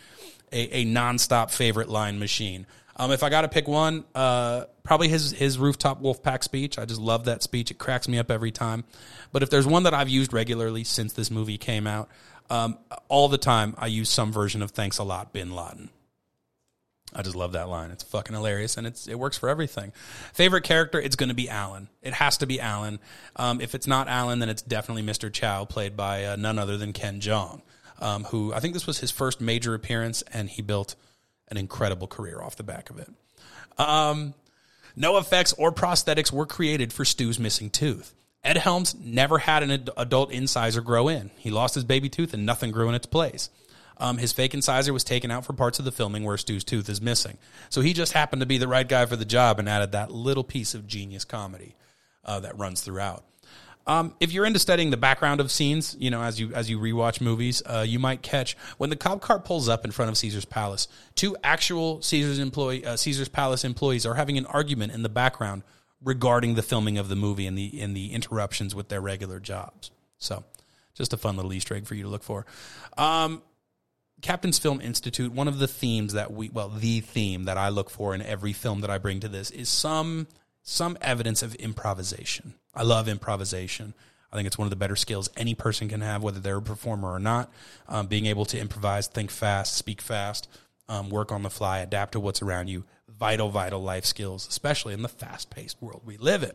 a, 0.52 0.78
a 0.78 0.84
nonstop 0.86 1.50
favorite 1.50 1.88
line 1.88 2.18
machine. 2.18 2.66
Um, 2.96 3.10
if 3.10 3.22
I 3.22 3.28
got 3.28 3.42
to 3.42 3.48
pick 3.48 3.66
one, 3.66 4.04
uh, 4.14 4.64
probably 4.82 5.08
his 5.08 5.32
his 5.32 5.58
rooftop 5.58 6.02
Wolfpack 6.02 6.44
speech. 6.44 6.78
I 6.78 6.84
just 6.84 7.00
love 7.00 7.24
that 7.24 7.42
speech. 7.42 7.70
It 7.70 7.78
cracks 7.78 8.08
me 8.08 8.18
up 8.18 8.30
every 8.30 8.52
time. 8.52 8.84
But 9.32 9.42
if 9.42 9.50
there's 9.50 9.66
one 9.66 9.82
that 9.82 9.94
I've 9.94 10.08
used 10.08 10.32
regularly 10.32 10.84
since 10.84 11.12
this 11.12 11.30
movie 11.30 11.58
came 11.58 11.86
out, 11.86 12.08
um, 12.50 12.78
all 13.08 13.28
the 13.28 13.38
time 13.38 13.74
I 13.78 13.88
use 13.88 14.08
some 14.08 14.32
version 14.32 14.62
of 14.62 14.70
"Thanks 14.70 14.98
a 14.98 15.04
lot, 15.04 15.32
Bin 15.32 15.50
Laden." 15.50 15.90
I 17.16 17.22
just 17.22 17.36
love 17.36 17.52
that 17.52 17.68
line. 17.68 17.90
It's 17.90 18.02
fucking 18.02 18.34
hilarious, 18.34 18.76
and 18.76 18.86
it's 18.86 19.06
it 19.06 19.18
works 19.18 19.38
for 19.38 19.48
everything. 19.48 19.92
Favorite 20.32 20.62
character? 20.62 21.00
It's 21.00 21.16
going 21.16 21.28
to 21.28 21.34
be 21.34 21.48
Alan. 21.48 21.88
It 22.02 22.14
has 22.14 22.38
to 22.38 22.46
be 22.46 22.60
Alan. 22.60 22.98
Um, 23.36 23.60
if 23.60 23.74
it's 23.74 23.86
not 23.86 24.08
Alan, 24.08 24.40
then 24.40 24.48
it's 24.48 24.62
definitely 24.62 25.02
Mr. 25.02 25.32
Chow, 25.32 25.64
played 25.64 25.96
by 25.96 26.24
uh, 26.24 26.36
none 26.36 26.58
other 26.58 26.76
than 26.76 26.92
Ken 26.92 27.20
Jeong, 27.20 27.62
um, 28.00 28.24
who 28.24 28.52
I 28.52 28.60
think 28.60 28.74
this 28.74 28.86
was 28.86 28.98
his 28.98 29.10
first 29.10 29.40
major 29.40 29.74
appearance, 29.74 30.22
and 30.32 30.48
he 30.48 30.62
built 30.62 30.96
an 31.48 31.56
incredible 31.56 32.06
career 32.06 32.40
off 32.40 32.56
the 32.56 32.62
back 32.62 32.90
of 32.90 32.98
it. 32.98 33.10
Um, 33.78 34.34
no 34.96 35.18
effects 35.18 35.52
or 35.54 35.72
prosthetics 35.72 36.32
were 36.32 36.46
created 36.46 36.92
for 36.92 37.04
Stu's 37.04 37.38
missing 37.38 37.70
tooth. 37.70 38.14
Ed 38.42 38.58
Helms 38.58 38.94
never 38.94 39.38
had 39.38 39.62
an 39.62 39.70
ad- 39.70 39.90
adult 39.96 40.30
incisor 40.30 40.80
grow 40.80 41.08
in. 41.08 41.30
He 41.36 41.50
lost 41.50 41.74
his 41.74 41.84
baby 41.84 42.08
tooth 42.08 42.34
and 42.34 42.44
nothing 42.44 42.70
grew 42.70 42.88
in 42.88 42.94
its 42.94 43.06
place. 43.06 43.50
Um, 43.96 44.18
his 44.18 44.32
fake 44.32 44.54
incisor 44.54 44.92
was 44.92 45.04
taken 45.04 45.30
out 45.30 45.44
for 45.44 45.52
parts 45.52 45.78
of 45.78 45.84
the 45.84 45.92
filming 45.92 46.24
where 46.24 46.36
Stu's 46.36 46.64
tooth 46.64 46.88
is 46.88 47.00
missing. 47.00 47.38
So 47.70 47.80
he 47.80 47.92
just 47.92 48.12
happened 48.12 48.40
to 48.40 48.46
be 48.46 48.58
the 48.58 48.68
right 48.68 48.88
guy 48.88 49.06
for 49.06 49.16
the 49.16 49.24
job 49.24 49.58
and 49.58 49.68
added 49.68 49.92
that 49.92 50.10
little 50.10 50.44
piece 50.44 50.74
of 50.74 50.86
genius 50.86 51.24
comedy 51.24 51.76
uh, 52.24 52.40
that 52.40 52.58
runs 52.58 52.80
throughout. 52.80 53.24
Um, 53.86 54.14
if 54.18 54.32
you're 54.32 54.46
into 54.46 54.58
studying 54.58 54.90
the 54.90 54.96
background 54.96 55.40
of 55.40 55.50
scenes, 55.50 55.94
you 55.98 56.10
know, 56.10 56.22
as 56.22 56.40
you 56.40 56.52
as 56.54 56.70
you 56.70 56.78
rewatch 56.78 57.20
movies, 57.20 57.62
uh, 57.66 57.84
you 57.86 57.98
might 57.98 58.22
catch 58.22 58.56
when 58.78 58.90
the 58.90 58.96
cop 58.96 59.20
car 59.20 59.38
pulls 59.38 59.68
up 59.68 59.84
in 59.84 59.90
front 59.90 60.10
of 60.10 60.16
Caesar's 60.16 60.46
Palace. 60.46 60.88
Two 61.14 61.36
actual 61.44 62.00
Caesar's 62.00 62.38
employee, 62.38 62.84
uh, 62.84 62.96
Caesar's 62.96 63.28
Palace 63.28 63.64
employees, 63.64 64.06
are 64.06 64.14
having 64.14 64.38
an 64.38 64.46
argument 64.46 64.92
in 64.92 65.02
the 65.02 65.08
background 65.08 65.62
regarding 66.02 66.54
the 66.54 66.62
filming 66.62 66.96
of 66.96 67.08
the 67.08 67.16
movie 67.16 67.46
and 67.46 67.58
the 67.58 67.80
and 67.80 67.94
the 67.94 68.12
interruptions 68.12 68.74
with 68.74 68.88
their 68.88 69.00
regular 69.00 69.38
jobs. 69.38 69.90
So, 70.16 70.44
just 70.94 71.12
a 71.12 71.18
fun 71.18 71.36
little 71.36 71.52
Easter 71.52 71.74
egg 71.74 71.86
for 71.86 71.94
you 71.94 72.04
to 72.04 72.08
look 72.08 72.22
for. 72.22 72.46
Um, 72.96 73.42
Captain's 74.22 74.58
Film 74.58 74.80
Institute. 74.80 75.32
One 75.32 75.48
of 75.48 75.58
the 75.58 75.68
themes 75.68 76.14
that 76.14 76.32
we, 76.32 76.48
well, 76.48 76.70
the 76.70 77.00
theme 77.00 77.44
that 77.44 77.58
I 77.58 77.68
look 77.68 77.90
for 77.90 78.14
in 78.14 78.22
every 78.22 78.54
film 78.54 78.80
that 78.80 78.88
I 78.88 78.96
bring 78.96 79.20
to 79.20 79.28
this 79.28 79.50
is 79.50 79.68
some 79.68 80.28
some 80.62 80.96
evidence 81.02 81.42
of 81.42 81.54
improvisation. 81.56 82.54
I 82.74 82.82
love 82.82 83.08
improvisation. 83.08 83.94
I 84.32 84.36
think 84.36 84.46
it's 84.46 84.58
one 84.58 84.66
of 84.66 84.70
the 84.70 84.76
better 84.76 84.96
skills 84.96 85.30
any 85.36 85.54
person 85.54 85.88
can 85.88 86.00
have, 86.00 86.22
whether 86.22 86.40
they're 86.40 86.56
a 86.56 86.62
performer 86.62 87.12
or 87.12 87.20
not. 87.20 87.52
Um, 87.88 88.08
being 88.08 88.26
able 88.26 88.44
to 88.46 88.58
improvise, 88.58 89.06
think 89.06 89.30
fast, 89.30 89.76
speak 89.76 90.00
fast, 90.00 90.48
um, 90.88 91.08
work 91.08 91.30
on 91.30 91.42
the 91.42 91.50
fly, 91.50 91.78
adapt 91.78 92.12
to 92.12 92.20
what's 92.20 92.42
around 92.42 92.68
you. 92.68 92.84
Vital, 93.08 93.48
vital 93.48 93.80
life 93.80 94.04
skills, 94.04 94.48
especially 94.48 94.92
in 94.92 95.02
the 95.02 95.08
fast 95.08 95.50
paced 95.50 95.80
world 95.80 96.02
we 96.04 96.16
live 96.16 96.42
in. 96.42 96.52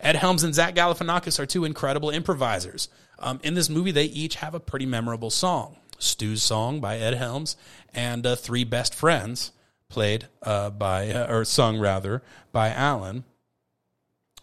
Ed 0.00 0.16
Helms 0.16 0.42
and 0.42 0.54
Zach 0.54 0.74
Galifianakis 0.74 1.38
are 1.38 1.46
two 1.46 1.64
incredible 1.64 2.10
improvisers. 2.10 2.88
Um, 3.18 3.40
in 3.42 3.54
this 3.54 3.68
movie, 3.68 3.90
they 3.90 4.04
each 4.04 4.36
have 4.36 4.54
a 4.54 4.60
pretty 4.60 4.86
memorable 4.86 5.30
song. 5.30 5.76
Stu's 5.98 6.42
song 6.42 6.80
by 6.80 6.98
Ed 6.98 7.14
Helms 7.14 7.56
and 7.92 8.26
uh, 8.26 8.36
Three 8.36 8.64
Best 8.64 8.94
Friends 8.94 9.52
played 9.88 10.28
uh, 10.42 10.70
by, 10.70 11.10
uh, 11.10 11.32
or 11.32 11.44
sung 11.44 11.78
rather, 11.78 12.22
by 12.52 12.70
Alan. 12.70 13.24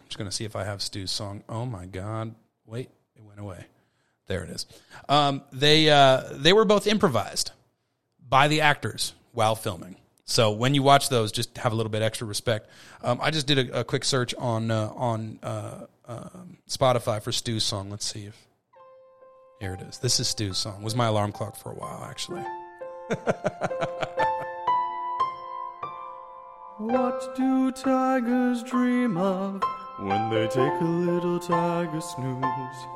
I'm 0.06 0.08
just 0.08 0.18
going 0.18 0.30
to 0.30 0.36
see 0.36 0.44
if 0.44 0.54
I 0.54 0.62
have 0.62 0.82
Stu's 0.82 1.10
song. 1.10 1.42
Oh 1.48 1.66
my 1.66 1.86
God. 1.86 2.36
Wait, 2.64 2.90
it 3.16 3.24
went 3.24 3.40
away. 3.40 3.64
There 4.28 4.44
it 4.44 4.50
is. 4.50 4.64
Um, 5.08 5.42
they, 5.52 5.90
uh, 5.90 6.22
they 6.30 6.52
were 6.52 6.64
both 6.64 6.86
improvised 6.86 7.50
by 8.28 8.46
the 8.46 8.60
actors 8.60 9.14
while 9.32 9.56
filming. 9.56 9.96
So 10.24 10.52
when 10.52 10.74
you 10.74 10.84
watch 10.84 11.08
those, 11.08 11.32
just 11.32 11.58
have 11.58 11.72
a 11.72 11.74
little 11.74 11.90
bit 11.90 12.02
extra 12.02 12.24
respect. 12.24 12.70
Um, 13.02 13.18
I 13.20 13.32
just 13.32 13.48
did 13.48 13.68
a, 13.68 13.80
a 13.80 13.84
quick 13.84 14.04
search 14.04 14.32
on 14.36 14.70
uh, 14.70 14.92
on 14.94 15.40
uh, 15.42 15.86
um, 16.06 16.58
Spotify 16.68 17.20
for 17.20 17.32
Stu's 17.32 17.64
song. 17.64 17.90
Let's 17.90 18.06
see 18.06 18.26
if 18.26 18.46
here 19.60 19.74
it 19.74 19.80
is. 19.82 19.98
This 19.98 20.20
is 20.20 20.28
Stu's 20.28 20.58
song. 20.58 20.82
It 20.82 20.84
was 20.84 20.94
my 20.94 21.06
alarm 21.06 21.32
clock 21.32 21.56
for 21.56 21.72
a 21.72 21.74
while, 21.74 22.04
actually. 22.08 22.44
What 26.78 27.34
do 27.34 27.72
tigers 27.72 28.62
dream 28.62 29.16
of 29.16 29.62
when 29.98 30.30
they 30.30 30.46
take 30.46 30.80
a 30.80 30.84
little 30.84 31.38
tiger 31.38 32.00
snooze? 32.00 32.86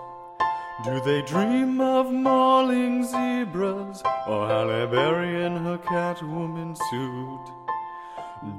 Do 0.84 1.00
they 1.00 1.22
dream 1.22 1.80
of 1.80 2.10
mauling 2.10 3.04
zebras 3.04 4.02
or 4.26 4.46
Halle 4.46 4.86
Berry 4.86 5.44
in 5.44 5.56
her 5.56 5.78
Catwoman 5.78 6.76
suit? 6.90 7.54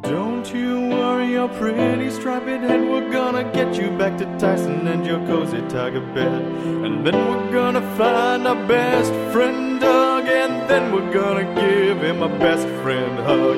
Don't 0.02 0.54
you 0.54 0.90
worry 0.90 1.32
your 1.32 1.50
pretty 1.50 2.12
striped 2.12 2.46
head. 2.46 2.82
We're 2.88 3.12
gonna 3.12 3.44
get 3.52 3.76
you 3.76 3.90
back 3.98 4.18
to 4.20 4.26
Tyson 4.38 4.88
and 4.88 5.04
your 5.06 5.18
cozy 5.26 5.62
tiger 5.70 6.02
bed. 6.14 6.44
And 6.86 7.06
then 7.06 7.16
we're 7.16 7.52
gonna 7.52 7.82
find 7.98 8.48
our 8.48 8.68
best 8.68 9.12
friend 9.34 9.80
Doug. 9.80 10.26
And 10.26 10.70
then 10.70 10.94
we're 10.94 11.12
gonna 11.12 11.46
give 11.56 11.98
him 11.98 12.22
a 12.22 12.30
best 12.38 12.68
friend 12.84 13.18
hug. 13.20 13.58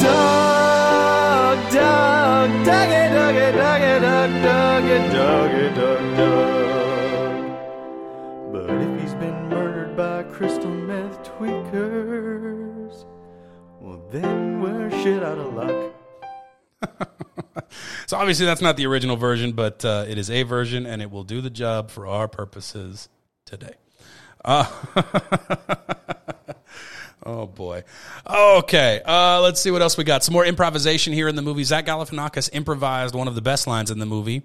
Doug, 0.00 0.55
Doug, 1.72 2.50
Dougie, 2.66 3.10
Dougie, 3.16 3.52
Dougie, 3.52 4.00
Doug, 4.00 4.30
Dougie, 4.44 5.00
Dougie, 5.10 5.74
Doug, 5.74 6.16
Doug. 6.16 7.46
But 8.52 8.70
if 8.70 9.00
he's 9.00 9.14
been 9.14 9.48
murdered 9.48 9.96
by 9.96 10.22
crystal 10.24 10.70
meth 10.70 11.22
tweakers, 11.24 13.04
well 13.80 14.00
then 14.10 14.60
we're 14.60 14.90
shit 14.90 15.22
out 15.22 15.38
of 15.38 15.54
luck. 15.54 15.92
So 18.06 18.16
obviously 18.16 18.46
that's 18.46 18.60
not 18.60 18.76
the 18.76 18.86
original 18.86 19.16
version, 19.16 19.50
but 19.52 19.84
uh, 19.84 20.04
it 20.08 20.16
is 20.16 20.30
a 20.30 20.44
version, 20.44 20.86
and 20.86 21.02
it 21.02 21.10
will 21.10 21.24
do 21.24 21.40
the 21.40 21.50
job 21.50 21.90
for 21.90 22.06
our 22.06 22.28
purposes 22.28 23.08
today. 23.44 23.74
Uh, 24.44 24.64
oh 27.26 27.46
boy. 27.46 27.84
Okay, 28.26 29.02
uh, 29.04 29.40
let's 29.42 29.60
see 29.60 29.70
what 29.70 29.82
else 29.82 29.98
we 29.98 30.04
got. 30.04 30.24
Some 30.24 30.32
more 30.32 30.46
improvisation 30.46 31.12
here 31.12 31.28
in 31.28 31.36
the 31.36 31.42
movie. 31.42 31.64
Zach 31.64 31.86
Galifianakis 31.86 32.50
improvised 32.52 33.14
one 33.14 33.28
of 33.28 33.34
the 33.34 33.42
best 33.42 33.66
lines 33.66 33.90
in 33.90 33.98
the 33.98 34.06
movie. 34.06 34.42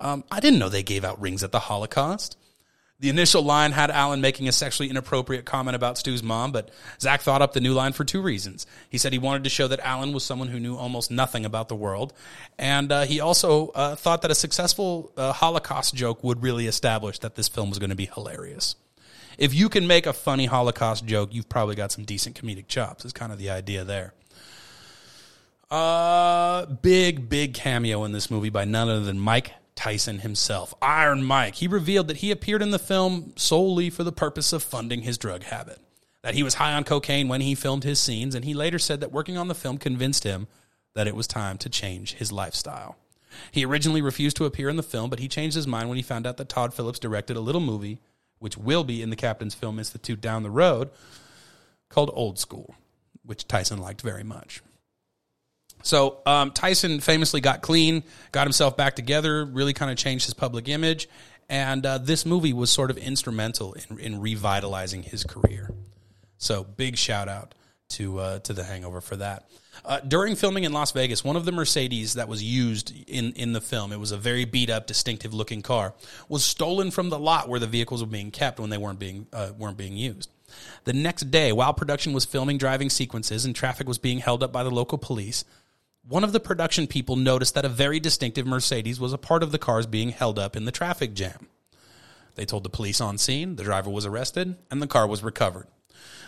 Um, 0.00 0.24
I 0.32 0.40
didn't 0.40 0.58
know 0.58 0.68
they 0.68 0.82
gave 0.82 1.04
out 1.04 1.20
rings 1.20 1.44
at 1.44 1.52
the 1.52 1.60
Holocaust. 1.60 2.36
The 3.02 3.08
initial 3.08 3.42
line 3.42 3.72
had 3.72 3.90
Alan 3.90 4.20
making 4.20 4.46
a 4.46 4.52
sexually 4.52 4.88
inappropriate 4.88 5.44
comment 5.44 5.74
about 5.74 5.98
Stu's 5.98 6.22
mom, 6.22 6.52
but 6.52 6.70
Zach 7.00 7.20
thought 7.20 7.42
up 7.42 7.52
the 7.52 7.60
new 7.60 7.74
line 7.74 7.92
for 7.92 8.04
two 8.04 8.22
reasons. 8.22 8.64
He 8.90 8.98
said 8.98 9.12
he 9.12 9.18
wanted 9.18 9.42
to 9.42 9.50
show 9.50 9.66
that 9.66 9.80
Alan 9.80 10.12
was 10.12 10.24
someone 10.24 10.46
who 10.46 10.60
knew 10.60 10.76
almost 10.76 11.10
nothing 11.10 11.44
about 11.44 11.68
the 11.68 11.74
world, 11.74 12.12
and 12.60 12.92
uh, 12.92 13.02
he 13.02 13.18
also 13.18 13.68
uh, 13.70 13.96
thought 13.96 14.22
that 14.22 14.30
a 14.30 14.36
successful 14.36 15.12
uh, 15.16 15.32
Holocaust 15.32 15.96
joke 15.96 16.22
would 16.22 16.44
really 16.44 16.68
establish 16.68 17.18
that 17.18 17.34
this 17.34 17.48
film 17.48 17.70
was 17.70 17.80
going 17.80 17.90
to 17.90 17.96
be 17.96 18.06
hilarious. 18.06 18.76
If 19.38 19.54
you 19.54 19.68
can 19.68 19.86
make 19.86 20.06
a 20.06 20.12
funny 20.12 20.46
Holocaust 20.46 21.06
joke, 21.06 21.30
you've 21.32 21.48
probably 21.48 21.74
got 21.74 21.92
some 21.92 22.04
decent 22.04 22.40
comedic 22.40 22.68
chops. 22.68 23.04
Is 23.04 23.12
kind 23.12 23.32
of 23.32 23.38
the 23.38 23.50
idea 23.50 23.84
there. 23.84 24.14
Uh, 25.70 26.66
big, 26.66 27.28
big 27.30 27.54
cameo 27.54 28.04
in 28.04 28.12
this 28.12 28.30
movie 28.30 28.50
by 28.50 28.64
none 28.64 28.90
other 28.90 29.00
than 29.00 29.18
Mike 29.18 29.54
Tyson 29.74 30.18
himself, 30.18 30.74
Iron 30.82 31.24
Mike. 31.24 31.56
He 31.56 31.66
revealed 31.66 32.08
that 32.08 32.18
he 32.18 32.30
appeared 32.30 32.62
in 32.62 32.72
the 32.72 32.78
film 32.78 33.32
solely 33.36 33.88
for 33.88 34.04
the 34.04 34.12
purpose 34.12 34.52
of 34.52 34.62
funding 34.62 35.02
his 35.02 35.16
drug 35.16 35.44
habit. 35.44 35.78
That 36.22 36.34
he 36.34 36.42
was 36.42 36.54
high 36.54 36.74
on 36.74 36.84
cocaine 36.84 37.26
when 37.26 37.40
he 37.40 37.54
filmed 37.54 37.84
his 37.84 37.98
scenes, 37.98 38.34
and 38.34 38.44
he 38.44 38.54
later 38.54 38.78
said 38.78 39.00
that 39.00 39.12
working 39.12 39.36
on 39.36 39.48
the 39.48 39.54
film 39.54 39.78
convinced 39.78 40.24
him 40.24 40.46
that 40.94 41.08
it 41.08 41.16
was 41.16 41.26
time 41.26 41.58
to 41.58 41.70
change 41.70 42.14
his 42.14 42.30
lifestyle. 42.30 42.96
He 43.50 43.64
originally 43.64 44.02
refused 44.02 44.36
to 44.36 44.44
appear 44.44 44.68
in 44.68 44.76
the 44.76 44.82
film, 44.82 45.08
but 45.08 45.18
he 45.18 45.26
changed 45.26 45.56
his 45.56 45.66
mind 45.66 45.88
when 45.88 45.96
he 45.96 46.02
found 46.02 46.26
out 46.26 46.36
that 46.36 46.50
Todd 46.50 46.74
Phillips 46.74 46.98
directed 46.98 47.36
a 47.36 47.40
little 47.40 47.60
movie, 47.62 47.98
which 48.42 48.58
will 48.58 48.82
be 48.82 49.02
in 49.02 49.10
the 49.10 49.16
Captain's 49.16 49.54
Film 49.54 49.78
Institute 49.78 50.20
down 50.20 50.42
the 50.42 50.50
road, 50.50 50.90
called 51.88 52.10
Old 52.12 52.40
School, 52.40 52.74
which 53.24 53.46
Tyson 53.46 53.78
liked 53.78 54.02
very 54.02 54.24
much. 54.24 54.62
So 55.84 56.18
um, 56.26 56.50
Tyson 56.50 57.00
famously 57.00 57.40
got 57.40 57.62
clean, 57.62 58.02
got 58.32 58.46
himself 58.46 58.76
back 58.76 58.96
together, 58.96 59.44
really 59.44 59.72
kind 59.72 59.92
of 59.92 59.96
changed 59.96 60.24
his 60.24 60.34
public 60.34 60.68
image, 60.68 61.08
and 61.48 61.86
uh, 61.86 61.98
this 61.98 62.26
movie 62.26 62.52
was 62.52 62.70
sort 62.70 62.90
of 62.90 62.98
instrumental 62.98 63.74
in, 63.74 63.98
in 64.00 64.20
revitalizing 64.20 65.04
his 65.04 65.22
career. 65.22 65.70
So 66.38 66.64
big 66.64 66.96
shout 66.96 67.28
out 67.28 67.54
to 67.90 68.18
uh, 68.18 68.38
to 68.40 68.52
The 68.52 68.64
Hangover 68.64 69.00
for 69.00 69.16
that. 69.16 69.48
Uh, 69.84 70.00
during 70.00 70.36
filming 70.36 70.64
in 70.64 70.72
Las 70.72 70.92
Vegas, 70.92 71.24
one 71.24 71.36
of 71.36 71.44
the 71.44 71.52
Mercedes 71.52 72.14
that 72.14 72.28
was 72.28 72.42
used 72.42 72.92
in, 73.08 73.32
in 73.32 73.52
the 73.52 73.60
film, 73.60 73.92
it 73.92 73.98
was 73.98 74.12
a 74.12 74.16
very 74.16 74.44
beat 74.44 74.70
up, 74.70 74.86
distinctive 74.86 75.34
looking 75.34 75.62
car, 75.62 75.94
was 76.28 76.44
stolen 76.44 76.90
from 76.90 77.08
the 77.08 77.18
lot 77.18 77.48
where 77.48 77.60
the 77.60 77.66
vehicles 77.66 78.02
were 78.02 78.10
being 78.10 78.30
kept 78.30 78.60
when 78.60 78.70
they 78.70 78.78
weren't 78.78 78.98
being 78.98 79.26
uh, 79.32 79.50
weren't 79.58 79.76
being 79.76 79.96
used. 79.96 80.30
The 80.84 80.92
next 80.92 81.30
day, 81.30 81.52
while 81.52 81.72
production 81.72 82.12
was 82.12 82.24
filming 82.24 82.58
driving 82.58 82.90
sequences 82.90 83.44
and 83.44 83.56
traffic 83.56 83.88
was 83.88 83.98
being 83.98 84.18
held 84.18 84.42
up 84.42 84.52
by 84.52 84.62
the 84.62 84.70
local 84.70 84.98
police, 84.98 85.44
one 86.06 86.24
of 86.24 86.32
the 86.32 86.40
production 86.40 86.86
people 86.86 87.16
noticed 87.16 87.54
that 87.54 87.64
a 87.64 87.68
very 87.70 88.00
distinctive 88.00 88.46
Mercedes 88.46 89.00
was 89.00 89.12
a 89.12 89.18
part 89.18 89.42
of 89.42 89.52
the 89.52 89.58
cars 89.58 89.86
being 89.86 90.10
held 90.10 90.38
up 90.38 90.56
in 90.56 90.64
the 90.64 90.72
traffic 90.72 91.14
jam. 91.14 91.48
They 92.34 92.44
told 92.44 92.64
the 92.64 92.70
police 92.70 93.00
on 93.00 93.18
scene, 93.18 93.56
the 93.56 93.64
driver 93.64 93.90
was 93.90 94.06
arrested, 94.06 94.56
and 94.70 94.82
the 94.82 94.86
car 94.86 95.06
was 95.06 95.22
recovered. 95.22 95.66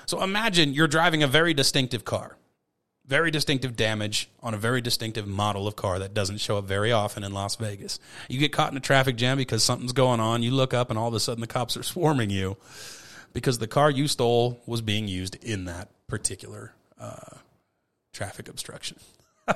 So 0.06 0.22
imagine 0.22 0.74
you're 0.74 0.86
driving 0.86 1.22
a 1.22 1.26
very 1.26 1.54
distinctive 1.54 2.04
car, 2.04 2.36
very 3.06 3.30
distinctive 3.30 3.76
damage 3.76 4.30
on 4.42 4.54
a 4.54 4.56
very 4.56 4.80
distinctive 4.80 5.26
model 5.26 5.68
of 5.68 5.76
car 5.76 5.98
that 5.98 6.14
doesn't 6.14 6.38
show 6.38 6.56
up 6.56 6.64
very 6.64 6.90
often 6.90 7.22
in 7.22 7.32
Las 7.32 7.56
Vegas. 7.56 7.98
You 8.28 8.38
get 8.38 8.52
caught 8.52 8.70
in 8.70 8.76
a 8.76 8.80
traffic 8.80 9.16
jam 9.16 9.36
because 9.36 9.62
something's 9.62 9.92
going 9.92 10.20
on, 10.20 10.42
you 10.42 10.50
look 10.50 10.72
up, 10.72 10.88
and 10.90 10.98
all 10.98 11.08
of 11.08 11.14
a 11.14 11.20
sudden 11.20 11.40
the 11.40 11.46
cops 11.46 11.76
are 11.76 11.82
swarming 11.84 12.30
you 12.30 12.56
because 13.32 13.58
the 13.58 13.66
car 13.66 13.90
you 13.90 14.08
stole 14.08 14.62
was 14.66 14.80
being 14.80 15.06
used 15.08 15.36
in 15.44 15.66
that 15.66 15.90
particular 16.06 16.72
uh, 16.98 17.36
traffic 18.12 18.48
obstruction. 18.48 18.96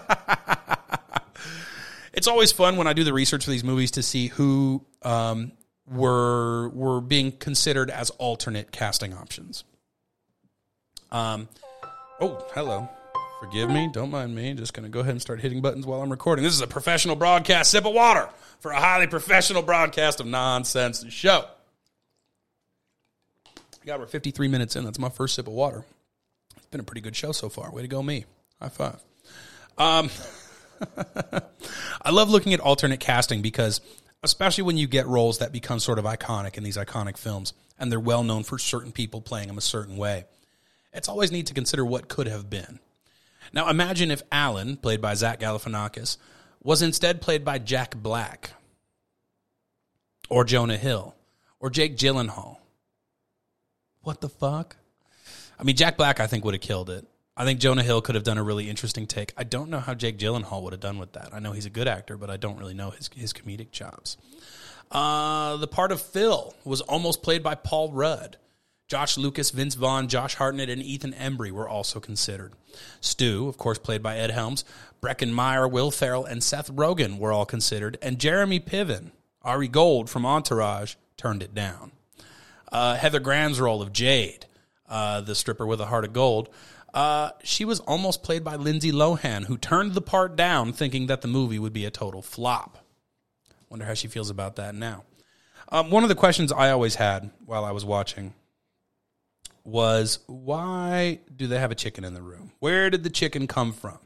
it's 2.12 2.26
always 2.26 2.52
fun 2.52 2.76
when 2.76 2.86
I 2.86 2.92
do 2.92 3.04
the 3.04 3.14
research 3.14 3.44
for 3.44 3.50
these 3.50 3.64
movies 3.64 3.92
to 3.92 4.02
see 4.02 4.26
who 4.26 4.84
um, 5.02 5.52
were 5.86 6.68
were 6.70 7.00
being 7.00 7.32
considered 7.32 7.90
as 7.90 8.10
alternate 8.10 8.72
casting 8.72 9.14
options. 9.14 9.64
Um, 11.10 11.48
oh, 12.20 12.44
hello. 12.54 12.90
Forgive 13.40 13.70
me. 13.70 13.88
Don't 13.92 14.10
mind 14.10 14.34
me. 14.34 14.52
Just 14.54 14.74
going 14.74 14.84
to 14.84 14.90
go 14.90 15.00
ahead 15.00 15.12
and 15.12 15.22
start 15.22 15.40
hitting 15.40 15.60
buttons 15.60 15.86
while 15.86 16.02
I'm 16.02 16.10
recording. 16.10 16.42
This 16.42 16.54
is 16.54 16.60
a 16.60 16.66
professional 16.66 17.14
broadcast. 17.14 17.70
Sip 17.70 17.86
of 17.86 17.94
water 17.94 18.28
for 18.58 18.72
a 18.72 18.80
highly 18.80 19.06
professional 19.06 19.62
broadcast 19.62 20.18
of 20.20 20.26
nonsense 20.26 21.04
show. 21.08 21.44
God, 23.86 24.00
we're 24.00 24.06
53 24.06 24.48
minutes 24.48 24.76
in. 24.76 24.84
That's 24.84 24.98
my 24.98 25.08
first 25.08 25.34
sip 25.34 25.46
of 25.46 25.54
water. 25.54 25.84
It's 26.56 26.66
been 26.66 26.80
a 26.80 26.84
pretty 26.84 27.00
good 27.00 27.16
show 27.16 27.32
so 27.32 27.48
far. 27.48 27.70
Way 27.70 27.82
to 27.82 27.88
go, 27.88 28.02
me. 28.02 28.26
High 28.60 28.68
five. 28.68 29.02
Um, 29.78 30.10
I 32.02 32.10
love 32.10 32.28
looking 32.28 32.52
at 32.52 32.60
alternate 32.60 33.00
casting 33.00 33.40
because, 33.40 33.80
especially 34.22 34.64
when 34.64 34.76
you 34.76 34.88
get 34.88 35.06
roles 35.06 35.38
that 35.38 35.52
become 35.52 35.78
sort 35.78 35.98
of 35.98 36.04
iconic 36.04 36.58
in 36.58 36.64
these 36.64 36.76
iconic 36.76 37.16
films, 37.16 37.54
and 37.78 37.90
they're 37.90 37.98
well 37.98 38.24
known 38.24 38.42
for 38.42 38.58
certain 38.58 38.92
people 38.92 39.22
playing 39.22 39.48
them 39.48 39.56
a 39.56 39.62
certain 39.62 39.96
way, 39.96 40.24
it's 40.92 41.08
always 41.08 41.32
neat 41.32 41.46
to 41.46 41.54
consider 41.54 41.84
what 41.84 42.08
could 42.08 42.26
have 42.26 42.50
been. 42.50 42.80
Now, 43.52 43.68
imagine 43.68 44.10
if 44.10 44.22
Alan, 44.30 44.76
played 44.76 45.00
by 45.00 45.14
Zach 45.14 45.40
Galifianakis, 45.40 46.16
was 46.62 46.82
instead 46.82 47.20
played 47.20 47.44
by 47.44 47.58
Jack 47.58 47.96
Black, 47.96 48.50
or 50.28 50.44
Jonah 50.44 50.76
Hill, 50.76 51.14
or 51.60 51.70
Jake 51.70 51.96
Gyllenhaal. 51.96 52.58
What 54.02 54.20
the 54.20 54.28
fuck? 54.28 54.76
I 55.58 55.64
mean, 55.64 55.76
Jack 55.76 55.96
Black, 55.96 56.20
I 56.20 56.26
think, 56.26 56.44
would 56.44 56.54
have 56.54 56.60
killed 56.60 56.90
it. 56.90 57.06
I 57.36 57.44
think 57.44 57.60
Jonah 57.60 57.84
Hill 57.84 58.00
could 58.00 58.16
have 58.16 58.24
done 58.24 58.38
a 58.38 58.42
really 58.42 58.68
interesting 58.68 59.06
take. 59.06 59.32
I 59.36 59.44
don't 59.44 59.70
know 59.70 59.78
how 59.78 59.94
Jake 59.94 60.18
Gyllenhaal 60.18 60.62
would 60.62 60.72
have 60.72 60.80
done 60.80 60.98
with 60.98 61.12
that. 61.12 61.32
I 61.32 61.38
know 61.38 61.52
he's 61.52 61.66
a 61.66 61.70
good 61.70 61.86
actor, 61.86 62.16
but 62.16 62.30
I 62.30 62.36
don't 62.36 62.58
really 62.58 62.74
know 62.74 62.90
his 62.90 63.08
his 63.14 63.32
comedic 63.32 63.70
chops. 63.70 64.16
Uh, 64.90 65.56
the 65.58 65.68
part 65.68 65.92
of 65.92 66.02
Phil 66.02 66.54
was 66.64 66.80
almost 66.80 67.22
played 67.22 67.42
by 67.42 67.54
Paul 67.54 67.92
Rudd. 67.92 68.38
Josh 68.88 69.18
Lucas, 69.18 69.50
Vince 69.50 69.74
Vaughn, 69.74 70.08
Josh 70.08 70.36
Hartnett, 70.36 70.70
and 70.70 70.82
Ethan 70.82 71.12
Embry 71.12 71.50
were 71.50 71.68
also 71.68 72.00
considered. 72.00 72.54
Stu, 73.02 73.46
of 73.46 73.58
course, 73.58 73.78
played 73.78 74.02
by 74.02 74.16
Ed 74.16 74.30
Helms, 74.30 74.64
Breckin 75.02 75.30
Meyer, 75.30 75.68
Will 75.68 75.90
Ferrell, 75.90 76.24
and 76.24 76.42
Seth 76.42 76.72
Rogen 76.72 77.18
were 77.18 77.30
all 77.30 77.44
considered, 77.44 77.98
and 78.00 78.18
Jeremy 78.18 78.60
Piven, 78.60 79.10
Ari 79.42 79.68
Gold 79.68 80.08
from 80.08 80.24
Entourage, 80.24 80.94
turned 81.18 81.42
it 81.42 81.54
down. 81.54 81.92
Uh, 82.72 82.96
Heather 82.96 83.20
Graham's 83.20 83.60
role 83.60 83.82
of 83.82 83.92
Jade, 83.92 84.46
uh, 84.88 85.20
the 85.20 85.34
stripper 85.34 85.66
with 85.66 85.82
a 85.82 85.86
heart 85.86 86.06
of 86.06 86.14
gold, 86.14 86.48
uh, 86.94 87.30
she 87.44 87.66
was 87.66 87.80
almost 87.80 88.22
played 88.22 88.42
by 88.42 88.56
Lindsay 88.56 88.90
Lohan, 88.90 89.44
who 89.44 89.58
turned 89.58 89.92
the 89.92 90.00
part 90.00 90.34
down, 90.34 90.72
thinking 90.72 91.08
that 91.08 91.20
the 91.20 91.28
movie 91.28 91.58
would 91.58 91.74
be 91.74 91.84
a 91.84 91.90
total 91.90 92.22
flop. 92.22 92.78
Wonder 93.68 93.84
how 93.84 93.92
she 93.92 94.08
feels 94.08 94.30
about 94.30 94.56
that 94.56 94.74
now. 94.74 95.04
Um, 95.70 95.90
one 95.90 96.02
of 96.02 96.08
the 96.08 96.14
questions 96.14 96.50
I 96.50 96.70
always 96.70 96.94
had 96.94 97.30
while 97.44 97.66
I 97.66 97.72
was 97.72 97.84
watching 97.84 98.32
was 99.68 100.20
why 100.26 101.20
do 101.34 101.46
they 101.46 101.58
have 101.58 101.70
a 101.70 101.74
chicken 101.74 102.04
in 102.04 102.14
the 102.14 102.22
room? 102.22 102.52
Where 102.58 102.90
did 102.90 103.04
the 103.04 103.10
chicken 103.10 103.46
come 103.46 103.72
from? 103.72 103.98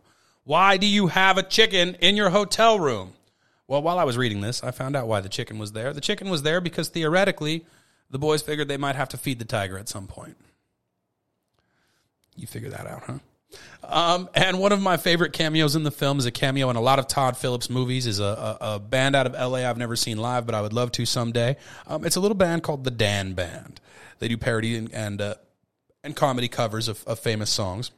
Why 0.45 0.77
do 0.77 0.87
you 0.87 1.07
have 1.07 1.39
a 1.39 1.43
chicken 1.43 1.95
in 2.01 2.17
your 2.17 2.31
hotel 2.31 2.81
room? 2.81 3.13
Well, 3.69 3.81
while 3.81 3.99
I 3.99 4.05
was 4.05 4.19
reading 4.19 4.41
this, 4.41 4.63
I 4.63 4.73
found 4.73 4.97
out 4.97 5.07
why 5.07 5.21
the 5.21 5.29
chicken 5.29 5.59
was 5.59 5.73
there. 5.73 5.93
The 5.93 6.01
chicken 6.01 6.29
was 6.29 6.43
there 6.43 6.61
because 6.61 6.89
theoretically, 6.89 7.65
the 8.11 8.19
boys 8.19 8.43
figured 8.43 8.69
they 8.69 8.77
might 8.77 8.97
have 8.97 9.09
to 9.11 9.17
feed 9.17 9.39
the 9.39 9.45
tiger 9.45 9.79
at 9.79 9.89
some 9.89 10.07
point. 10.07 10.37
You 12.37 12.47
figure 12.47 12.71
that 12.71 12.87
out, 12.87 13.03
huh? 13.07 13.19
Um, 13.85 14.29
and 14.35 14.59
one 14.59 14.73
of 14.73 14.81
my 14.81 14.97
favorite 14.97 15.33
cameos 15.33 15.77
in 15.77 15.85
the 15.85 15.91
film 15.91 16.19
is 16.19 16.27
a 16.27 16.31
cameo 16.31 16.71
in 16.71 16.77
a 16.77 16.81
lot 16.81 16.99
of 16.99 17.07
Todd 17.07 17.37
Phillips 17.37 17.71
movies. 17.71 18.07
Is 18.07 18.19
a, 18.19 18.25
a, 18.61 18.75
a 18.75 18.79
band 18.81 19.15
out 19.15 19.27
of 19.27 19.35
L.A. 19.35 19.65
I've 19.65 19.79
never 19.79 19.97
seen 19.97 20.17
live, 20.17 20.47
but 20.47 20.55
I 20.55 20.61
would 20.61 20.73
love 20.73 20.91
to 20.93 21.07
someday. 21.07 21.57
Um, 21.87 22.05
it's 22.05 22.17
a 22.17 22.21
little 22.21 22.37
band 22.37 22.63
called 22.63 22.85
the 22.85 22.91
Dan 22.91 23.35
Band. 23.35 23.81
They 24.19 24.29
do 24.29 24.37
parody 24.37 24.77
and 24.77 24.93
and, 24.93 25.21
uh, 25.21 25.35
and 26.05 26.17
comedy 26.17 26.49
covers 26.49 26.89
of, 26.89 27.05
of 27.07 27.19
famous 27.19 27.51
songs. 27.51 27.91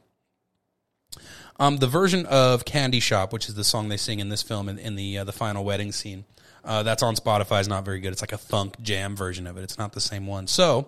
Um, 1.57 1.77
the 1.77 1.87
version 1.87 2.25
of 2.25 2.65
Candy 2.65 2.99
Shop, 2.99 3.31
which 3.31 3.47
is 3.47 3.55
the 3.55 3.63
song 3.63 3.87
they 3.89 3.97
sing 3.97 4.19
in 4.19 4.29
this 4.29 4.41
film 4.41 4.67
in, 4.67 4.77
in 4.77 4.95
the 4.95 5.19
uh, 5.19 5.23
the 5.23 5.31
final 5.31 5.63
wedding 5.63 5.91
scene, 5.91 6.25
uh, 6.65 6.83
that's 6.83 7.01
on 7.01 7.15
Spotify. 7.15 7.61
is 7.61 7.67
not 7.67 7.85
very 7.85 7.99
good. 7.99 8.11
It's 8.11 8.21
like 8.21 8.33
a 8.33 8.37
funk 8.37 8.81
jam 8.81 9.15
version 9.15 9.47
of 9.47 9.57
it. 9.57 9.63
It's 9.63 9.77
not 9.77 9.93
the 9.93 10.01
same 10.01 10.27
one. 10.27 10.47
So 10.47 10.87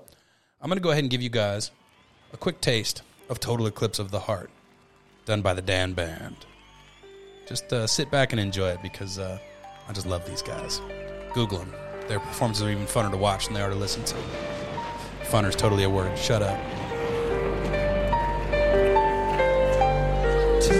I'm 0.61 0.70
going 0.70 0.78
to 0.78 0.84
go 0.84 0.91
ahead 0.91 1.03
and 1.03 1.09
give 1.09 1.22
you 1.22 1.30
guys 1.30 1.72
a 2.34 2.38
quick 2.38 2.59
taste 2.59 3.01
of 3.30 3.39
Total 3.39 3.68
Eclipse 3.68 3.99
of 3.99 4.11
the 4.11 4.20
Heart, 4.20 4.49
done 5.26 5.41
by 5.41 5.53
the 5.53 5.61
Dan 5.61 5.93
Band. 5.93 6.36
Just 7.47 7.72
uh, 7.72 7.88
sit 7.88 8.11
back 8.11 8.34
and 8.34 8.39
enjoy 8.41 8.70
it 8.70 8.82
because 8.82 9.20
uh, 9.20 9.39
I 9.88 9.93
just 9.93 10.05
love 10.05 10.26
these 10.28 10.41
guys. 10.41 10.82
Google 11.34 11.59
them. 11.59 11.74
Their 12.09 12.20
performances 12.20 12.63
are 12.63 12.70
even 12.70 12.86
funner 12.86 13.11
to 13.11 13.18
watch 13.18 13.45
than 13.45 13.53
they 13.53 13.61
are 13.61 13.70
to 13.70 13.76
listen 13.76 14.03
to. 14.03 14.15
Funner's 15.24 15.55
totally 15.55 15.84
a 15.84 15.89
word. 15.89 16.18
Shut 16.18 16.41
up. 16.41 16.59
Every 20.70 20.80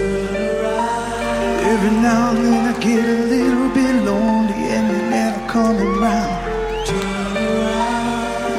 now 2.02 2.30
and 2.30 2.38
then 2.44 2.74
I 2.74 2.78
get 2.80 3.04
a 3.04 3.22
little 3.24 3.68
bit 3.70 4.04
lonely 4.04 4.54
and 4.54 5.10
never 5.10 5.46
coming 5.48 5.98
round. 5.98 6.46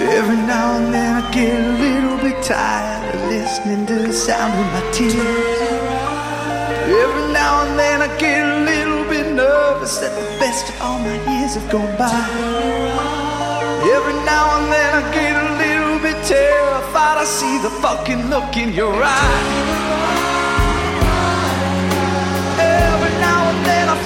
Every 0.01 0.37
now 0.37 0.77
and 0.77 0.93
then 0.93 1.23
I 1.23 1.31
get 1.31 1.53
a 1.53 1.73
little 1.83 2.17
bit 2.17 2.41
tired 2.41 3.15
of 3.15 3.21
listening 3.29 3.85
to 3.87 3.95
the 4.07 4.13
sound 4.13 4.53
of 4.53 4.65
my 4.73 4.81
tears. 4.91 5.15
Every 7.03 7.27
now 7.31 7.61
and 7.65 7.77
then 7.77 8.01
I 8.01 8.07
get 8.17 8.43
a 8.43 8.63
little 8.65 9.03
bit 9.09 9.31
nervous 9.33 9.97
that 9.99 10.15
the 10.15 10.25
best 10.39 10.69
of 10.69 10.81
all 10.81 10.99
my 10.99 11.15
years 11.31 11.53
have 11.55 11.69
gone 11.69 11.95
by. 11.97 12.27
Every 13.95 14.13
now 14.25 14.57
and 14.57 14.71
then 14.73 14.95
I 15.01 15.03
get 15.13 15.35
a 15.35 15.37
little 15.63 15.99
bit 15.99 16.17
terrified. 16.25 17.17
I 17.17 17.25
see 17.25 17.59
the 17.61 17.69
fucking 17.81 18.29
look 18.29 18.57
in 18.57 18.73
your 18.73 19.03
eye. 19.03 19.88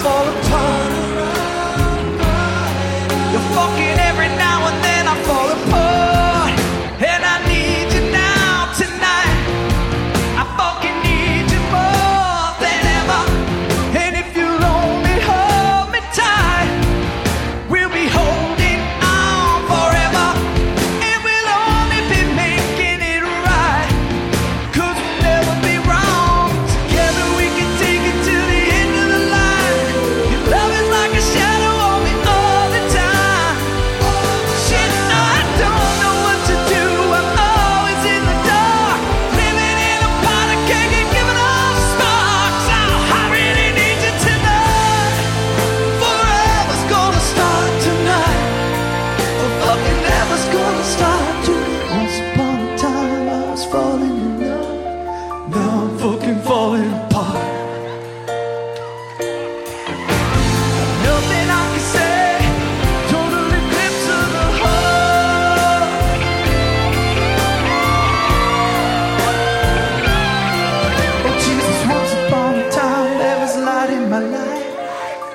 Fall 0.04 0.28
apart. 0.28 0.93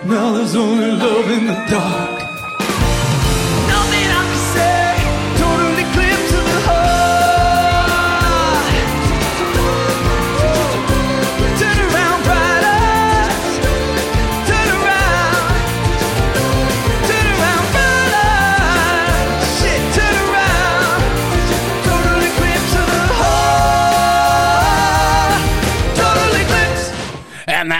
Now 0.04 0.32
there's 0.32 0.54
only 0.54 0.92
love 0.92 1.30
in 1.30 1.46
the 1.46 1.54
dark. 1.68 2.17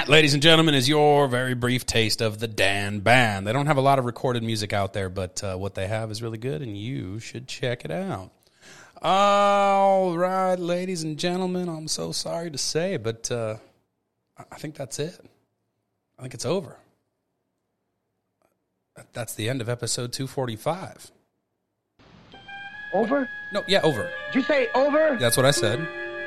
That, 0.08 0.12
ladies 0.12 0.34
and 0.34 0.42
gentlemen, 0.42 0.74
is 0.74 0.88
your 0.88 1.28
very 1.28 1.54
brief 1.54 1.86
taste 1.86 2.20
of 2.20 2.38
the 2.38 2.48
Dan 2.48 3.00
Band. 3.00 3.46
They 3.46 3.52
don't 3.52 3.66
have 3.66 3.76
a 3.76 3.80
lot 3.82 3.98
of 3.98 4.04
recorded 4.04 4.42
music 4.42 4.72
out 4.72 4.92
there, 4.92 5.08
but 5.08 5.42
uh, 5.44 5.56
what 5.56 5.74
they 5.74 5.86
have 5.86 6.10
is 6.10 6.22
really 6.22 6.38
good, 6.38 6.62
and 6.62 6.76
you 6.76 7.18
should 7.18 7.46
check 7.48 7.84
it 7.84 7.90
out. 7.90 8.30
All 9.00 10.16
right, 10.16 10.58
ladies 10.58 11.04
and 11.04 11.16
gentlemen, 11.18 11.68
I'm 11.68 11.88
so 11.88 12.10
sorry 12.12 12.50
to 12.50 12.58
say, 12.58 12.96
but 12.96 13.30
uh, 13.30 13.56
I- 14.36 14.44
I 14.52 14.56
think 14.56 14.74
that's 14.76 14.98
it. 14.98 15.18
I 16.18 16.22
think 16.22 16.34
it's 16.34 16.46
over. 16.46 16.76
That's 19.12 19.34
the 19.36 19.48
end 19.48 19.60
of 19.60 19.68
episode 19.68 20.12
245. 20.12 21.12
Over? 22.92 23.28
No, 23.52 23.62
yeah, 23.68 23.80
over. 23.82 24.10
Did 24.32 24.34
you 24.34 24.42
say 24.42 24.68
over? 24.74 25.16
That's 25.20 25.36
what 25.36 25.46
I 25.46 25.52
said. 25.52 25.86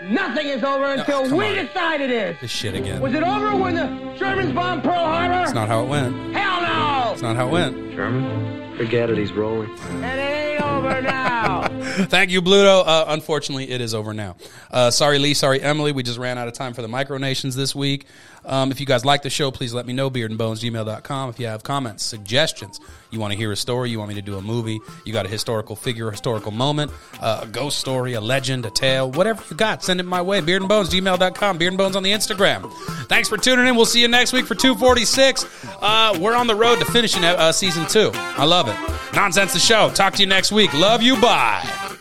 Nothing 0.09 0.47
is 0.47 0.63
over 0.63 0.85
until 0.85 1.27
come 1.27 1.37
we 1.37 1.45
on. 1.59 1.65
decide 1.65 2.01
it 2.01 2.09
is. 2.11 2.35
This 2.41 2.51
shit 2.51 2.73
again. 2.73 3.01
Was 3.01 3.13
it 3.13 3.23
over 3.23 3.55
when 3.55 3.75
the 3.75 4.15
Germans 4.17 4.51
bombed 4.53 4.83
Pearl 4.83 4.93
Harbor? 4.93 5.33
That's 5.33 5.53
not 5.53 5.67
how 5.67 5.83
it 5.83 5.87
went. 5.87 6.15
Hell 6.35 6.61
no! 6.61 7.09
That's 7.11 7.21
not 7.21 7.35
how 7.35 7.47
it 7.47 7.51
went. 7.51 7.93
Sherman? 7.93 8.77
Forget 8.77 9.09
it, 9.09 9.17
he's 9.17 9.31
rolling. 9.31 9.69
And 9.69 10.05
it 10.05 10.19
ain't 10.19 10.61
over 10.63 11.01
now. 11.01 11.67
Thank 12.07 12.31
you, 12.31 12.41
Bluto. 12.41 12.83
Uh, 12.85 13.05
unfortunately, 13.09 13.69
it 13.69 13.79
is 13.81 13.93
over 13.93 14.13
now. 14.13 14.37
Uh, 14.71 14.89
sorry, 14.89 15.19
Lee. 15.19 15.33
Sorry, 15.35 15.61
Emily. 15.61 15.91
We 15.91 16.01
just 16.03 16.17
ran 16.17 16.37
out 16.37 16.47
of 16.47 16.53
time 16.53 16.73
for 16.73 16.81
the 16.81 16.87
micronations 16.87 17.55
this 17.55 17.75
week. 17.75 18.05
Um, 18.45 18.71
if 18.71 18.79
you 18.79 18.85
guys 18.85 19.05
like 19.05 19.21
the 19.21 19.29
show, 19.29 19.51
please 19.51 19.73
let 19.73 19.85
me 19.85 19.93
know. 19.93 20.09
Beardandbones.gmail.com. 20.09 21.29
If 21.29 21.39
you 21.39 21.47
have 21.47 21.63
comments, 21.63 22.03
suggestions, 22.03 22.79
you 23.09 23.19
want 23.19 23.31
to 23.33 23.37
hear 23.37 23.51
a 23.51 23.55
story, 23.55 23.89
you 23.89 23.99
want 23.99 24.09
me 24.09 24.15
to 24.15 24.21
do 24.21 24.37
a 24.37 24.41
movie, 24.41 24.79
you 25.05 25.13
got 25.13 25.25
a 25.25 25.29
historical 25.29 25.75
figure, 25.75 26.07
a 26.07 26.11
historical 26.11 26.51
moment, 26.51 26.91
uh, 27.19 27.41
a 27.43 27.47
ghost 27.47 27.79
story, 27.79 28.13
a 28.13 28.21
legend, 28.21 28.65
a 28.65 28.71
tale, 28.71 29.11
whatever 29.11 29.43
you 29.49 29.55
got, 29.55 29.83
send 29.83 29.99
it 29.99 30.03
my 30.03 30.21
way. 30.21 30.41
Beardandbones.gmail.com. 30.41 31.57
Beard 31.57 31.71
and 31.73 31.77
Bones 31.77 31.95
on 31.95 32.03
the 32.03 32.11
Instagram. 32.11 32.71
Thanks 33.07 33.29
for 33.29 33.37
tuning 33.37 33.67
in. 33.67 33.75
We'll 33.75 33.85
see 33.85 34.01
you 34.01 34.07
next 34.07 34.33
week 34.33 34.45
for 34.45 34.55
246. 34.55 35.45
Uh, 35.81 36.17
we're 36.19 36.35
on 36.35 36.47
the 36.47 36.55
road 36.55 36.79
to 36.79 36.85
finishing 36.85 37.23
uh, 37.23 37.51
season 37.51 37.85
two. 37.87 38.11
I 38.13 38.45
love 38.45 38.67
it. 38.67 38.75
Nonsense 39.15 39.53
the 39.53 39.59
show. 39.59 39.89
Talk 39.89 40.13
to 40.15 40.21
you 40.21 40.27
next 40.27 40.51
week. 40.51 40.73
Love 40.73 41.01
you. 41.01 41.19
Bye. 41.19 41.97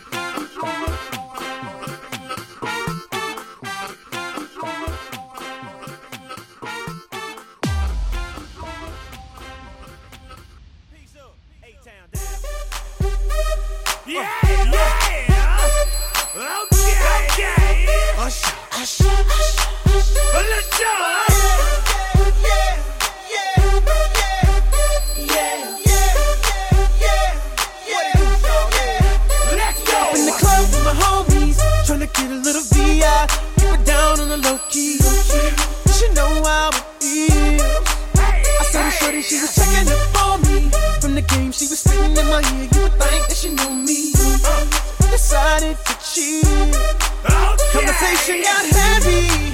She 41.61 41.69
was 41.69 41.81
spitting 41.81 42.17
in 42.17 42.27
my 42.31 42.41
ear. 42.41 42.69
You 42.73 42.83
would 42.83 42.93
think 42.93 43.29
that 43.29 43.37
she 43.37 43.51
knew 43.51 43.71
me. 43.85 44.13
Decided 45.11 45.77
to 45.85 45.95
cheat. 46.01 46.50
Conversation 48.01 48.41
got 48.41 48.65
heavy. 48.65 49.50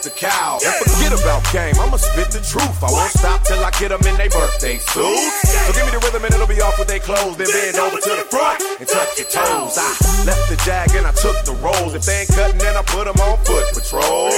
The 0.00 0.08
cow. 0.08 0.56
And 0.64 0.72
forget 0.88 1.12
about 1.12 1.44
game, 1.52 1.76
I'ma 1.76 2.00
spit 2.00 2.32
the 2.32 2.40
truth. 2.40 2.80
I 2.80 2.88
won't 2.88 3.12
stop 3.12 3.44
till 3.44 3.60
I 3.60 3.68
get 3.76 3.92
them 3.92 4.00
in 4.08 4.16
their 4.16 4.32
birthday 4.32 4.80
suits. 4.80 5.44
So 5.44 5.72
give 5.76 5.84
me 5.84 5.92
the 5.92 6.00
rhythm 6.00 6.24
and 6.24 6.32
it'll 6.32 6.48
be 6.48 6.56
off 6.64 6.78
with 6.80 6.88
their 6.88 7.04
clothes. 7.04 7.36
Then 7.36 7.52
bend 7.52 7.76
over 7.76 8.00
to 8.00 8.12
the 8.16 8.24
front 8.32 8.64
and 8.80 8.88
touch 8.88 9.20
your 9.20 9.28
toes. 9.28 9.76
I 9.76 9.92
left 10.24 10.48
the 10.48 10.56
jag 10.64 10.96
and 10.96 11.04
I 11.04 11.12
took 11.12 11.36
the 11.44 11.52
rolls. 11.60 11.92
If 11.92 12.08
they 12.08 12.24
ain't 12.24 12.32
cutting, 12.32 12.56
then 12.56 12.80
I 12.80 12.82
put 12.88 13.04
them 13.04 13.20
on 13.20 13.36
foot 13.44 13.68
patrol. 13.76 14.32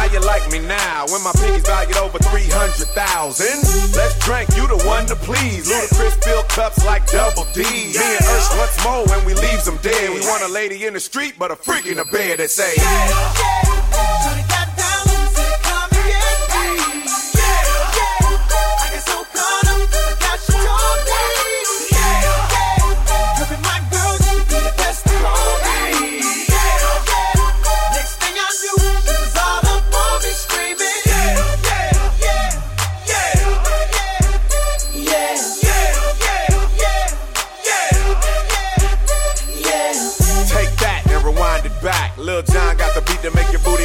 How 0.00 0.08
you 0.08 0.24
like 0.24 0.48
me 0.48 0.64
now 0.64 1.04
when 1.12 1.20
my 1.20 1.32
pinky's 1.36 1.68
valued 1.68 2.00
over 2.00 2.16
300,000? 2.16 2.88
Let's 3.92 4.16
drink, 4.24 4.48
you 4.56 4.64
the 4.64 4.80
one 4.88 5.04
to 5.12 5.16
please. 5.28 5.68
Ludacris 5.68 6.16
fill 6.24 6.42
cups 6.48 6.80
like 6.88 7.04
double 7.12 7.44
D. 7.52 7.68
Me 7.68 8.00
and 8.00 8.24
Ush 8.32 8.48
once 8.56 8.80
more 8.80 9.04
when 9.12 9.28
we 9.28 9.36
leaves 9.36 9.68
them 9.68 9.76
dead. 9.84 10.08
We 10.08 10.24
want 10.24 10.40
a 10.40 10.48
lady 10.48 10.86
in 10.86 10.94
the 10.94 11.00
street, 11.04 11.34
but 11.36 11.50
a 11.50 11.56
freak 11.56 11.84
in 11.84 12.00
the 12.00 12.08
bed 12.08 12.40
that 12.40 12.48
say, 12.48 12.72
to 13.98 14.30
the 14.36 14.48
down. 14.48 14.57